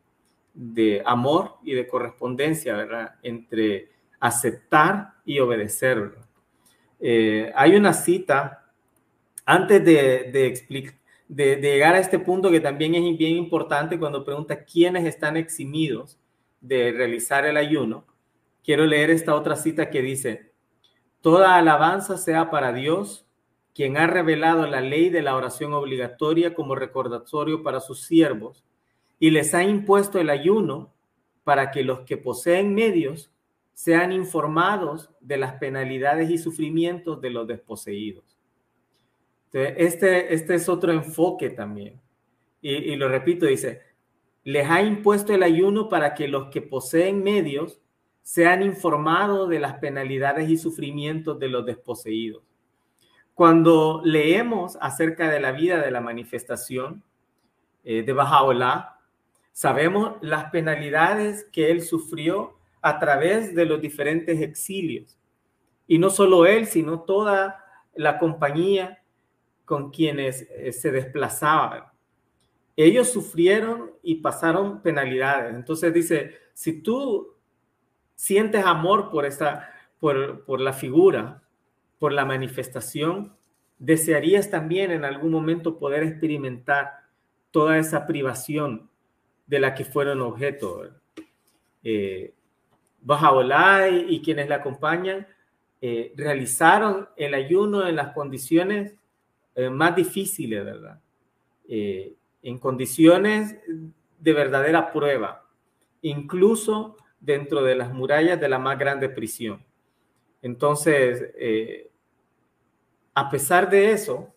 de 0.54 1.02
amor 1.04 1.56
y 1.62 1.74
de 1.74 1.86
correspondencia, 1.86 2.76
¿verdad? 2.76 3.14
Entre 3.22 3.90
aceptar 4.20 5.14
y 5.24 5.38
obedecer. 5.40 6.14
Eh, 7.00 7.52
hay 7.54 7.74
una 7.74 7.92
cita, 7.92 8.70
antes 9.44 9.84
de, 9.84 10.30
de, 10.32 10.94
de, 11.28 11.56
llegar 11.56 11.94
a 11.94 11.98
este 11.98 12.18
punto 12.18 12.50
que 12.50 12.60
también 12.60 12.94
es 12.94 13.18
bien 13.18 13.36
importante 13.36 13.98
cuando 13.98 14.24
pregunta 14.24 14.64
quiénes 14.64 15.04
están 15.04 15.36
eximidos 15.36 16.18
de 16.60 16.92
realizar 16.92 17.44
el 17.44 17.56
ayuno, 17.56 18.06
quiero 18.62 18.86
leer 18.86 19.10
esta 19.10 19.34
otra 19.34 19.56
cita 19.56 19.90
que 19.90 20.02
dice, 20.02 20.52
Toda 21.22 21.56
alabanza 21.56 22.18
sea 22.18 22.50
para 22.50 22.72
Dios, 22.72 23.24
quien 23.74 23.96
ha 23.96 24.08
revelado 24.08 24.66
la 24.66 24.80
ley 24.80 25.08
de 25.08 25.22
la 25.22 25.36
oración 25.36 25.72
obligatoria 25.72 26.52
como 26.52 26.74
recordatorio 26.74 27.62
para 27.62 27.80
sus 27.80 28.02
siervos 28.02 28.64
y 29.22 29.30
les 29.30 29.54
ha 29.54 29.62
impuesto 29.62 30.18
el 30.18 30.30
ayuno 30.30 30.92
para 31.44 31.70
que 31.70 31.84
los 31.84 32.00
que 32.00 32.16
poseen 32.16 32.74
medios 32.74 33.30
sean 33.72 34.10
informados 34.10 35.10
de 35.20 35.36
las 35.36 35.52
penalidades 35.60 36.28
y 36.28 36.38
sufrimientos 36.38 37.20
de 37.20 37.30
los 37.30 37.46
desposeídos. 37.46 38.36
este, 39.52 40.34
este 40.34 40.56
es 40.56 40.68
otro 40.68 40.90
enfoque 40.90 41.50
también. 41.50 42.00
Y, 42.60 42.70
y 42.72 42.96
lo 42.96 43.08
repito, 43.08 43.46
dice, 43.46 43.82
les 44.42 44.68
ha 44.68 44.82
impuesto 44.82 45.32
el 45.32 45.44
ayuno 45.44 45.88
para 45.88 46.14
que 46.14 46.26
los 46.26 46.48
que 46.48 46.60
poseen 46.60 47.22
medios 47.22 47.80
sean 48.22 48.60
informados 48.60 49.48
de 49.48 49.60
las 49.60 49.74
penalidades 49.74 50.50
y 50.50 50.56
sufrimientos 50.56 51.38
de 51.38 51.46
los 51.46 51.64
desposeídos. 51.64 52.42
Cuando 53.34 54.02
leemos 54.04 54.76
acerca 54.80 55.30
de 55.30 55.38
la 55.38 55.52
vida 55.52 55.80
de 55.80 55.92
la 55.92 56.00
manifestación 56.00 57.04
eh, 57.84 58.02
de 58.02 58.12
Bajaola, 58.12 58.91
sabemos 59.52 60.14
las 60.22 60.50
penalidades 60.50 61.46
que 61.52 61.70
él 61.70 61.82
sufrió 61.82 62.58
a 62.80 62.98
través 62.98 63.54
de 63.54 63.64
los 63.64 63.80
diferentes 63.80 64.40
exilios. 64.40 65.16
Y 65.86 65.98
no 65.98 66.10
solo 66.10 66.46
él, 66.46 66.66
sino 66.66 67.02
toda 67.02 67.64
la 67.94 68.18
compañía 68.18 69.02
con 69.64 69.90
quienes 69.90 70.42
eh, 70.50 70.72
se 70.72 70.90
desplazaban. 70.90 71.84
Ellos 72.76 73.12
sufrieron 73.12 73.92
y 74.02 74.16
pasaron 74.16 74.82
penalidades. 74.82 75.54
Entonces 75.54 75.92
dice, 75.92 76.34
si 76.54 76.82
tú 76.82 77.36
sientes 78.14 78.64
amor 78.64 79.10
por, 79.10 79.26
esa, 79.26 79.68
por, 80.00 80.44
por 80.44 80.60
la 80.60 80.72
figura, 80.72 81.42
por 81.98 82.12
la 82.12 82.24
manifestación, 82.24 83.36
desearías 83.78 84.50
también 84.50 84.90
en 84.90 85.04
algún 85.04 85.30
momento 85.30 85.78
poder 85.78 86.02
experimentar 86.02 86.92
toda 87.50 87.78
esa 87.78 88.06
privación 88.06 88.90
de 89.46 89.60
la 89.60 89.74
que 89.74 89.84
fueron 89.84 90.20
objeto. 90.20 90.90
Eh, 91.84 92.34
y, 94.08 94.22
quienes 94.22 94.48
la 94.48 94.56
acompañan 94.56 95.26
eh, 95.80 96.12
realizaron 96.16 97.08
el 97.16 97.34
ayuno 97.34 97.86
en 97.86 97.96
las 97.96 98.12
condiciones 98.12 98.94
eh, 99.54 99.68
más 99.68 99.94
difíciles, 99.94 100.64
¿verdad? 100.64 100.98
Eh, 101.68 102.14
en 102.42 102.58
condiciones 102.58 103.56
de 104.18 104.32
verdadera 104.32 104.92
prueba, 104.92 105.46
incluso 106.00 106.96
dentro 107.20 107.62
de 107.62 107.74
las 107.74 107.92
murallas 107.92 108.40
de 108.40 108.48
la 108.48 108.58
más 108.58 108.78
grande 108.78 109.08
prisión. 109.08 109.62
Entonces, 110.40 111.32
eh, 111.36 111.90
a 113.14 113.30
pesar 113.30 113.68
de 113.68 113.92
eso, 113.92 114.28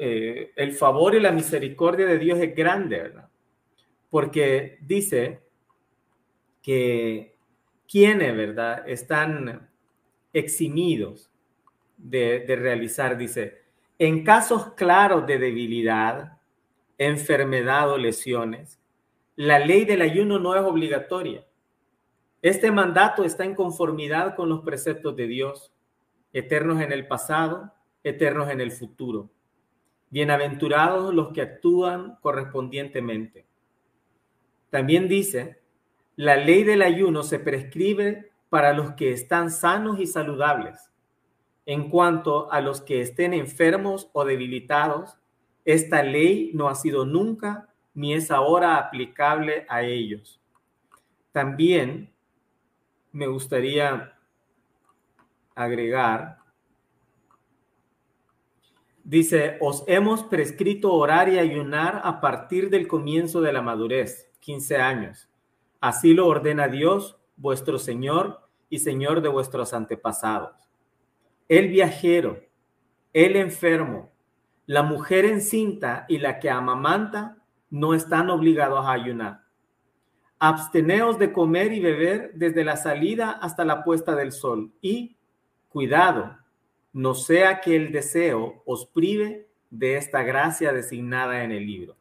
el 0.00 0.72
favor 0.74 1.16
y 1.16 1.20
la 1.20 1.32
misericordia 1.32 2.06
de 2.06 2.18
Dios 2.18 2.38
es 2.38 2.54
grande, 2.54 2.98
¿verdad? 2.98 3.28
Porque 4.10 4.78
dice 4.82 5.42
que 6.62 7.36
quienes, 7.90 8.36
¿verdad?, 8.36 8.88
están 8.88 9.70
eximidos 10.32 11.30
de, 11.96 12.40
de 12.40 12.56
realizar, 12.56 13.16
dice, 13.16 13.62
en 13.98 14.24
casos 14.24 14.74
claros 14.74 15.26
de 15.26 15.38
debilidad, 15.38 16.38
enfermedad 16.96 17.90
o 17.90 17.98
lesiones, 17.98 18.78
la 19.36 19.58
ley 19.58 19.84
del 19.84 20.02
ayuno 20.02 20.38
no 20.38 20.54
es 20.54 20.62
obligatoria 20.62 21.44
este 22.40 22.70
mandato 22.70 23.24
está 23.24 23.44
en 23.44 23.56
conformidad 23.56 24.36
con 24.36 24.48
los 24.48 24.60
preceptos 24.60 25.16
de 25.16 25.26
Dios, 25.26 25.72
eternos 26.32 26.80
en 26.80 26.92
el 26.92 27.08
pasado, 27.08 27.72
eternos 28.04 28.48
en 28.50 28.60
el 28.60 28.70
futuro. 28.70 29.28
Bienaventurados 30.10 31.12
los 31.12 31.32
que 31.32 31.42
actúan 31.42 32.16
correspondientemente. 32.20 33.47
También 34.70 35.08
dice, 35.08 35.60
la 36.16 36.36
ley 36.36 36.64
del 36.64 36.82
ayuno 36.82 37.22
se 37.22 37.38
prescribe 37.38 38.30
para 38.48 38.72
los 38.72 38.92
que 38.92 39.12
están 39.12 39.50
sanos 39.50 40.00
y 40.00 40.06
saludables. 40.06 40.90
En 41.66 41.90
cuanto 41.90 42.50
a 42.50 42.60
los 42.60 42.80
que 42.80 43.00
estén 43.00 43.34
enfermos 43.34 44.08
o 44.12 44.24
debilitados, 44.24 45.16
esta 45.64 46.02
ley 46.02 46.50
no 46.54 46.68
ha 46.68 46.74
sido 46.74 47.04
nunca 47.04 47.68
ni 47.94 48.14
es 48.14 48.30
ahora 48.30 48.78
aplicable 48.78 49.66
a 49.68 49.82
ellos. 49.82 50.40
También 51.32 52.12
me 53.12 53.26
gustaría 53.26 54.16
agregar. 55.54 56.38
Dice, 59.04 59.58
os 59.60 59.84
hemos 59.86 60.22
prescrito 60.24 60.92
orar 60.92 61.28
y 61.28 61.38
ayunar 61.38 62.00
a 62.04 62.20
partir 62.20 62.70
del 62.70 62.86
comienzo 62.86 63.40
de 63.40 63.52
la 63.52 63.62
madurez, 63.62 64.27
15 64.40 64.76
años. 64.76 65.28
Así 65.80 66.14
lo 66.14 66.26
ordena 66.26 66.68
Dios, 66.68 67.18
vuestro 67.36 67.78
Señor 67.78 68.48
y 68.68 68.78
Señor 68.78 69.20
de 69.22 69.28
vuestros 69.28 69.72
antepasados. 69.72 70.68
El 71.48 71.68
viajero, 71.68 72.40
el 73.12 73.36
enfermo, 73.36 74.10
la 74.66 74.82
mujer 74.82 75.24
encinta 75.24 76.04
y 76.08 76.18
la 76.18 76.38
que 76.38 76.50
amamanta 76.50 77.38
no 77.70 77.94
están 77.94 78.30
obligados 78.30 78.84
a 78.84 78.92
ayunar 78.92 79.48
absteneos 80.38 81.18
de 81.18 81.32
comer 81.32 81.72
y 81.72 81.80
beber 81.80 82.32
desde 82.34 82.64
la 82.64 82.76
salida 82.76 83.32
hasta 83.32 83.64
la 83.64 83.82
puesta 83.82 84.14
del 84.14 84.32
sol 84.32 84.72
y 84.80 85.16
cuidado, 85.68 86.38
no 86.92 87.14
sea 87.14 87.60
que 87.60 87.76
el 87.76 87.92
deseo 87.92 88.62
os 88.64 88.86
prive 88.86 89.48
de 89.70 89.96
esta 89.96 90.22
gracia 90.22 90.72
designada 90.72 91.44
en 91.44 91.52
el 91.52 91.66
libro. 91.66 91.96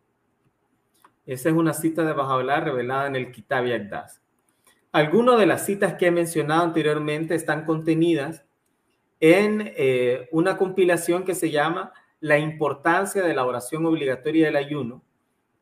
Esa 1.28 1.49
es 1.49 1.55
una 1.55 1.73
cita 1.73 2.05
de 2.05 2.13
Bajaola 2.13 2.61
revelada 2.61 3.05
en 3.05 3.17
el 3.17 3.32
Kitab 3.34 3.65
Yagdas. 3.65 4.21
Algunas 4.93 5.38
de 5.38 5.45
las 5.45 5.65
citas 5.65 5.95
que 5.95 6.07
he 6.07 6.11
mencionado 6.11 6.63
anteriormente 6.63 7.36
están 7.36 7.65
contenidas 7.65 8.45
en 9.19 9.73
eh, 9.75 10.30
una 10.32 10.55
compilación 10.55 11.25
que 11.25 11.36
se 11.36 11.51
llama 11.51 11.91
La 12.21 12.39
importancia 12.39 13.23
de 13.23 13.34
la 13.34 13.45
oración 13.45 13.86
obligatoria 13.86 14.45
del 14.45 14.55
ayuno, 14.55 15.03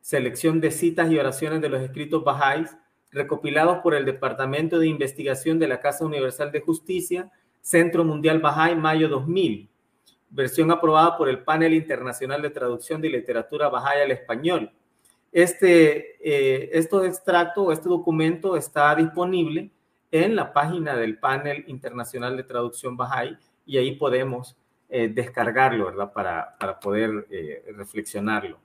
selección 0.01 0.61
de 0.61 0.70
citas 0.70 1.09
y 1.09 1.18
oraciones 1.18 1.61
de 1.61 1.70
los 1.70 1.82
escritos 1.82 2.24
Bahá'ís, 2.24 2.78
recopilados 3.11 3.80
por 3.80 3.95
el 3.95 4.05
Departamento 4.05 4.78
de 4.78 4.88
Investigación 4.88 5.57
de 5.57 5.68
la 5.68 5.80
Casa 5.80 6.05
Universal 6.05 6.51
de 6.51 6.61
Justicia, 6.61 7.32
Centro 7.59 8.05
Mundial 8.05 8.39
Bahá'í, 8.39 8.76
mayo 8.76 9.09
2000, 9.09 9.68
versión 10.30 10.70
aprobada 10.70 11.18
por 11.18 11.28
el 11.28 11.43
Panel 11.43 11.74
Internacional 11.74 12.43
de 12.43 12.51
Traducción 12.51 13.01
de 13.01 13.09
Literatura 13.09 13.72
Bahá'í 13.72 14.03
al 14.03 14.11
Español. 14.11 14.72
Este, 15.36 16.16
eh, 16.24 16.70
estos 16.72 17.06
extractos 17.06 17.68
o 17.68 17.74
este 17.74 17.90
documento 17.90 18.56
está 18.56 18.96
disponible 18.96 19.70
en 20.10 20.34
la 20.34 20.54
página 20.54 20.96
del 20.96 21.18
Panel 21.20 21.66
Internacional 21.68 22.38
de 22.38 22.44
Traducción 22.44 22.96
Bahá'í 22.96 23.38
y 23.66 23.78
ahí 23.78 23.98
podemos 23.98 24.56
eh, 24.88 25.10
descargarlo, 25.10 25.88
¿verdad? 25.88 26.14
Para, 26.14 26.56
para 26.58 26.80
poder 26.80 27.28
eh, 27.30 27.66
reflexionarlo. 27.76 28.58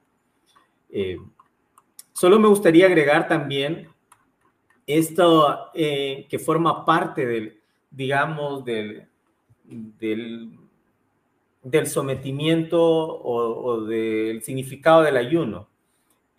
Solo 2.12 2.39
me 2.39 2.47
gustaría 2.47 2.87
agregar 2.87 3.27
también 3.27 3.89
esto 4.87 5.73
que 5.75 6.41
forma 6.45 6.85
parte 6.85 7.27
del, 7.27 7.61
digamos, 7.91 8.64
del, 8.64 9.09
del, 9.64 10.57
sometimiento 11.87 12.81
o, 12.81 13.81
del 13.87 14.41
significado 14.45 15.03
del 15.03 15.16
ayuno. 15.16 15.70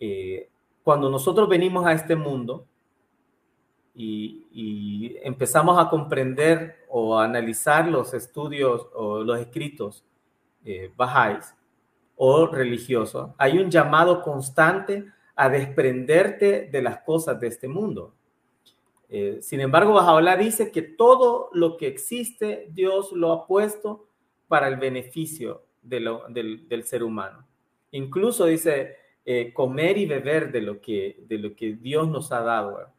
Eh, 0.04 0.48
cuando 0.82 1.08
nosotros 1.08 1.48
venimos 1.48 1.86
a 1.86 1.92
este 1.92 2.16
mundo 2.16 2.66
y, 3.94 5.16
empezamos 5.22 5.78
a 5.78 5.88
comprender 5.88 6.84
o 6.88 7.16
a 7.16 7.24
analizar 7.24 7.86
los 7.86 8.12
estudios 8.12 8.88
o 8.94 9.22
los 9.22 9.38
escritos 9.38 10.04
eh, 10.64 10.90
bajáis, 10.96 11.54
o 12.16 12.46
religioso, 12.48 13.36
hay 13.38 13.58
un 13.58 13.70
llamado 13.70 14.22
constante 14.22 15.06
a 15.36 15.48
desprenderte 15.48 16.68
de 16.72 16.82
las 16.82 17.02
cosas 17.02 17.38
de 17.38 17.46
este 17.46 17.68
mundo. 17.68 18.12
Eh, 19.08 19.38
sin 19.40 19.60
embargo, 19.60 19.92
Bajaola 19.92 20.36
dice 20.36 20.72
que 20.72 20.82
todo 20.82 21.48
lo 21.52 21.76
que 21.76 21.86
existe, 21.86 22.66
Dios 22.72 23.12
lo 23.12 23.30
ha 23.30 23.46
puesto 23.46 24.08
para 24.48 24.66
el 24.66 24.78
beneficio 24.78 25.62
del, 25.80 26.82
ser 26.84 27.04
humano. 27.04 27.46
Incluso 27.92 28.46
dice 28.46 29.01
eh, 29.24 29.52
comer 29.52 29.98
y 29.98 30.06
beber 30.06 30.50
de 30.50 30.62
lo, 30.62 30.80
que, 30.80 31.24
de 31.28 31.38
lo 31.38 31.54
que 31.54 31.74
Dios 31.74 32.08
nos 32.08 32.32
ha 32.32 32.40
dado. 32.40 32.90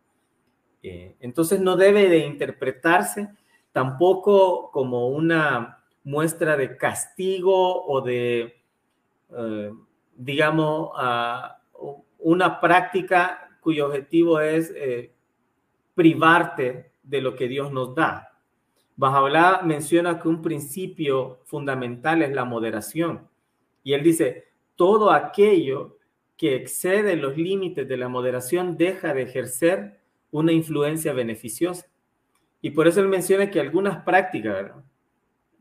Eh, 0.81 1.15
entonces 1.19 1.59
no 1.59 1.75
debe 1.75 2.07
de 2.07 2.19
interpretarse 2.19 3.29
tampoco 3.73 4.71
como 4.71 5.09
una 5.09 5.83
muestra 6.05 6.55
de 6.55 6.77
castigo 6.77 7.85
o 7.85 7.99
de, 8.01 8.61
eh, 9.37 9.71
digamos, 10.15 10.91
una 12.19 12.61
práctica 12.61 13.57
cuyo 13.59 13.87
objetivo 13.87 14.39
es 14.39 14.73
privarte 15.93 16.91
de 17.03 17.21
lo 17.21 17.35
que 17.35 17.49
Dios 17.49 17.71
nos 17.71 17.95
da. 17.95 18.33
Bajablá 18.95 19.61
menciona 19.63 20.19
que 20.19 20.29
un 20.29 20.41
principio 20.41 21.39
fundamental 21.43 22.21
es 22.21 22.31
la 22.31 22.45
moderación. 22.45 23.27
Y 23.83 23.93
él 23.93 24.03
dice, 24.03 24.53
todo 24.75 25.11
aquello 25.11 25.97
excede 26.49 27.15
los 27.15 27.37
límites 27.37 27.87
de 27.87 27.97
la 27.97 28.09
moderación 28.09 28.77
deja 28.77 29.13
de 29.13 29.23
ejercer 29.23 29.99
una 30.31 30.51
influencia 30.51 31.13
beneficiosa. 31.13 31.85
Y 32.61 32.71
por 32.71 32.87
eso 32.87 33.01
él 33.01 33.07
menciona 33.07 33.49
que 33.49 33.59
algunas 33.59 34.03
prácticas, 34.03 34.71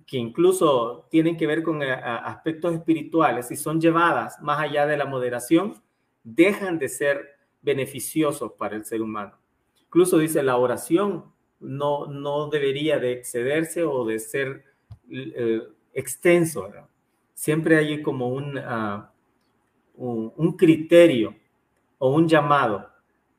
que 0.06 0.16
incluso 0.18 1.06
tienen 1.10 1.36
que 1.36 1.46
ver 1.46 1.62
con 1.62 1.82
eh, 1.82 1.92
aspectos 1.92 2.74
espirituales 2.74 3.50
y 3.50 3.56
son 3.56 3.80
llevadas 3.80 4.40
más 4.40 4.60
allá 4.60 4.86
de 4.86 4.96
la 4.96 5.04
moderación, 5.04 5.74
dejan 6.24 6.78
de 6.78 6.88
ser 6.88 7.36
beneficiosos 7.60 8.52
para 8.52 8.76
el 8.76 8.84
ser 8.84 9.02
humano. 9.02 9.38
Incluso 9.84 10.18
dice 10.18 10.42
la 10.42 10.56
oración 10.56 11.32
no, 11.60 12.06
no 12.06 12.48
debería 12.48 12.98
de 12.98 13.12
excederse 13.12 13.84
o 13.84 14.04
de 14.04 14.18
ser 14.18 14.64
eh, 15.10 15.62
extenso. 15.92 16.68
Siempre 17.34 17.76
hay 17.76 18.02
como 18.02 18.40
ah, 18.64 19.11
un, 19.96 20.56
criterio 20.56 21.34
o 21.98 22.14
un 22.14 22.28
llamado 22.28 22.88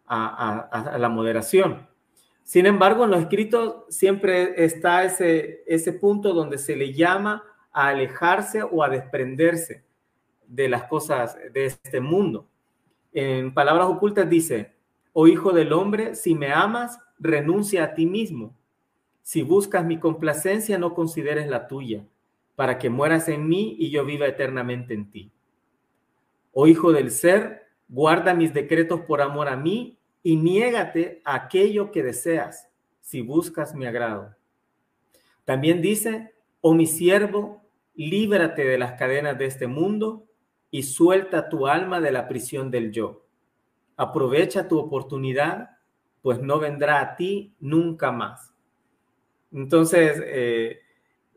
a 0.06 0.98
la 1.00 1.10
moderación. 1.10 1.88
Sin 2.44 2.66
embargo, 2.66 3.06
en 3.06 3.12
los 3.12 3.22
escritos 3.22 3.86
siempre 3.90 4.64
está 4.64 5.04
ese, 5.06 5.64
ese 5.66 5.94
punto 5.94 6.34
donde 6.34 6.58
se 6.58 6.76
le 6.76 6.94
llama 6.94 7.44
a 7.72 7.88
alejarse 7.88 8.64
o 8.64 8.84
a 8.84 8.90
desprenderse 8.90 9.84
de 10.46 10.68
las 10.68 10.84
cosas 10.84 11.38
de 11.54 11.66
este 11.66 12.02
mundo. 12.02 12.48
En 13.14 13.54
palabras 13.54 13.88
ocultas 13.88 14.30
dice, 14.30 14.74
oh 15.14 15.28
hijo 15.28 15.54
del 15.54 15.72
hombre, 15.72 16.16
si 16.16 16.36
me 16.36 16.52
amas, 16.52 17.00
renuncia 17.18 17.86
a 17.86 17.94
ti 17.94 18.06
mismo. 18.06 18.54
Si 19.22 19.42
buscas 19.42 19.86
mi 19.86 19.98
complacencia, 20.00 20.78
no 20.78 20.94
consideres 20.94 21.48
la 21.48 21.68
tuya, 21.68 22.06
para 22.56 22.78
que 22.78 22.90
mueras 22.90 23.30
en 23.30 23.48
mí 23.48 23.78
y 23.80 23.90
yo 23.90 24.04
viva 24.04 24.28
eternamente 24.28 24.94
en 24.94 25.10
ti. 25.10 25.32
Oh 26.54 26.68
hijo 26.68 26.94
del 26.94 27.12
ser, 27.12 27.68
guarda 27.90 28.34
mis 28.34 28.54
decretos 28.54 29.02
por 29.02 29.22
amor 29.22 29.50
a 29.50 29.58
mí 29.58 30.00
y 30.22 30.38
niégate 30.38 31.22
aquello 31.26 31.92
que 31.92 32.04
deseas 32.04 32.70
si 33.02 33.22
buscas 33.22 33.76
mi 33.76 33.86
agrado. 33.86 34.36
También 35.46 35.82
dice, 35.82 36.34
oh 36.62 36.74
mi 36.74 36.86
siervo, 36.86 37.62
líbrate 37.96 38.64
de 38.64 38.78
las 38.78 38.94
cadenas 38.94 39.38
de 39.38 39.46
este 39.46 39.68
mundo 39.68 40.26
y 40.72 40.84
suelta 40.84 41.50
tu 41.50 41.68
alma 41.68 42.00
de 42.00 42.12
la 42.12 42.28
prisión 42.28 42.72
del 42.72 42.92
yo. 42.92 43.26
Aprovecha 43.98 44.68
tu 44.68 44.80
oportunidad, 44.80 45.78
pues 46.22 46.40
no 46.40 46.60
vendrá 46.60 47.02
a 47.02 47.16
ti 47.16 47.54
nunca 47.60 48.12
más. 48.12 48.54
Entonces, 49.52 50.20
eh, 50.26 50.80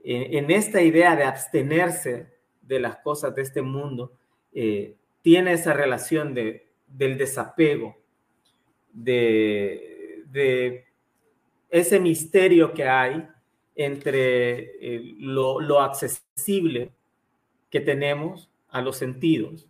en, 0.05 0.51
esta 0.51 0.81
idea 0.81 1.17
de 1.17 1.25
abstenerse 1.25 2.33
de 2.63 2.81
las 2.81 2.97
cosas 2.99 3.35
de 3.35 3.43
este 3.43 3.61
mundo, 3.61 4.13
eh, 4.53 4.97
tiene 5.27 5.55
esa 5.55 5.73
relación 5.73 6.35
de, 6.35 6.69
del 6.87 7.19
desapego, 7.19 7.97
de, 8.93 10.85
ese 11.69 11.99
misterio 11.99 12.73
que 12.73 12.89
hay 12.89 13.27
entre 13.75 14.77
eh, 14.81 15.17
lo, 15.19 15.81
accesible 15.81 16.93
que 17.71 17.81
tenemos 17.81 18.49
a 18.69 18.81
los 18.81 18.99
sentidos, 18.99 19.69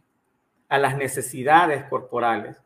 a 0.69 0.77
las 0.77 0.99
necesidades 0.99 1.85
corporales, 1.85 2.61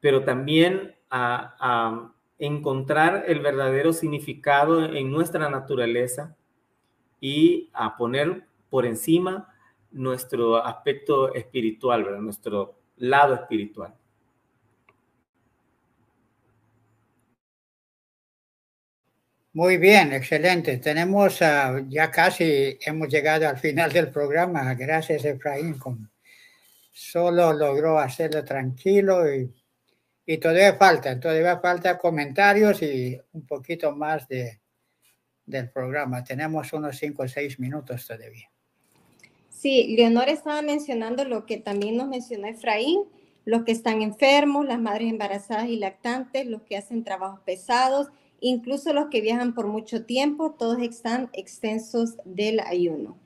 pero 0.00 0.24
también 0.24 0.94
a, 1.08 2.12
encontrar 2.38 3.24
el 3.28 3.40
verdadero 3.40 3.94
significado 3.94 4.84
en 4.84 5.10
nuestra 5.10 5.48
naturaleza 5.48 6.36
y 7.18 7.70
a 7.72 7.96
poner 7.96 8.46
por 8.68 8.84
encima 8.84 9.53
nuestro 9.94 10.64
aspecto 10.64 11.34
espiritual, 11.34 12.22
nuestro 12.22 12.78
lado 12.96 13.34
espiritual. 13.34 13.94
Muy 19.52 19.76
bien, 19.76 20.12
excelente. 20.12 20.78
Tenemos 20.78 21.38
ya 21.38 22.10
casi, 22.10 22.76
hemos 22.84 23.08
llegado 23.08 23.48
al 23.48 23.56
final 23.56 23.92
del 23.92 24.10
programa. 24.10 24.74
Gracias, 24.74 25.24
Efraín. 25.24 25.76
solo 26.92 27.52
logró 27.52 27.98
hacerlo 27.98 28.44
tranquilo 28.44 29.32
y, 29.32 29.52
y 30.26 30.38
todavía 30.38 30.74
falta, 30.74 31.20
todavía 31.20 31.58
falta 31.60 31.98
comentarios 31.98 32.82
y 32.82 33.20
un 33.32 33.46
poquito 33.46 33.94
más 33.94 34.26
de, 34.26 34.60
del 35.46 35.70
programa. 35.70 36.24
Tenemos 36.24 36.72
unos 36.72 36.96
cinco 36.96 37.22
o 37.22 37.28
seis 37.28 37.60
minutos 37.60 38.06
todavía. 38.06 38.53
Sí, 39.64 39.96
Leonor 39.96 40.28
estaba 40.28 40.60
mencionando 40.60 41.24
lo 41.24 41.46
que 41.46 41.56
también 41.56 41.96
nos 41.96 42.08
mencionó 42.08 42.48
Efraín, 42.48 43.00
los 43.46 43.62
que 43.62 43.72
están 43.72 44.02
enfermos, 44.02 44.66
las 44.66 44.78
madres 44.78 45.08
embarazadas 45.08 45.70
y 45.70 45.76
lactantes, 45.78 46.46
los 46.46 46.60
que 46.60 46.76
hacen 46.76 47.02
trabajos 47.02 47.40
pesados 47.46 48.08
incluso 48.40 48.92
los 48.92 49.06
que 49.06 49.22
viajan 49.22 49.54
por 49.54 49.66
mucho 49.68 50.04
tiempo, 50.04 50.50
todos 50.50 50.76
están 50.82 51.30
extensos 51.32 52.16
del 52.26 52.60
ayuno. 52.60 53.16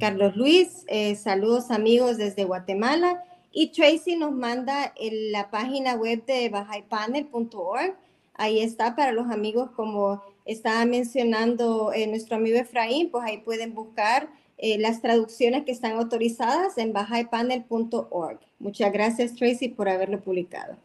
Carlos 0.00 0.34
Luis, 0.34 0.84
eh, 0.88 1.14
saludos 1.14 1.70
amigos 1.70 2.16
desde 2.16 2.42
Guatemala. 2.42 3.22
Y 3.52 3.68
Tracy 3.68 4.16
nos 4.16 4.32
manda 4.32 4.92
la 4.98 5.48
página 5.52 5.94
web 5.94 6.24
de 6.26 6.48
bajaipanel.org. 6.48 7.94
Ahí 8.34 8.58
está 8.58 8.96
para 8.96 9.12
los 9.12 9.30
amigos, 9.30 9.70
como 9.76 10.24
estaba 10.44 10.84
mencionando 10.86 11.92
eh, 11.92 12.08
nuestro 12.08 12.34
amigo 12.34 12.58
Efraín, 12.58 13.12
pues 13.12 13.22
ahí 13.24 13.38
pueden 13.38 13.74
buscar 13.74 14.28
eh, 14.58 14.78
las 14.78 15.02
traducciones 15.02 15.64
que 15.64 15.72
están 15.72 15.92
autorizadas 15.92 16.78
en 16.78 16.92
bajaipanel.org. 16.92 18.38
Muchas 18.58 18.92
gracias, 18.92 19.34
Tracy, 19.34 19.68
por 19.68 19.88
haberlo 19.88 20.20
publicado. 20.20 20.76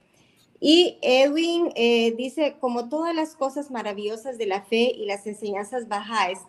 Y 0.59 0.97
Edwin 1.01 1.71
eh, 1.75 2.13
dice, 2.17 2.55
como 2.59 2.89
todas 2.89 3.15
las 3.15 3.35
cosas 3.35 3.71
maravillosas 3.71 4.37
de 4.37 4.45
la 4.45 4.61
fe 4.61 4.91
y 4.95 5.05
las 5.05 5.25
enseñanzas 5.25 5.87
bajáis, 5.87 6.39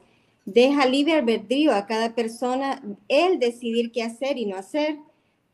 deja 0.44 0.86
libre 0.86 1.14
albedrío 1.14 1.72
a 1.72 1.86
cada 1.86 2.14
persona 2.14 2.82
el 3.08 3.38
decidir 3.38 3.92
qué 3.92 4.02
hacer 4.02 4.38
y 4.38 4.46
no 4.46 4.56
hacer. 4.56 4.98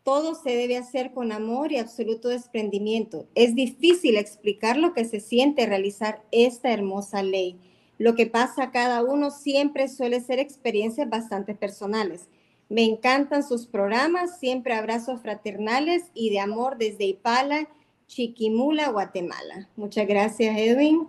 Todo 0.04 0.34
se 0.36 0.50
debe 0.56 0.76
hacer 0.76 1.12
con 1.12 1.32
amor 1.32 1.72
y 1.72 1.78
absoluto 1.78 2.28
desprendimiento. 2.28 3.26
Es 3.34 3.54
difícil 3.54 4.16
explicar 4.16 4.76
lo 4.76 4.94
que 4.94 5.04
se 5.04 5.20
siente 5.20 5.66
realizar 5.66 6.22
esta 6.30 6.72
hermosa 6.72 7.22
ley. 7.22 7.56
Lo 7.98 8.14
que 8.14 8.26
pasa 8.26 8.64
a 8.64 8.70
cada 8.70 9.02
uno 9.02 9.30
siempre 9.30 9.88
suele 9.88 10.20
ser 10.20 10.38
experiencias 10.38 11.08
bastante 11.08 11.54
personales. 11.54 12.28
Me 12.68 12.84
encantan 12.84 13.42
sus 13.42 13.66
programas, 13.66 14.38
siempre 14.38 14.74
abrazos 14.74 15.22
fraternales 15.22 16.10
y 16.14 16.30
de 16.30 16.40
amor 16.40 16.78
desde 16.78 17.04
Ipala 17.04 17.68
Chiquimula, 18.06 18.90
Guatemala. 18.90 19.68
Muchas 19.76 20.06
gracias, 20.06 20.56
Edwin. 20.58 21.08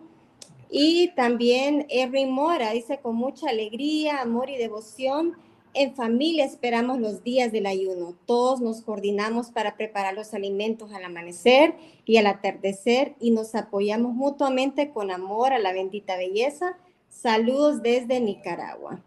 Y 0.69 1.13
también 1.15 1.85
Edwin 1.89 2.31
Mora 2.31 2.71
dice 2.71 2.99
con 2.99 3.15
mucha 3.15 3.49
alegría, 3.49 4.21
amor 4.21 4.49
y 4.49 4.57
devoción. 4.57 5.38
En 5.80 5.93
familia 5.93 6.43
esperamos 6.43 6.99
los 6.99 7.23
días 7.23 7.51
del 7.51 7.67
ayuno. 7.67 8.15
Todos 8.25 8.61
nos 8.61 8.82
coordinamos 8.82 9.51
para 9.51 9.78
preparar 9.78 10.15
los 10.15 10.34
alimentos 10.34 10.91
al 10.91 11.05
amanecer 11.05 11.75
y 12.03 12.17
al 12.17 12.25
atardecer 12.25 13.13
y 13.19 13.30
nos 13.30 13.53
apoyamos 13.53 14.15
mutuamente 14.15 14.89
con 14.89 15.11
amor 15.11 15.53
a 15.53 15.59
la 15.59 15.73
bendita 15.73 16.17
belleza. 16.17 16.75
Saludos 17.09 17.84
desde 17.84 18.19
Nicaragua. 18.19 19.03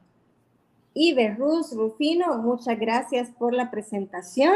Y 0.94 1.12
Berruz 1.12 1.72
Rufino, 1.74 2.38
muchas 2.38 2.78
gracias 2.78 3.30
por 3.36 3.52
la 3.52 3.72
presentación. 3.72 4.54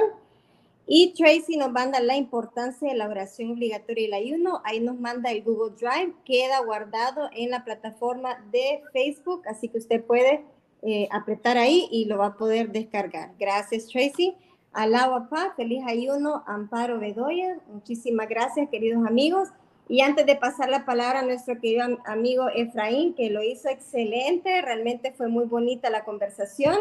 Y 0.86 1.14
Tracy 1.14 1.56
nos 1.56 1.72
manda 1.72 1.98
la 1.98 2.16
importancia 2.16 2.88
de 2.88 2.96
la 2.96 3.08
oración 3.08 3.50
obligatoria 3.50 4.02
y 4.02 4.06
el 4.06 4.14
ayuno. 4.14 4.60
Ahí 4.62 4.78
nos 4.78 5.00
manda 5.00 5.32
el 5.32 5.42
Google 5.42 5.74
Drive, 5.74 6.14
queda 6.24 6.60
guardado 6.60 7.28
en 7.32 7.50
la 7.50 7.64
plataforma 7.64 8.38
de 8.52 8.82
Facebook, 8.92 9.42
así 9.48 9.68
que 9.68 9.78
usted 9.78 10.04
puede 10.04 10.44
eh, 10.86 11.08
apretar 11.10 11.56
ahí 11.56 11.88
y 11.90 12.04
lo 12.04 12.18
va 12.18 12.26
a 12.26 12.36
poder 12.36 12.70
descargar. 12.70 13.32
Gracias, 13.38 13.88
Tracy. 13.88 14.36
Alaba 14.72 15.30
paz, 15.30 15.52
feliz 15.56 15.82
ayuno, 15.86 16.42
Amparo 16.46 16.98
Bedoya. 16.98 17.58
Muchísimas 17.68 18.28
gracias, 18.28 18.68
queridos 18.68 19.06
amigos. 19.06 19.48
Y 19.88 20.00
antes 20.00 20.26
de 20.26 20.36
pasar 20.36 20.68
la 20.68 20.84
palabra 20.84 21.20
a 21.20 21.24
nuestro 21.24 21.58
querido 21.60 21.86
amigo 22.04 22.48
Efraín, 22.54 23.14
que 23.14 23.30
lo 23.30 23.42
hizo 23.42 23.68
excelente, 23.68 24.60
realmente 24.62 25.12
fue 25.12 25.28
muy 25.28 25.46
bonita 25.46 25.90
la 25.90 26.04
conversación. 26.04 26.76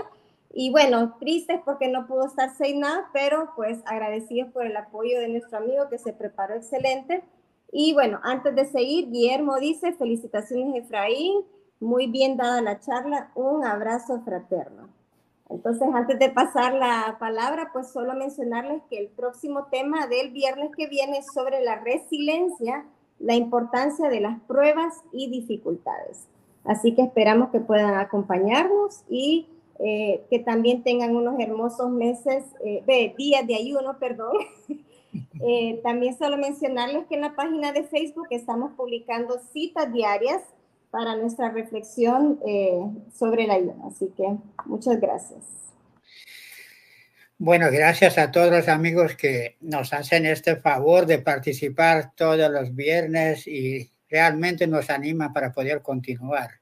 Y 0.51 0.71
bueno, 0.71 1.15
tristes 1.19 1.59
porque 1.63 1.87
no 1.87 2.05
pudo 2.05 2.27
estar 2.27 2.51
nada, 2.75 3.09
pero 3.13 3.51
pues 3.55 3.79
agradecidos 3.85 4.51
por 4.51 4.65
el 4.65 4.75
apoyo 4.75 5.19
de 5.19 5.27
nuestro 5.27 5.59
amigo 5.59 5.89
que 5.89 5.97
se 5.97 6.13
preparó 6.13 6.55
excelente. 6.55 7.23
Y 7.71 7.93
bueno, 7.93 8.19
antes 8.23 8.53
de 8.53 8.65
seguir, 8.65 9.09
Guillermo 9.09 9.59
dice, 9.59 9.93
felicitaciones 9.93 10.83
Efraín, 10.83 11.43
muy 11.79 12.07
bien 12.07 12.37
dada 12.37 12.61
la 12.61 12.79
charla, 12.79 13.31
un 13.35 13.65
abrazo 13.65 14.21
fraterno. 14.21 14.89
Entonces, 15.49 15.87
antes 15.93 16.17
de 16.17 16.29
pasar 16.29 16.73
la 16.73 17.17
palabra, 17.19 17.69
pues 17.73 17.91
solo 17.91 18.13
mencionarles 18.13 18.81
que 18.89 18.97
el 18.97 19.09
próximo 19.09 19.65
tema 19.65 20.07
del 20.07 20.31
viernes 20.31 20.71
que 20.75 20.87
viene 20.87 21.19
es 21.19 21.27
sobre 21.33 21.61
la 21.61 21.79
resiliencia, 21.79 22.85
la 23.19 23.35
importancia 23.35 24.09
de 24.09 24.21
las 24.21 24.39
pruebas 24.41 24.95
y 25.11 25.29
dificultades. 25.29 26.27
Así 26.63 26.95
que 26.95 27.03
esperamos 27.03 27.49
que 27.49 27.59
puedan 27.59 27.95
acompañarnos 27.95 29.03
y 29.09 29.47
eh, 29.79 30.23
que 30.29 30.39
también 30.39 30.81
tengan 30.81 31.15
unos 31.15 31.39
hermosos 31.39 31.89
meses, 31.89 32.45
eh, 32.63 33.13
días 33.17 33.45
de 33.45 33.55
ayuno, 33.55 33.97
perdón. 33.99 34.37
Eh, 35.45 35.79
también 35.83 36.17
solo 36.17 36.37
mencionarles 36.37 37.05
que 37.05 37.13
en 37.13 37.21
la 37.21 37.35
página 37.35 37.71
de 37.71 37.83
Facebook 37.83 38.25
estamos 38.31 38.71
publicando 38.73 39.37
citas 39.51 39.93
diarias 39.93 40.41
para 40.93 41.15
nuestra 41.15 41.49
reflexión 41.49 42.39
eh, 42.45 42.79
sobre 43.17 43.45
el 43.45 43.49
ayuno. 43.49 43.91
Así 43.91 44.13
que 44.15 44.37
muchas 44.65 45.01
gracias. 45.01 45.41
Bueno, 47.39 47.71
gracias 47.71 48.19
a 48.19 48.29
todos 48.29 48.51
los 48.51 48.67
amigos 48.67 49.15
que 49.15 49.57
nos 49.61 49.91
hacen 49.91 50.27
este 50.27 50.55
favor 50.55 51.07
de 51.07 51.17
participar 51.17 52.13
todos 52.13 52.47
los 52.51 52.75
viernes 52.75 53.47
y 53.47 53.91
realmente 54.07 54.67
nos 54.67 54.91
anima 54.91 55.33
para 55.33 55.51
poder 55.51 55.81
continuar. 55.81 56.61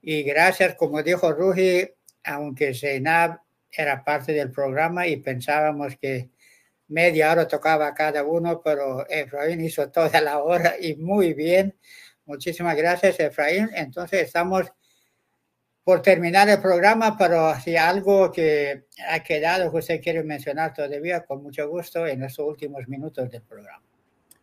Y 0.00 0.22
gracias, 0.22 0.76
como 0.76 1.02
dijo 1.02 1.32
Ruji, 1.32 1.90
aunque 2.22 2.72
Zeinab 2.72 3.40
era 3.68 4.04
parte 4.04 4.30
del 4.32 4.52
programa 4.52 5.08
y 5.08 5.16
pensábamos 5.16 5.96
que 5.96 6.30
media 6.86 7.32
hora 7.32 7.48
tocaba 7.48 7.94
cada 7.94 8.22
uno, 8.22 8.62
pero 8.62 9.08
Efraín 9.08 9.60
hizo 9.60 9.90
toda 9.90 10.20
la 10.20 10.38
hora 10.38 10.76
y 10.80 10.94
muy 10.94 11.34
bien. 11.34 11.74
Muchísimas 12.26 12.76
gracias, 12.76 13.20
Efraín. 13.20 13.70
Entonces 13.74 14.22
estamos 14.22 14.72
por 15.84 16.00
terminar 16.00 16.48
el 16.48 16.60
programa, 16.62 17.16
pero 17.18 17.54
si 17.56 17.76
algo 17.76 18.32
que 18.32 18.86
ha 19.06 19.20
quedado 19.20 19.70
que 19.70 19.76
usted 19.76 20.00
quiere 20.02 20.24
mencionar 20.24 20.72
todavía, 20.72 21.26
con 21.26 21.42
mucho 21.42 21.68
gusto 21.68 22.06
en 22.06 22.22
estos 22.22 22.46
últimos 22.46 22.88
minutos 22.88 23.30
del 23.30 23.42
programa. 23.42 23.82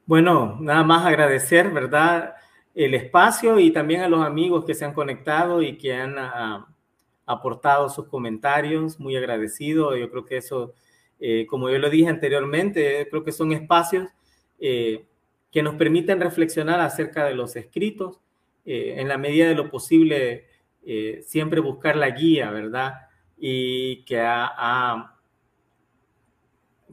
Bueno, 0.05 0.57
nada 0.59 0.83
más 0.83 1.05
agradecer, 1.05 1.71
¿verdad? 1.71 2.35
El 2.75 2.93
espacio 2.93 3.59
y 3.59 3.71
también 3.71 4.01
a 4.01 4.07
los 4.07 4.23
amigos 4.23 4.65
que 4.65 4.75
se 4.75 4.85
han 4.85 4.93
conectado 4.93 5.63
y 5.63 5.77
que 5.77 5.95
han 5.95 6.15
uh, 6.17 6.65
aportado 7.25 7.89
sus 7.89 8.07
comentarios. 8.07 8.99
Muy 8.99 9.15
agradecido. 9.15 9.95
Yo 9.97 10.11
creo 10.11 10.25
que 10.25 10.37
eso, 10.37 10.75
eh, 11.19 11.47
como 11.47 11.69
yo 11.69 11.79
lo 11.79 11.89
dije 11.89 12.09
anteriormente, 12.09 13.07
creo 13.09 13.23
que 13.23 13.31
son 13.31 13.51
espacios 13.51 14.09
eh, 14.59 15.07
que 15.51 15.61
nos 15.61 15.75
permiten 15.75 16.21
reflexionar 16.21 16.79
acerca 16.79 17.25
de 17.25 17.35
los 17.35 17.55
escritos, 17.55 18.19
eh, 18.65 18.95
en 18.97 19.07
la 19.07 19.17
medida 19.17 19.47
de 19.47 19.55
lo 19.55 19.69
posible, 19.69 20.45
eh, 20.85 21.21
siempre 21.25 21.59
buscar 21.59 21.95
la 21.95 22.09
guía, 22.11 22.51
¿verdad? 22.51 22.93
Y 23.37 24.05
que, 24.05 24.29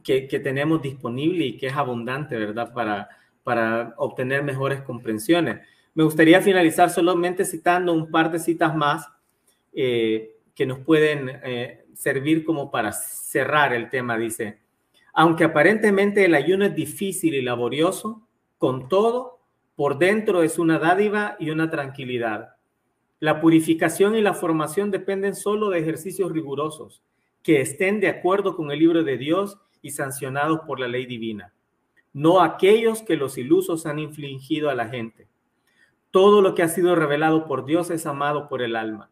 que, 0.03 0.39
tenemos 0.39 0.81
disponible 0.81 1.45
y 1.45 1.57
que 1.57 1.67
es 1.67 1.75
abundante, 1.75 2.35
¿verdad? 2.35 2.73
Para, 2.73 3.09
para 3.43 3.93
obtener 3.97 4.43
mejores 4.43 4.81
comprensiones. 4.81 5.65
Me 5.93 6.03
gustaría 6.03 6.41
finalizar 6.41 6.89
solamente 6.89 7.45
citando 7.45 7.93
un 7.93 8.11
par 8.11 8.31
de 8.31 8.39
citas 8.39 8.75
más 8.75 9.07
eh, 9.73 10.35
que 10.55 10.65
nos 10.65 10.79
pueden 10.79 11.39
servir 11.93 12.43
como 12.43 12.71
para 12.71 12.91
cerrar 12.91 13.73
el 13.73 13.89
tema. 13.89 14.17
Dice, 14.17 14.59
aunque 15.13 15.45
aparentemente 15.45 16.25
el 16.25 16.35
ayuno 16.35 16.65
es 16.65 16.75
difícil 16.75 17.35
y 17.35 17.41
laborioso, 17.41 18.27
con 18.59 18.89
todo, 18.89 19.39
por 19.75 19.97
dentro 19.97 20.43
es 20.43 20.59
una 20.59 20.77
dádiva 20.77 21.37
y 21.39 21.49
una 21.49 21.71
tranquilidad. 21.71 22.57
La 23.21 23.39
purificación 23.39 24.15
y 24.15 24.21
la 24.21 24.33
formación 24.33 24.91
dependen 24.91 25.33
solo 25.33 25.69
de 25.69 25.79
ejercicios 25.79 26.31
rigurosos, 26.33 27.01
que 27.41 27.61
estén 27.61 28.01
de 28.01 28.09
acuerdo 28.09 28.55
con 28.57 28.69
el 28.69 28.79
libro 28.79 29.03
de 29.03 29.17
Dios 29.17 29.57
y 29.81 29.91
sancionados 29.91 30.59
por 30.67 30.81
la 30.81 30.89
ley 30.89 31.05
divina, 31.05 31.53
no 32.11 32.41
aquellos 32.41 33.01
que 33.01 33.15
los 33.15 33.37
ilusos 33.37 33.85
han 33.85 33.97
infligido 33.97 34.69
a 34.69 34.75
la 34.75 34.89
gente. 34.89 35.29
Todo 36.11 36.41
lo 36.41 36.53
que 36.53 36.63
ha 36.63 36.67
sido 36.67 36.95
revelado 36.95 37.47
por 37.47 37.65
Dios 37.65 37.89
es 37.91 38.05
amado 38.05 38.49
por 38.49 38.61
el 38.61 38.75
alma. 38.75 39.09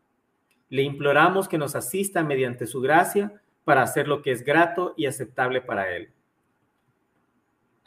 Le 0.67 0.81
imploramos 0.81 1.47
que 1.47 1.57
nos 1.57 1.73
asista 1.75 2.21
mediante 2.21 2.67
su 2.67 2.81
gracia 2.81 3.41
para 3.63 3.81
hacer 3.81 4.09
lo 4.09 4.21
que 4.21 4.31
es 4.31 4.43
grato 4.43 4.93
y 4.97 5.05
aceptable 5.05 5.61
para 5.61 5.95
Él. 5.95 6.11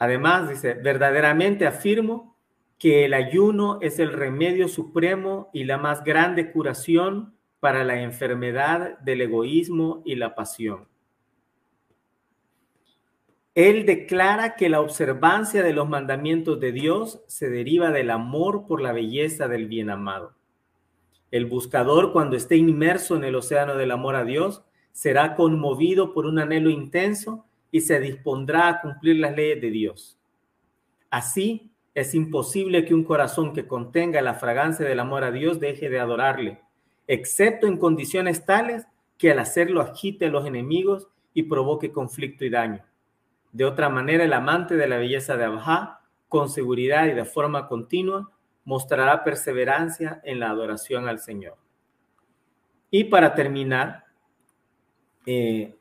Además, 0.01 0.49
dice, 0.49 0.73
verdaderamente 0.73 1.67
afirmo 1.67 2.35
que 2.79 3.05
el 3.05 3.13
ayuno 3.13 3.77
es 3.81 3.99
el 3.99 4.13
remedio 4.13 4.67
supremo 4.67 5.51
y 5.53 5.65
la 5.65 5.77
más 5.77 6.03
grande 6.03 6.51
curación 6.51 7.35
para 7.59 7.83
la 7.83 8.01
enfermedad 8.01 8.97
del 9.01 9.21
egoísmo 9.21 10.01
y 10.03 10.15
la 10.15 10.33
pasión. 10.33 10.87
Él 13.53 13.85
declara 13.85 14.55
que 14.55 14.69
la 14.69 14.81
observancia 14.81 15.61
de 15.61 15.73
los 15.73 15.87
mandamientos 15.87 16.59
de 16.59 16.71
Dios 16.71 17.21
se 17.27 17.51
deriva 17.51 17.91
del 17.91 18.09
amor 18.09 18.65
por 18.65 18.81
la 18.81 18.93
belleza 18.93 19.47
del 19.47 19.67
bien 19.67 19.91
amado. 19.91 20.33
El 21.29 21.45
buscador, 21.45 22.11
cuando 22.11 22.35
esté 22.35 22.57
inmerso 22.57 23.15
en 23.15 23.23
el 23.23 23.35
océano 23.35 23.75
del 23.75 23.91
amor 23.91 24.15
a 24.15 24.23
Dios, 24.23 24.63
será 24.93 25.35
conmovido 25.35 26.11
por 26.11 26.25
un 26.25 26.39
anhelo 26.39 26.71
intenso 26.71 27.45
y 27.71 27.81
se 27.81 27.99
dispondrá 27.99 28.67
a 28.67 28.81
cumplir 28.81 29.17
las 29.17 29.35
leyes 29.35 29.61
de 29.61 29.71
Dios. 29.71 30.17
Así, 31.09 31.71
es 31.93 32.13
imposible 32.15 32.85
que 32.85 32.93
un 32.93 33.03
corazón 33.03 33.53
que 33.53 33.67
contenga 33.67 34.21
la 34.21 34.35
fragancia 34.35 34.85
del 34.85 34.99
amor 34.99 35.23
a 35.23 35.31
Dios 35.31 35.59
deje 35.59 35.89
de 35.89 35.99
adorarle, 35.99 36.61
excepto 37.07 37.67
en 37.67 37.77
condiciones 37.77 38.45
tales 38.45 38.85
que 39.17 39.31
al 39.31 39.39
hacerlo 39.39 39.81
agite 39.81 40.27
a 40.27 40.29
los 40.29 40.45
enemigos 40.45 41.07
y 41.33 41.43
provoque 41.43 41.91
conflicto 41.91 42.45
y 42.45 42.49
daño. 42.49 42.83
De 43.51 43.65
otra 43.65 43.89
manera, 43.89 44.23
el 44.23 44.33
amante 44.33 44.77
de 44.77 44.87
la 44.87 44.97
belleza 44.97 45.35
de 45.35 45.45
Abha, 45.45 46.01
con 46.29 46.49
seguridad 46.49 47.07
y 47.07 47.13
de 47.13 47.25
forma 47.25 47.67
continua, 47.67 48.31
mostrará 48.63 49.23
perseverancia 49.23 50.21
en 50.23 50.39
la 50.39 50.49
adoración 50.49 51.09
al 51.09 51.19
Señor. 51.19 51.57
Y 52.89 53.05
para 53.05 53.35
terminar, 53.35 54.05
eh, 55.25 55.75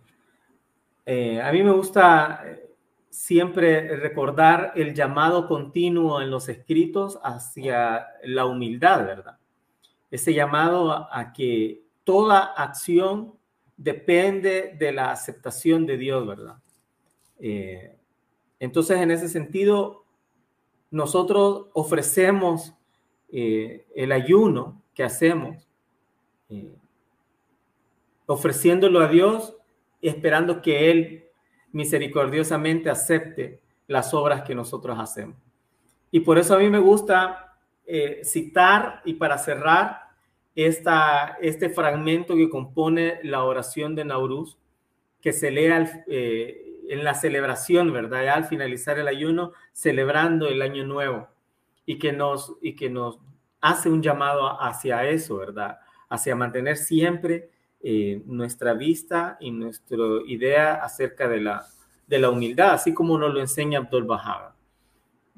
eh, 1.07 1.41
a 1.41 1.51
mí 1.53 1.63
me 1.63 1.73
gusta 1.73 2.43
eh, 2.45 2.71
siempre 3.09 3.97
recordar 3.97 4.73
el 4.77 4.95
llamado 4.95 5.47
continuo 5.49 6.21
en 6.21 6.31
los 6.31 6.49
escritos 6.49 7.19
hacia 7.23 8.07
la 8.25 8.47
humildad, 8.47 9.05
¿verdad? 9.05 9.39
Ese 10.11 10.35
llamado 10.35 11.09
a, 11.13 11.33
que 11.33 11.85
toda 12.05 12.41
acción 12.41 13.35
depende 13.77 14.77
de 14.79 14.93
la 14.93 15.11
aceptación 15.13 15.87
de 15.87 15.97
Dios, 15.97 16.27
¿verdad? 16.27 16.57
Eh, 17.39 17.97
entonces, 18.59 18.99
en 18.99 19.11
ese 19.11 19.29
sentido, 19.29 20.05
nosotros 20.91 21.69
ofrecemos 21.73 22.75
el 23.33 24.11
ayuno 24.11 24.83
que 24.93 25.05
hacemos, 25.05 25.69
ofreciéndolo 28.27 28.99
a 28.99 29.07
Dios 29.07 29.60
esperando 30.09 30.63
que 30.63 30.91
Él 30.91 31.25
misericordiosamente 31.73 32.91
acepte 32.91 33.61
las 33.87 34.15
obras 34.15 34.43
que 34.43 34.55
nosotros 34.55 34.99
hacemos. 34.99 35.37
Y 36.11 36.21
por 36.21 36.39
eso 36.39 36.55
a 36.55 36.59
mí 36.59 36.69
me 36.69 36.79
gusta 36.79 37.57
eh, 37.87 38.21
citar 38.25 39.03
y 39.05 39.15
para 39.15 39.39
cerrar 39.39 40.11
esta, 40.55 41.37
este 41.41 41.71
fragmento 41.71 42.37
que 42.37 42.51
compone 42.51 43.21
la 43.23 43.45
oración 43.45 43.95
de 43.95 44.05
Nauruz, 44.05 44.59
que 45.21 45.33
se 45.33 45.51
lea 45.51 46.05
eh, 46.09 46.71
en 46.89 47.05
la 47.05 47.15
celebración, 47.15 47.93
¿verdad? 47.93 48.29
al 48.29 48.45
finalizar 48.45 48.99
el 48.99 49.09
ayuno, 49.09 49.53
celebrando 49.73 50.49
el 50.49 50.63
año 50.63 50.85
nuevo 50.85 51.29
y 51.87 51.99
que 51.99 52.13
nos, 52.13 52.57
y 52.61 52.75
que 52.75 52.91
nos 52.91 53.19
hace 53.61 53.89
un 53.89 54.03
llamado 54.03 54.61
hacia 54.61 55.05
eso, 55.05 55.37
¿verdad? 55.37 55.79
Hacia 56.09 56.35
mantener 56.35 56.77
siempre 56.77 57.51
eh, 57.83 58.23
nuestra 58.27 58.75
vista 58.75 59.39
y 59.41 59.51
nuestra 59.51 59.97
idea 60.27 60.75
acerca 60.75 61.29
de 61.29 61.41
la, 61.41 61.67
de 62.07 62.19
la 62.19 62.29
humildad, 62.29 62.73
así 62.73 62.93
como 62.93 63.17
nos 63.17 63.33
lo 63.33 63.41
enseña 63.41 63.79
Abdul 63.79 64.05
Bahá. 64.05 64.55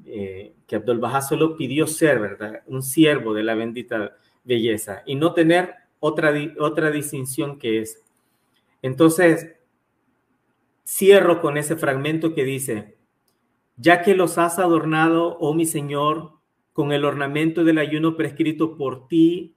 Eh, 0.05 0.53
que 0.67 0.75
Abdul 0.75 0.99
Bahá 0.99 1.21
solo 1.21 1.55
pidió 1.55 1.87
ser, 1.87 2.19
¿verdad? 2.19 2.61
Un 2.67 2.83
siervo 2.83 3.33
de 3.33 3.43
la 3.43 3.55
bendita 3.55 4.17
belleza 4.43 5.03
y 5.05 5.15
no 5.15 5.33
tener 5.33 5.73
otra, 5.99 6.33
otra 6.59 6.91
distinción 6.91 7.57
que 7.57 7.79
es. 7.79 8.03
Entonces, 8.81 9.55
cierro 10.85 11.39
con 11.39 11.57
ese 11.57 11.77
fragmento 11.77 12.33
que 12.33 12.43
dice, 12.43 12.97
ya 13.77 14.01
que 14.01 14.15
los 14.15 14.37
has 14.37 14.59
adornado, 14.59 15.37
oh 15.39 15.53
mi 15.53 15.65
Señor, 15.65 16.33
con 16.73 16.91
el 16.91 17.05
ornamento 17.05 17.63
del 17.63 17.77
ayuno 17.77 18.17
prescrito 18.17 18.75
por 18.75 19.07
ti 19.07 19.55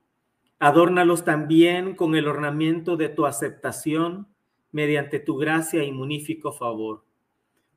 Adórnalos 0.59 1.25
también 1.25 1.95
con 1.95 2.15
el 2.15 2.29
ornamento 2.29 2.97
de 2.97 3.09
tu 3.09 3.27
aceptación 3.27 4.29
mediante 4.73 5.21
tu 5.21 5.37
gracia 5.37 5.85
y 5.85 5.93
munífico 5.93 6.53
favor, 6.53 7.05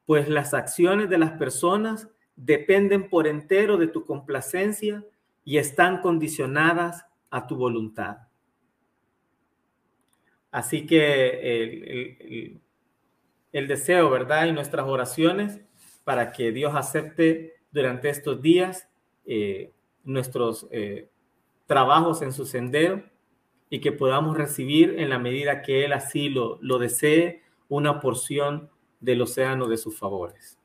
pues 0.05 0.29
las 0.29 0.53
acciones 0.53 1.09
de 1.09 1.17
las 1.17 1.31
personas 1.31 2.09
dependen 2.35 3.09
por 3.09 3.27
entero 3.27 3.77
de 3.77 3.87
tu 3.87 4.05
complacencia 4.05 5.05
y 5.43 5.57
están 5.57 6.01
condicionadas 6.01 7.05
a 7.29 7.47
tu 7.47 7.55
voluntad. 7.55 8.17
Así 10.51 10.85
que 10.85 12.59
el, 13.51 13.67
deseo, 13.67 14.09
¿verdad? 14.09 14.47
Y 14.47 14.51
nuestras 14.51 14.87
oraciones 14.87 15.59
para 16.03 16.31
que 16.31 16.51
Dios 16.51 16.73
acepte 16.75 17.55
durante 17.71 18.09
estos 18.09 18.41
días 18.41 18.89
eh, 19.25 19.73
nuestros 20.03 20.67
eh, 20.71 21.09
trabajos 21.69 22.23
en 22.23 22.33
su 22.33 22.47
sendero 22.47 23.03
y 23.69 23.79
que 23.79 23.91
podamos 23.91 24.35
recibir 24.35 24.95
en 24.97 25.11
la 25.11 25.19
medida 25.19 25.61
que 25.61 25.85
Él 25.85 25.93
así 25.93 26.27
lo, 26.27 26.57
lo 26.63 26.79
desee 26.79 27.43
una 27.67 27.99
porción 27.99 28.71
del 28.99 29.21
océano 29.21 29.67
de 29.67 29.77
sus 29.77 29.97
favores. 29.97 30.57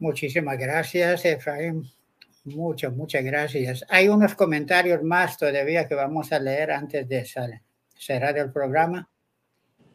Muchísimas 0.00 0.58
gracias, 0.58 1.24
Efraín. 1.24 1.88
Muchas, 2.42 2.92
muchas 2.92 3.22
gracias. 3.22 3.84
Hay 3.88 4.08
unos 4.08 4.34
comentarios 4.34 5.00
más 5.04 5.38
todavía 5.38 5.86
que 5.86 5.94
vamos 5.94 6.32
a 6.32 6.40
leer 6.40 6.72
antes 6.72 7.08
de 7.08 7.24
cerrar 7.94 8.36
el 8.36 8.50
programa. 8.50 9.08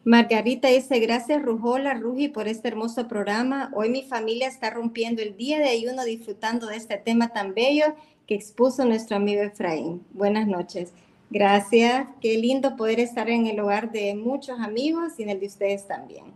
Margarita 0.02 0.68
dice, 0.68 0.98
gracias 0.98 1.42
Rujola, 1.42 1.92
Ruji, 1.92 2.28
por 2.28 2.48
este 2.48 2.68
hermoso 2.68 3.06
programa. 3.06 3.70
Hoy 3.74 3.90
mi 3.90 4.02
familia 4.04 4.48
está 4.48 4.70
rompiendo 4.70 5.20
el 5.20 5.36
día 5.36 5.58
de 5.58 5.68
ayuno 5.68 6.04
disfrutando 6.04 6.68
de 6.68 6.76
este 6.76 6.96
tema 6.96 7.28
tan 7.34 7.52
bello 7.52 7.94
que 8.28 8.34
expuso 8.34 8.84
nuestro 8.84 9.16
amigo 9.16 9.40
Efraín. 9.40 10.04
Buenas 10.10 10.46
noches. 10.46 10.92
Gracias. 11.30 12.06
Qué 12.20 12.36
lindo 12.36 12.76
poder 12.76 13.00
estar 13.00 13.30
en 13.30 13.46
el 13.46 13.58
hogar 13.58 13.90
de 13.90 14.14
muchos 14.14 14.60
amigos 14.60 15.14
y 15.16 15.22
en 15.22 15.30
el 15.30 15.40
de 15.40 15.46
ustedes 15.46 15.88
también. 15.88 16.26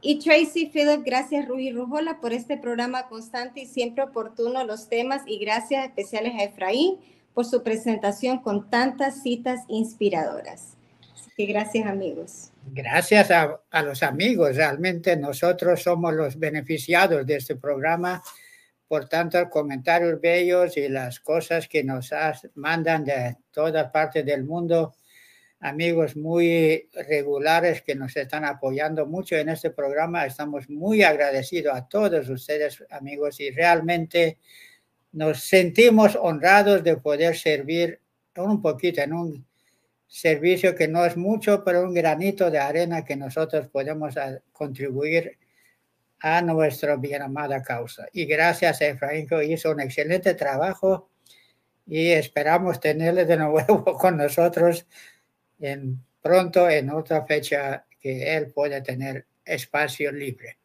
Y 0.00 0.20
Tracy 0.20 0.70
Philip, 0.72 1.04
gracias 1.04 1.46
Ruji 1.46 1.72
Rujola 1.72 2.18
por 2.20 2.32
este 2.32 2.56
programa 2.56 3.08
constante 3.08 3.60
y 3.60 3.66
siempre 3.66 4.04
oportuno 4.04 4.64
los 4.64 4.88
temas 4.88 5.22
y 5.26 5.38
gracias 5.38 5.84
especiales 5.84 6.32
a 6.34 6.44
Efraín 6.44 6.96
por 7.34 7.44
su 7.44 7.62
presentación 7.62 8.38
con 8.38 8.70
tantas 8.70 9.22
citas 9.22 9.60
inspiradoras. 9.68 10.76
Así 11.12 11.30
que 11.36 11.44
gracias 11.44 11.86
amigos. 11.86 12.52
Gracias 12.72 13.30
a, 13.30 13.60
a 13.70 13.82
los 13.82 14.02
amigos, 14.02 14.56
realmente 14.56 15.14
nosotros 15.16 15.82
somos 15.82 16.14
los 16.14 16.38
beneficiados 16.38 17.26
de 17.26 17.36
este 17.36 17.56
programa 17.56 18.22
por 18.88 19.08
tantos 19.08 19.48
comentarios 19.50 20.20
bellos 20.20 20.76
y 20.76 20.88
las 20.88 21.20
cosas 21.20 21.68
que 21.68 21.84
nos 21.84 22.10
mandan 22.54 23.04
de 23.04 23.36
todas 23.52 23.90
partes 23.90 24.24
del 24.24 24.44
mundo 24.44 24.94
amigos 25.60 26.16
muy 26.16 26.88
regulares 26.92 27.82
que 27.82 27.94
nos 27.94 28.16
están 28.16 28.44
apoyando 28.44 29.06
mucho 29.06 29.36
en 29.36 29.48
este 29.48 29.70
programa. 29.70 30.26
Estamos 30.26 30.68
muy 30.68 31.02
agradecidos 31.02 31.74
a 31.74 31.88
todos 31.88 32.28
ustedes, 32.28 32.84
amigos, 32.90 33.40
y 33.40 33.50
realmente 33.50 34.38
nos 35.12 35.40
sentimos 35.40 36.16
honrados 36.20 36.84
de 36.84 36.96
poder 36.96 37.36
servir 37.36 38.00
un 38.36 38.62
poquito 38.62 39.00
en 39.00 39.12
un 39.12 39.46
servicio 40.06 40.74
que 40.74 40.88
no 40.88 41.04
es 41.04 41.16
mucho, 41.16 41.64
pero 41.64 41.82
un 41.82 41.92
granito 41.92 42.50
de 42.50 42.58
arena 42.58 43.04
que 43.04 43.16
nosotros 43.16 43.68
podemos 43.68 44.14
contribuir 44.52 45.38
a 46.20 46.42
nuestra 46.42 46.96
bien 46.96 47.22
amada 47.22 47.62
causa. 47.62 48.08
Y 48.12 48.26
gracias 48.26 48.80
Efraín 48.80 49.26
que 49.26 49.44
hizo 49.44 49.70
un 49.70 49.80
excelente 49.80 50.34
trabajo 50.34 51.10
y 51.86 52.10
esperamos 52.10 52.80
tenerle 52.80 53.24
de 53.24 53.36
nuevo 53.36 53.84
con 53.98 54.16
nosotros 54.16 54.86
en, 55.58 56.02
pronto 56.20 56.68
en 56.68 56.90
otra 56.90 57.24
fecha 57.26 57.86
que 58.00 58.36
él 58.36 58.52
pueda 58.52 58.82
tener 58.82 59.26
espacio 59.44 60.12
libre. 60.12 60.58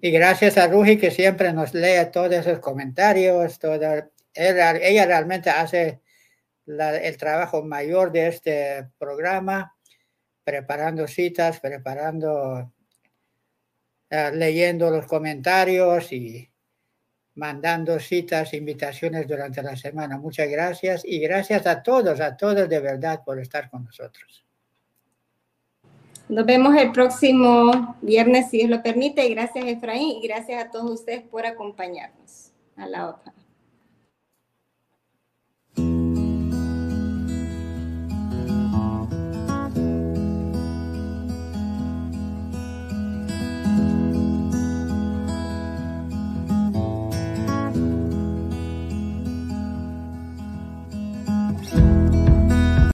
Y 0.00 0.10
gracias 0.10 0.58
a 0.58 0.68
Ruji 0.68 0.98
que 0.98 1.10
siempre 1.10 1.52
nos 1.52 1.74
lee 1.74 2.10
todos 2.12 2.32
esos 2.32 2.58
comentarios, 2.58 3.58
toda, 3.58 4.10
ella 4.34 5.06
realmente 5.06 5.50
hace 5.50 6.00
el 6.66 7.16
trabajo 7.16 7.62
mayor 7.62 8.12
de 8.12 8.28
este 8.28 8.88
programa, 8.98 9.74
preparando 10.44 11.06
citas, 11.06 11.60
preparando, 11.60 12.72
eh, 14.10 14.30
leyendo 14.32 14.90
los 14.90 15.06
comentarios 15.06 16.12
y 16.12 16.48
mandando 17.34 17.98
citas, 18.00 18.54
invitaciones 18.54 19.26
durante 19.28 19.62
la 19.62 19.76
semana. 19.76 20.18
Muchas 20.18 20.48
gracias 20.48 21.02
y 21.04 21.18
gracias 21.20 21.66
a 21.66 21.82
todos, 21.82 22.20
a 22.20 22.36
todos 22.36 22.68
de 22.68 22.80
verdad 22.80 23.22
por 23.24 23.38
estar 23.38 23.70
con 23.70 23.84
nosotros. 23.84 24.44
Nos 26.28 26.44
vemos 26.44 26.74
el 26.76 26.90
próximo 26.90 27.96
viernes, 28.02 28.50
si 28.50 28.58
Dios 28.58 28.70
lo 28.70 28.82
permite. 28.82 29.28
Gracias, 29.28 29.64
Efraín, 29.64 30.16
y 30.22 30.26
gracias 30.26 30.64
a 30.64 30.70
todos 30.70 30.90
ustedes 30.90 31.22
por 31.22 31.46
acompañarnos. 31.46 32.52
A 32.76 32.86
la 32.86 33.08
otra. 33.08 33.35